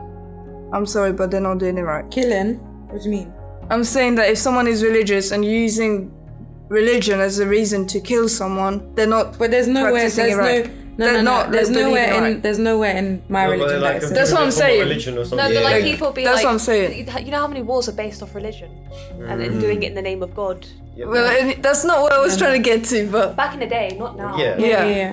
I'm 0.73 0.87
sorry, 0.87 1.13
but 1.13 1.31
they're 1.31 1.41
not 1.41 1.59
doing 1.59 1.77
it 1.77 1.83
right. 1.83 2.11
Killing? 2.11 2.55
What 2.89 3.03
do 3.03 3.11
you 3.11 3.17
mean? 3.17 3.33
I'm 3.69 3.85
saying 3.85 4.15
that 4.15 4.31
if 4.31 4.39
someone 4.39 4.67
is 4.67 4.83
religious 4.83 5.31
and 5.33 5.45
using 5.45 6.11
religion 6.69 7.21
as 7.21 7.39
a 7.39 7.47
reason 7.47 7.87
to 7.89 8.01
kill 8.01 8.29
someone, 8.29 8.95
they're 8.95 9.07
not. 9.07 9.39
But 9.39 9.51
there's 9.51 9.69
nowhere. 9.69 9.93
practicing 9.93 10.25
There's 10.25 10.39
it 10.39 10.41
right. 10.41 10.75
no. 10.75 10.86
No, 10.99 11.05
They're 11.05 11.23
no, 11.23 11.23
no. 11.23 11.31
not- 11.43 11.53
There's 11.53 11.71
nowhere 11.71 12.15
in. 12.15 12.23
right. 12.23 12.43
There's 12.43 12.59
nowhere 12.59 12.97
in 12.97 13.23
my 13.29 13.45
religion 13.45 13.81
that. 13.81 14.01
That's 14.15 14.33
what 14.33 14.41
I'm 14.41 14.51
saying. 14.51 14.81
Religion 14.81 15.15
or 15.15 15.19
No, 15.19 15.25
something. 15.25 15.55
but 15.55 15.63
like 15.63 15.85
Yeah. 15.85 15.91
people 15.91 16.11
be 16.13 16.25
That's 16.25 16.37
like, 16.37 16.45
what 16.45 16.53
I'm 16.53 16.59
saying. 16.59 17.07
You 17.27 17.31
know 17.31 17.39
how 17.39 17.47
many 17.49 17.63
wars 17.63 17.89
are 17.89 17.93
based 17.93 18.23
off 18.23 18.35
religion, 18.35 18.71
and 19.29 19.41
then 19.41 19.53
mm. 19.55 19.61
doing 19.61 19.83
it 19.83 19.89
in 19.89 19.95
the 19.95 20.03
name 20.03 20.23
of 20.23 20.35
God. 20.35 20.67
Well, 20.97 21.55
that's 21.61 21.85
not 21.85 22.01
what 22.01 22.13
I 22.13 22.21
was 22.21 22.37
trying 22.39 22.63
to 22.63 22.71
get 22.71 22.85
to, 22.87 23.07
but 23.11 23.37
Back 23.37 23.53
in 23.53 23.61
the 23.61 23.67
day, 23.67 23.95
not 23.99 24.17
now. 24.17 24.39
Yeah. 24.39 24.57
Yeah, 24.57 24.67
Yeah. 24.67 24.85
yeah, 24.87 24.97
yeah. 24.97 25.13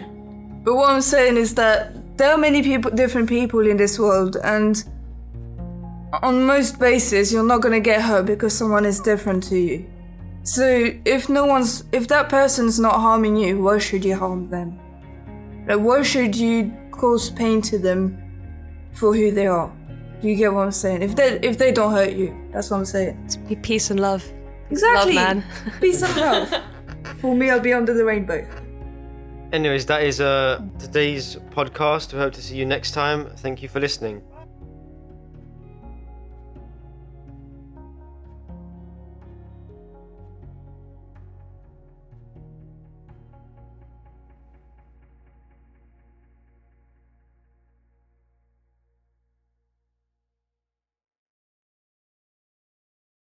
but 0.64 0.76
what 0.76 0.90
I'm 0.90 1.02
saying 1.02 1.36
is 1.36 1.56
that 1.56 1.92
there 2.18 2.32
are 2.32 2.38
many 2.38 2.64
people, 2.64 2.90
different 2.92 3.28
people 3.28 3.68
in 3.68 3.76
this 3.76 4.00
world, 4.00 4.38
and 4.42 4.82
on 6.22 6.46
most 6.46 6.80
bases, 6.80 7.34
you're 7.34 7.44
not 7.54 7.60
gonna 7.62 7.82
get 7.82 8.02
hurt 8.04 8.26
because 8.26 8.54
someone 8.54 8.86
is 8.86 9.00
different 9.02 9.44
to 9.50 9.58
you. 9.58 9.86
So 10.44 10.92
if 11.06 11.28
no 11.28 11.46
one's, 11.46 11.84
if 11.92 12.08
that 12.08 12.30
person's 12.30 12.80
not 12.80 12.96
harming 13.02 13.36
you, 13.36 13.62
why 13.62 13.78
should 13.80 14.06
you 14.06 14.16
harm 14.16 14.50
them? 14.50 14.80
Like, 15.68 15.80
why 15.80 16.04
should 16.04 16.36
you 16.36 16.74
cause 16.92 17.30
pain 17.30 17.62
to 17.64 17.78
them 17.78 18.18
for 18.92 19.16
who 19.16 19.32
they 19.32 19.48
are? 19.48 19.72
Do 20.22 20.30
you 20.30 20.36
get 20.36 20.54
what 20.54 20.66
I'm 20.66 20.72
saying? 20.72 21.02
If 21.02 21.16
they 21.16 21.40
if 21.42 21.58
they 21.58 21.72
don't 21.72 21.92
hurt 21.92 22.14
you, 22.14 22.36
that's 22.52 22.72
what 22.72 22.78
I'm 22.78 22.86
saying. 22.86 23.22
It's 23.26 23.38
peace 23.62 23.92
and 23.92 24.00
love. 24.00 24.24
Exactly. 24.70 25.16
Love, 25.16 25.36
man. 25.36 25.44
Peace 25.82 26.02
and 26.02 26.16
love. 26.16 26.62
For 27.20 27.36
me, 27.36 27.50
I'll 27.50 27.60
be 27.60 27.74
under 27.74 27.94
the 27.94 28.06
rainbow. 28.06 28.48
Anyways, 29.52 29.86
that 29.86 30.02
is 30.02 30.20
uh, 30.20 30.62
today's 30.80 31.36
podcast. 31.52 32.12
We 32.12 32.20
hope 32.20 32.34
to 32.34 32.42
see 32.42 32.56
you 32.56 32.66
next 32.66 32.92
time. 32.92 33.30
Thank 33.36 33.62
you 33.62 33.70
for 33.70 33.80
listening. 33.80 34.24